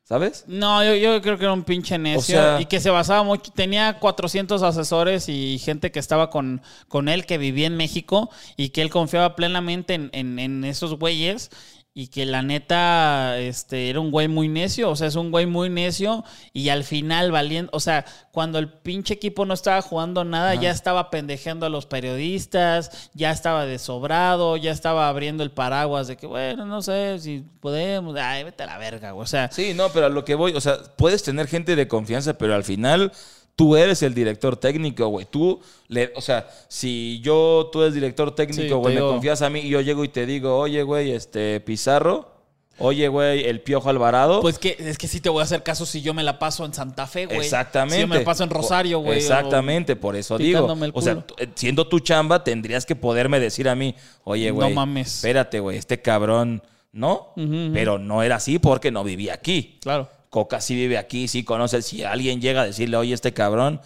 ¿Sabes? 0.07 0.43
No, 0.45 0.83
yo, 0.83 1.19
creo 1.19 1.39
que 1.39 1.45
era 1.45 1.53
un 1.53 1.63
pinche 1.63 1.97
necio. 1.97 2.59
y 2.59 2.67
que 2.67 2.79
se 2.79 2.91
basaba 2.91 3.23
mucho. 3.23 3.51
Tenía 3.51 3.97
400 3.99 4.61
asesores 4.61 5.27
y 5.29 5.57
gente 5.57 5.91
que 5.91 5.97
estaba 5.97 6.29
con, 6.29 6.61
con 6.87 7.09
él, 7.09 7.25
que 7.25 7.39
vivía 7.39 7.65
en 7.65 7.75
México 7.75 8.29
y 8.55 8.69
que 8.69 8.83
él 8.83 8.91
confiaba 8.91 9.35
plenamente 9.35 9.95
en, 9.95 10.11
en, 10.13 10.37
en 10.37 10.63
esos 10.63 10.99
güeyes 10.99 11.49
y 11.97 12.07
que 12.07 12.25
la 12.25 12.41
neta 12.41 13.39
este, 13.39 13.89
era 13.89 14.01
un 14.01 14.11
güey 14.11 14.27
muy 14.27 14.49
necio, 14.49 14.89
o 14.89 14.97
sea, 14.97 15.07
es 15.07 15.15
un 15.15 15.31
güey 15.31 15.45
muy 15.45 15.69
necio 15.69 16.25
y 16.51 16.67
al 16.67 16.83
final 16.83 17.31
valiendo, 17.31 17.71
o 17.73 17.79
sea, 17.79 18.03
cuando 18.33 18.59
el 18.59 18.67
pinche 18.67 19.13
equipo 19.13 19.45
no 19.45 19.53
estaba 19.53 19.81
jugando 19.81 20.25
nada, 20.25 20.55
ya 20.55 20.71
estaba 20.71 21.09
pendejeando 21.09 21.65
a 21.65 21.69
los 21.69 21.85
periodistas, 21.85 23.09
ya 23.13 23.31
estaba 23.31 23.65
desobrado, 23.65 24.57
ya 24.57 24.71
estaba 24.71 25.07
abriendo 25.07 25.41
el 25.41 25.51
paraguas 25.51 26.07
de 26.07 26.17
que, 26.17 26.27
bueno, 26.27 26.65
no 26.65 26.81
sé 26.81 27.17
si 27.19 27.45
podemos, 27.61 28.13
ay, 28.17 28.43
vete 28.43 28.63
a 28.63 28.65
la 28.65 28.77
verga, 28.77 29.11
güey, 29.11 29.23
o 29.23 29.27
sea. 29.27 29.49
Sí, 29.49 29.73
no, 29.73 29.87
pero 29.87 30.07
a 30.07 30.09
lo 30.09 30.25
que 30.25 30.35
voy, 30.35 30.51
o 30.51 30.59
sea, 30.59 30.77
puedes 30.97 31.23
tener 31.23 31.47
gente 31.47 31.77
de 31.77 31.87
confianza, 31.87 32.37
pero 32.37 32.55
al 32.55 32.65
final 32.65 33.13
tú 33.55 33.75
eres 33.75 34.03
el 34.03 34.13
director 34.13 34.57
técnico, 34.57 35.07
güey. 35.07 35.25
Tú, 35.25 35.61
le, 35.87 36.11
o 36.15 36.21
sea, 36.21 36.47
si 36.67 37.19
yo, 37.23 37.69
tú 37.71 37.81
eres 37.81 37.93
director 37.93 38.33
técnico, 38.35 38.77
güey, 38.77 38.95
me 38.95 39.01
confías 39.01 39.41
a 39.41 39.49
mí 39.49 39.61
y 39.61 39.69
yo 39.69 39.81
llego 39.81 40.03
y 40.03 40.09
te 40.09 40.25
digo, 40.25 40.57
oye, 40.57 40.83
güey, 40.83 41.11
este, 41.11 41.59
Pizarro, 41.61 42.31
oye, 42.77 43.07
güey, 43.07 43.45
el 43.45 43.61
Piojo 43.61 43.89
Alvarado. 43.89 44.41
Pues 44.41 44.59
que 44.59 44.75
es 44.79 44.97
que 44.97 45.07
sí 45.07 45.21
te 45.21 45.29
voy 45.29 45.41
a 45.41 45.43
hacer 45.43 45.63
caso 45.63 45.85
si 45.85 46.01
yo 46.01 46.13
me 46.13 46.23
la 46.23 46.37
paso 46.39 46.65
en 46.65 46.73
Santa 46.73 47.07
Fe, 47.07 47.25
güey. 47.25 47.39
Exactamente. 47.39 47.95
Si 47.95 48.01
yo 48.01 48.07
me 48.07 48.19
la 48.19 48.25
paso 48.25 48.43
en 48.43 48.49
Rosario, 48.49 48.99
güey. 48.99 49.19
Exactamente, 49.19 49.95
por 49.95 50.15
eso 50.15 50.37
digo. 50.37 50.67
O 50.93 51.01
sea, 51.01 51.25
siendo 51.55 51.87
tu 51.87 51.99
chamba, 51.99 52.43
tendrías 52.43 52.85
que 52.85 52.95
poderme 52.95 53.39
decir 53.39 53.69
a 53.69 53.75
mí, 53.75 53.95
oye, 54.23 54.51
güey. 54.51 54.69
No 54.69 54.75
mames. 54.75 55.15
Espérate, 55.15 55.59
güey, 55.59 55.77
este 55.77 56.01
cabrón. 56.01 56.61
¿No? 56.91 57.33
Pero 57.73 57.99
no 57.99 58.23
era 58.23 58.37
así 58.37 58.57
porque 58.57 58.89
no 58.89 59.03
vivía 59.03 59.33
aquí. 59.33 59.79
Claro. 59.81 60.09
Coca 60.35 60.59
sí 60.59 60.75
vive 60.75 60.97
aquí, 60.97 61.29
sí 61.29 61.45
conoce. 61.45 61.81
Si 61.81 62.03
alguien 62.03 62.41
llega 62.41 62.63
a 62.63 62.65
decirle, 62.65 62.97
oye, 62.97 63.13
este 63.13 63.33
cabrón, 63.33 63.79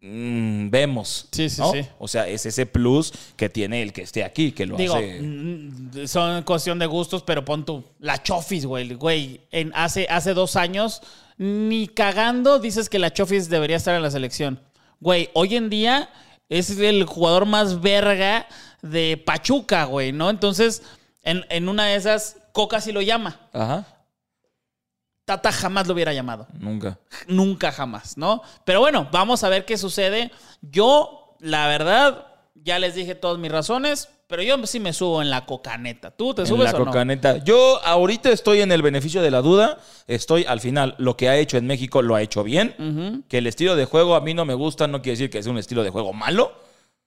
mm, 0.00 0.70
vemos. 0.70 1.28
Sí, 1.30 1.48
sí, 1.48 1.62
sí. 1.72 1.86
O 2.00 2.08
sea, 2.08 2.26
es 2.26 2.46
ese 2.46 2.66
plus 2.66 3.12
que 3.36 3.48
tiene 3.48 3.80
el 3.80 3.92
que 3.92 4.02
esté 4.02 4.24
aquí, 4.24 4.50
que 4.50 4.66
lo 4.66 4.76
Digo, 4.76 4.96
hace. 4.96 5.20
Mm, 5.22 6.08
son 6.08 6.42
cuestión 6.42 6.80
de 6.80 6.86
gustos, 6.86 7.22
pero 7.22 7.44
pon 7.44 7.64
tú, 7.64 7.84
la 8.00 8.20
Chofis, 8.20 8.66
güey. 8.66 8.94
Güey, 8.94 9.42
en 9.52 9.70
hace, 9.76 10.08
hace 10.10 10.34
dos 10.34 10.56
años, 10.56 11.00
ni 11.38 11.86
cagando 11.86 12.58
dices 12.58 12.88
que 12.88 12.98
la 12.98 13.12
Chofis 13.12 13.48
debería 13.48 13.76
estar 13.76 13.94
en 13.94 14.02
la 14.02 14.10
selección. 14.10 14.60
Güey, 14.98 15.30
hoy 15.34 15.54
en 15.54 15.70
día 15.70 16.10
es 16.48 16.76
el 16.76 17.04
jugador 17.04 17.46
más 17.46 17.80
verga 17.80 18.48
de 18.82 19.16
Pachuca, 19.24 19.84
güey, 19.84 20.10
¿no? 20.10 20.28
Entonces, 20.28 20.82
en, 21.22 21.46
en 21.50 21.68
una 21.68 21.84
de 21.84 21.94
esas, 21.94 22.36
Coca 22.50 22.80
sí 22.80 22.90
lo 22.90 23.00
llama. 23.00 23.38
Ajá. 23.52 23.86
Tata 25.26 25.50
jamás 25.50 25.88
lo 25.88 25.94
hubiera 25.94 26.14
llamado. 26.14 26.46
Nunca. 26.54 27.00
Nunca 27.26 27.72
jamás, 27.72 28.16
¿no? 28.16 28.42
Pero 28.64 28.78
bueno, 28.78 29.08
vamos 29.10 29.42
a 29.42 29.48
ver 29.48 29.64
qué 29.64 29.76
sucede. 29.76 30.30
Yo, 30.62 31.36
la 31.40 31.66
verdad, 31.66 32.28
ya 32.54 32.78
les 32.78 32.94
dije 32.94 33.16
todas 33.16 33.36
mis 33.36 33.50
razones, 33.50 34.08
pero 34.28 34.44
yo 34.44 34.64
sí 34.66 34.78
me 34.78 34.92
subo 34.92 35.20
en 35.20 35.30
la 35.30 35.44
cocaneta. 35.44 36.12
¿Tú 36.12 36.32
te 36.32 36.46
subes 36.46 36.68
en 36.68 36.78
la 36.78 36.84
cocaneta. 36.84 37.38
Yo 37.38 37.80
ahorita 37.84 38.30
estoy 38.30 38.60
en 38.60 38.70
el 38.70 38.82
beneficio 38.82 39.20
de 39.20 39.32
la 39.32 39.42
duda. 39.42 39.78
Estoy 40.06 40.44
al 40.44 40.60
final, 40.60 40.94
lo 40.98 41.16
que 41.16 41.28
ha 41.28 41.36
hecho 41.36 41.58
en 41.58 41.66
México 41.66 42.02
lo 42.02 42.14
ha 42.14 42.22
hecho 42.22 42.44
bien. 42.44 43.24
Que 43.28 43.38
el 43.38 43.48
estilo 43.48 43.74
de 43.74 43.84
juego 43.84 44.14
a 44.14 44.20
mí 44.20 44.32
no 44.32 44.44
me 44.44 44.54
gusta, 44.54 44.86
no 44.86 45.02
quiere 45.02 45.18
decir 45.18 45.30
que 45.30 45.38
es 45.38 45.46
un 45.48 45.58
estilo 45.58 45.82
de 45.82 45.90
juego 45.90 46.12
malo. 46.12 46.52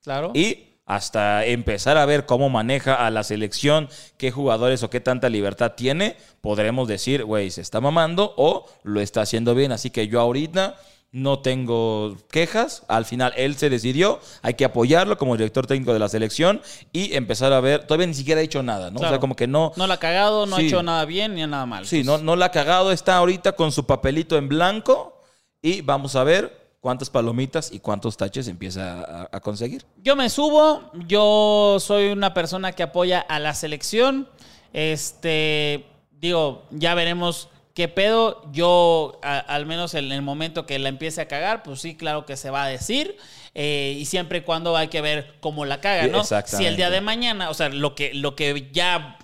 Claro. 0.04 0.32
Y 0.34 0.79
hasta 0.90 1.46
empezar 1.46 1.98
a 1.98 2.06
ver 2.08 2.26
cómo 2.26 2.50
maneja 2.50 2.96
a 2.96 3.12
la 3.12 3.24
selección, 3.24 3.90
qué 4.18 4.32
jugadores 4.32 4.82
o 4.82 4.90
qué 4.90 5.00
tanta 5.00 5.30
libertad 5.30 5.74
tiene, 5.78 6.18
podremos 6.42 6.88
decir, 6.88 7.24
güey, 7.26 7.52
se 7.52 7.62
está 7.62 7.80
mamando 7.80 8.34
o 8.38 8.66
lo 8.82 9.00
está 9.00 9.22
haciendo 9.22 9.54
bien. 9.54 9.72
Así 9.72 9.92
que 9.92 10.08
yo 10.08 10.20
ahorita 10.20 10.78
no 11.12 11.40
tengo 11.40 12.18
quejas. 12.32 12.86
Al 12.88 13.06
final 13.06 13.34
él 13.38 13.56
se 13.56 13.70
decidió, 13.70 14.20
hay 14.42 14.56
que 14.56 14.66
apoyarlo 14.66 15.20
como 15.20 15.38
director 15.38 15.68
técnico 15.68 15.94
de 15.94 16.00
la 16.00 16.10
selección 16.10 16.60
y 16.92 17.14
empezar 17.14 17.54
a 17.54 17.62
ver. 17.62 17.86
Todavía 17.86 18.08
ni 18.08 18.16
siquiera 18.16 18.42
ha 18.42 18.44
hecho 18.44 18.64
nada, 18.64 18.90
¿no? 18.90 19.00
O 19.00 19.08
sea, 19.08 19.20
como 19.20 19.36
que 19.36 19.46
no. 19.46 19.74
No 19.76 19.86
la 19.86 19.94
ha 19.94 20.00
cagado, 20.00 20.48
no 20.48 20.56
ha 20.56 20.62
hecho 20.62 20.82
nada 20.82 21.06
bien 21.06 21.36
ni 21.36 21.46
nada 21.46 21.68
mal. 21.68 21.86
Sí, 21.86 21.98
pues. 21.98 22.08
no, 22.08 22.18
no 22.18 22.36
la 22.36 22.46
ha 22.48 22.52
cagado, 22.52 22.92
está 22.92 23.16
ahorita 23.18 23.52
con 23.52 23.72
su 23.72 23.86
papelito 23.86 24.38
en 24.38 24.50
blanco 24.50 25.22
y 25.62 25.82
vamos 25.82 26.16
a 26.16 26.24
ver 26.24 26.59
cuántas 26.80 27.10
palomitas 27.10 27.72
y 27.72 27.80
cuántos 27.80 28.18
taches 28.18 28.48
empieza 28.48 29.28
a, 29.32 29.40
conseguir. 29.42 29.86
Yo 29.98 30.16
me 30.16 30.30
subo, 30.30 30.92
yo 31.08 31.78
soy 31.80 32.10
una 32.10 32.34
persona 32.34 32.72
que 32.72 32.84
apoya 32.84 33.20
a 33.20 33.40
la 33.40 33.54
selección. 33.54 34.30
Este, 34.72 35.86
digo, 36.12 36.66
ya 36.72 36.94
veremos 36.94 37.50
qué 37.74 37.88
pedo. 37.88 38.42
Yo, 38.52 39.20
al 39.24 39.66
menos 39.66 39.94
en 39.94 40.12
el 40.12 40.22
momento 40.22 40.66
que 40.66 40.80
la 40.80 40.90
empiece 40.90 41.22
a 41.22 41.28
cagar, 41.28 41.64
pues 41.64 41.82
sí, 41.82 41.96
claro 41.96 42.26
que 42.26 42.38
se 42.38 42.50
va 42.50 42.64
a 42.64 42.68
decir. 42.68 43.18
Eh, 43.56 43.98
y 44.00 44.06
siempre 44.06 44.40
y 44.40 44.42
cuando 44.42 44.78
hay 44.78 44.88
que 44.88 45.02
ver 45.02 45.36
cómo 45.42 45.66
la 45.66 45.82
caga, 45.82 46.08
¿no? 46.08 46.24
Si 46.24 46.66
el 46.66 46.78
día 46.78 46.90
de 46.90 47.02
mañana, 47.02 47.50
o 47.50 47.54
sea, 47.54 47.70
lo 47.70 47.96
que, 47.96 48.14
lo 48.14 48.36
que 48.36 48.70
ya 48.72 49.18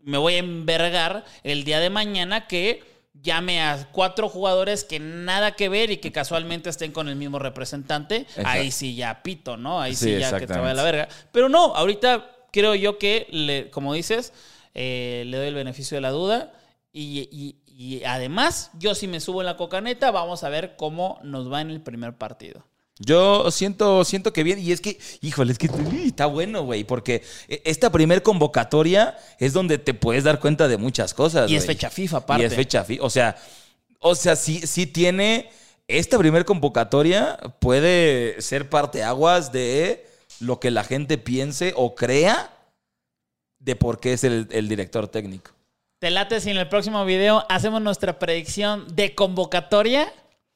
me 0.00 0.18
voy 0.18 0.34
a 0.34 0.38
envergar 0.38 1.24
el 1.42 1.64
día 1.64 1.80
de 1.80 1.90
mañana 1.90 2.46
que 2.46 2.95
llame 3.22 3.62
a 3.62 3.88
cuatro 3.92 4.28
jugadores 4.28 4.84
que 4.84 5.00
nada 5.00 5.52
que 5.52 5.68
ver 5.68 5.90
y 5.90 5.98
que 5.98 6.12
casualmente 6.12 6.70
estén 6.70 6.92
con 6.92 7.08
el 7.08 7.16
mismo 7.16 7.38
representante, 7.38 8.26
ahí 8.44 8.70
sí 8.70 8.94
ya 8.94 9.22
pito, 9.22 9.56
¿no? 9.56 9.80
Ahí 9.80 9.94
sí, 9.94 10.18
ya 10.18 10.38
que 10.38 10.46
te 10.46 10.58
vaya 10.58 10.74
la 10.74 10.82
verga. 10.82 11.08
Pero 11.32 11.48
no, 11.48 11.74
ahorita 11.74 12.30
creo 12.52 12.74
yo 12.74 12.98
que, 12.98 13.26
le, 13.30 13.70
como 13.70 13.94
dices, 13.94 14.32
eh, 14.74 15.24
le 15.26 15.36
doy 15.36 15.48
el 15.48 15.54
beneficio 15.54 15.96
de 15.96 16.00
la 16.00 16.10
duda 16.10 16.52
y, 16.92 17.56
y 17.66 18.04
además 18.04 18.70
yo 18.78 18.94
si 18.94 19.06
me 19.06 19.20
subo 19.20 19.42
en 19.42 19.46
la 19.46 19.56
cocaneta, 19.56 20.10
vamos 20.10 20.44
a 20.44 20.48
ver 20.48 20.76
cómo 20.76 21.20
nos 21.22 21.52
va 21.52 21.60
en 21.60 21.70
el 21.70 21.82
primer 21.82 22.16
partido. 22.16 22.64
Yo 22.98 23.50
siento, 23.50 24.04
siento 24.04 24.32
que 24.32 24.42
bien, 24.42 24.58
y 24.58 24.72
es 24.72 24.80
que, 24.80 24.98
híjole, 25.20 25.52
es 25.52 25.58
que 25.58 25.68
está 26.06 26.26
bueno, 26.26 26.62
güey, 26.62 26.84
porque 26.84 27.22
e, 27.46 27.60
esta 27.66 27.92
primer 27.92 28.22
convocatoria 28.22 29.18
es 29.38 29.52
donde 29.52 29.76
te 29.76 29.92
puedes 29.92 30.24
dar 30.24 30.40
cuenta 30.40 30.66
de 30.66 30.78
muchas 30.78 31.12
cosas. 31.12 31.50
Y 31.50 31.56
es 31.56 31.66
fecha 31.66 31.90
FIFA, 31.90 32.16
aparte. 32.18 32.42
Y 32.42 32.46
es 32.46 32.54
fecha 32.54 32.84
FIFA, 32.84 33.04
o 33.04 33.10
sea, 33.10 33.36
o 34.00 34.14
sea, 34.14 34.34
sí, 34.34 34.60
sí 34.66 34.86
tiene, 34.86 35.50
esta 35.88 36.18
primer 36.18 36.46
convocatoria 36.46 37.36
puede 37.58 38.40
ser 38.40 38.70
parte 38.70 39.02
aguas 39.02 39.52
de 39.52 40.06
lo 40.40 40.58
que 40.58 40.70
la 40.70 40.82
gente 40.82 41.18
piense 41.18 41.74
o 41.76 41.94
crea 41.94 42.50
de 43.58 43.76
por 43.76 44.00
qué 44.00 44.14
es 44.14 44.24
el, 44.24 44.48
el 44.50 44.68
director 44.68 45.08
técnico. 45.08 45.50
¿Te 45.98 46.10
late 46.10 46.40
si 46.40 46.50
en 46.50 46.56
el 46.56 46.68
próximo 46.68 47.04
video 47.04 47.44
hacemos 47.50 47.82
nuestra 47.82 48.18
predicción 48.18 48.86
de 48.94 49.14
convocatoria? 49.14 50.10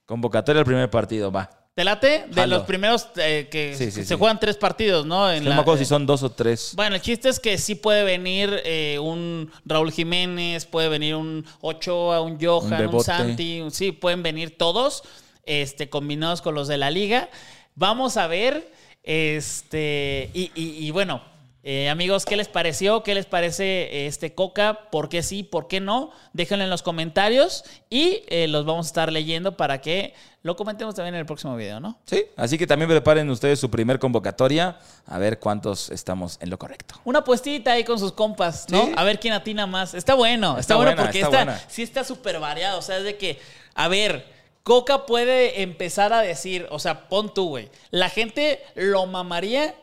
Convocatoria 0.07 0.61
al 0.61 0.67
primer 0.67 0.91
partido, 0.91 1.31
va. 1.31 1.60
¿Te 1.81 1.85
late? 1.85 2.27
De 2.29 2.47
los 2.47 2.65
primeros 2.65 3.09
eh, 3.17 3.49
que 3.51 3.75
Sí, 3.75 3.87
sí, 3.87 4.03
se 4.03 4.05
sí. 4.05 4.15
juegan 4.15 4.39
tres 4.39 4.59
partidos, 4.59 5.07
¿no? 5.07 5.33
En 5.33 5.43
no 5.43 5.49
la- 5.49 5.57
me 5.57 5.63
acuerdo 5.63 5.79
si 5.79 5.87
son 5.87 6.05
dos 6.05 6.23
o 6.23 6.31
tres. 6.31 6.75
Bueno, 6.77 6.97
el 6.97 7.01
chiste 7.01 7.31
es 7.31 7.41
que 7.41 7.57
sí 7.57 7.75
puede 7.75 8.05
venir 8.05 8.61
eh, 8.67 8.99
un 9.01 9.51
Raúl 9.65 9.91
Jiménez, 9.91 10.67
puede 10.67 10.91
venir 10.91 11.15
un 11.15 11.43
Ochoa, 11.63 12.21
un 12.21 12.39
Johan, 12.39 12.71
un, 12.73 12.79
Bebote. 12.81 13.05
Santi, 13.05 13.61
un- 13.63 13.71
sí, 13.71 13.93
pueden 13.93 14.23
venir 14.23 14.59
todos, 14.59 15.05
este, 15.47 15.89
combinados 15.89 16.43
con 16.43 16.55
los 16.55 16.69
de 16.69 16.77
la 16.77 16.91
liga. 16.91 17.31
Vamos 17.77 18.19
a 18.19 18.27
ver, 18.27 18.71
este, 19.03 20.29
y, 20.35 20.51
y- 20.55 20.87
y 20.87 20.91
bueno, 20.91 21.23
eh, 21.63 21.91
amigos, 21.91 22.25
¿qué 22.25 22.37
les 22.37 22.49
pareció? 22.49 23.03
¿Qué 23.03 23.15
les 23.15 23.27
parece 23.27 24.07
este 24.07 24.35
Coca? 24.35 24.89
¿Por 24.91 25.11
qué 25.11 25.23
sí? 25.23 25.43
¿Por 25.43 25.69
qué 25.69 25.81
no? 25.81 26.11
Déjenlo 26.33 26.65
en 26.65 26.71
los 26.71 26.83
comentarios 26.83 27.65
y 27.91 28.23
eh, 28.29 28.49
los 28.49 28.65
vamos 28.65 28.87
a 28.87 28.89
estar 28.89 29.13
leyendo 29.13 29.57
para 29.59 29.81
que 29.83 30.15
lo 30.43 30.57
comentemos 30.57 30.95
también 30.95 31.15
en 31.15 31.21
el 31.21 31.27
próximo 31.27 31.55
video, 31.57 31.79
¿no? 31.79 31.99
Sí, 32.07 32.25
así 32.37 32.57
que 32.57 32.67
también 32.67 32.89
preparen 32.89 33.29
ustedes 33.29 33.61
su 33.61 33.71
primer 33.71 33.99
convocatoria, 33.99 34.79
a 35.05 35.19
ver 35.19 35.39
cuántos 35.39 35.91
estamos 35.91 36.39
en 36.41 36.49
lo 36.49 36.59
correcto. 36.59 36.95
Una 37.05 37.23
puestita 37.23 37.73
ahí 37.73 37.85
con 37.85 37.99
sus 37.99 38.13
compas, 38.13 38.67
¿no? 38.71 38.87
Sí. 38.87 38.93
A 38.97 39.05
ver 39.05 39.21
quién 39.21 39.35
atina 39.35 39.67
más. 39.67 39.93
Está 39.93 40.15
bueno, 40.15 40.53
está, 40.53 40.61
Está 40.61 40.77
bueno 40.77 40.93
buena, 40.93 41.03
porque 41.03 41.21
está 41.21 41.41
está, 41.43 41.65
sí 41.69 41.83
está 41.83 42.05
súper 42.05 42.41
variado. 42.41 42.79
O 42.79 42.83
sea, 42.83 42.97
es 42.97 43.05
de 43.05 43.19
que, 43.19 43.39
a 43.75 43.89
ver, 43.89 44.25
Coca 44.63 45.05
puede 45.05 45.61
empezar 45.61 46.15
a 46.15 46.23
decir, 46.23 46.67
o 46.71 46.79
sea, 46.79 47.09
pon 47.11 47.35
tú, 47.35 47.49
güey. 47.49 47.69
La 47.91 48.09
gente 48.09 48.63
lo 48.75 49.05
mamaría 49.05 49.75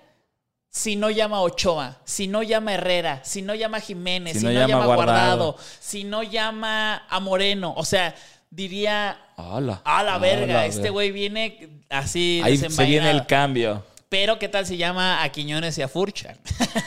si 0.77 0.95
no 0.95 1.09
llama 1.09 1.41
Ochoa, 1.41 1.97
si 2.05 2.27
no 2.27 2.43
llama 2.43 2.75
Herrera, 2.75 3.21
si 3.23 3.41
no 3.41 3.55
llama 3.55 3.79
Jiménez, 3.79 4.37
si, 4.37 4.45
no, 4.45 4.51
llama 4.51 4.83
a 4.83 4.95
Guardado. 4.95 5.57
si 5.79 6.03
no 6.03 6.21
llama 6.21 7.03
a 7.09 7.19
Moreno. 7.19 7.73
O 7.75 7.83
sea, 7.83 8.13
diría, 8.51 9.17
a 9.35 9.59
la 9.59 9.81
¡Hala, 9.83 10.19
verga, 10.19 10.67
este 10.67 10.91
güey 10.91 11.11
viene 11.11 11.81
así 11.89 12.41
Ahí 12.43 12.57
se 12.57 12.67
viene 12.67 12.75
desenvainado". 12.75 13.17
el 13.17 13.25
cambio. 13.25 13.83
Pero 14.09 14.37
qué 14.39 14.47
tal 14.47 14.65
si 14.67 14.77
llama 14.77 15.23
a 15.23 15.29
Quiñones 15.29 15.77
y 15.79 15.81
a 15.81 15.87
Furcha. 15.87 16.37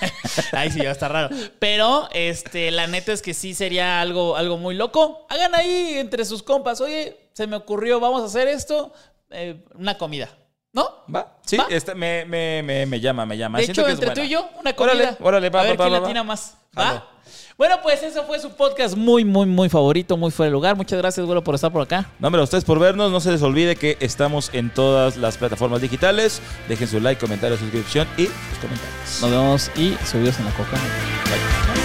Ahí 0.53 0.70
sí 0.70 0.78
va 0.78 0.88
a 0.88 0.93
estar 0.93 1.12
raro. 1.12 1.28
Pero 1.59 2.09
este, 2.12 2.70
la 2.70 2.86
neta 2.86 3.12
es 3.12 3.20
que 3.20 3.34
sí 3.34 3.53
sería 3.55 4.01
algo, 4.01 4.36
algo 4.36 4.57
muy 4.57 4.74
loco. 4.74 5.26
Hagan 5.28 5.55
ahí 5.55 5.99
entre 5.99 6.24
sus 6.24 6.43
compas. 6.43 6.80
Oye, 6.80 7.18
se 7.34 7.47
me 7.47 7.57
ocurrió, 7.57 8.01
vamos 8.01 8.22
a 8.22 8.26
hacer 8.26 8.49
esto. 8.49 8.95
eh, 9.30 9.57
una 9.74 9.99
comida. 9.99 10.30
¿No? 10.73 10.89
Va, 11.12 11.39
sí, 11.45 11.57
¿Va? 11.57 11.66
este 11.68 11.95
me, 11.95 12.25
me, 12.25 12.62
me, 12.62 12.87
me 12.87 13.01
llama, 13.01 13.27
me 13.27 13.37
llama. 13.37 13.59
De 13.59 13.64
Siento 13.64 13.81
hecho, 13.81 13.87
que 13.87 13.93
entre 13.93 14.11
tú 14.11 14.21
y 14.21 14.29
yo, 14.29 14.49
una 14.61 14.73
comida. 14.75 14.95
Órale, 14.95 15.16
órale, 15.21 15.51
va, 15.51 15.61
a 15.61 15.62
ver 15.64 15.81
va, 15.81 16.05
quién 16.05 16.16
va, 16.18 16.23
más. 16.25 16.57
¿Va? 16.79 17.07
Bueno, 17.61 17.77
pues 17.83 18.03
eso 18.03 18.25
fue 18.25 18.39
su 18.39 18.51
podcast 18.53 18.97
muy, 18.97 19.23
muy, 19.23 19.47
muy 19.47 19.68
favorito, 19.68 20.16
muy 20.16 20.31
fuera 20.31 20.47
de 20.47 20.53
lugar. 20.53 20.77
Muchas 20.77 20.99
gracias, 20.99 21.27
güero, 21.27 21.45
por 21.45 21.55
estar 21.55 21.71
por 21.71 21.83
acá. 21.83 22.09
No, 22.18 22.29
hombre, 22.29 22.41
a 22.41 22.45
ustedes 22.45 22.64
por 22.64 22.79
vernos. 22.79 23.12
No 23.12 23.21
se 23.21 23.31
les 23.33 23.43
olvide 23.43 23.77
que 23.77 23.99
estamos 24.01 24.49
en 24.55 24.71
todas 24.71 25.18
las 25.18 25.37
plataformas 25.37 25.83
digitales. 25.83 26.41
Dejen 26.68 26.89
su 26.89 27.01
like, 27.01 27.21
comentario, 27.21 27.59
suscripción 27.59 28.09
y 28.16 28.27
sus 28.27 28.59
comentarios. 28.62 29.21
Nos 29.21 29.31
vemos 29.31 29.71
y 29.77 29.95
subidos 30.07 30.39
en 30.39 30.47
la 30.47 30.53
coca. 30.53 30.71
Bye. 30.71 31.80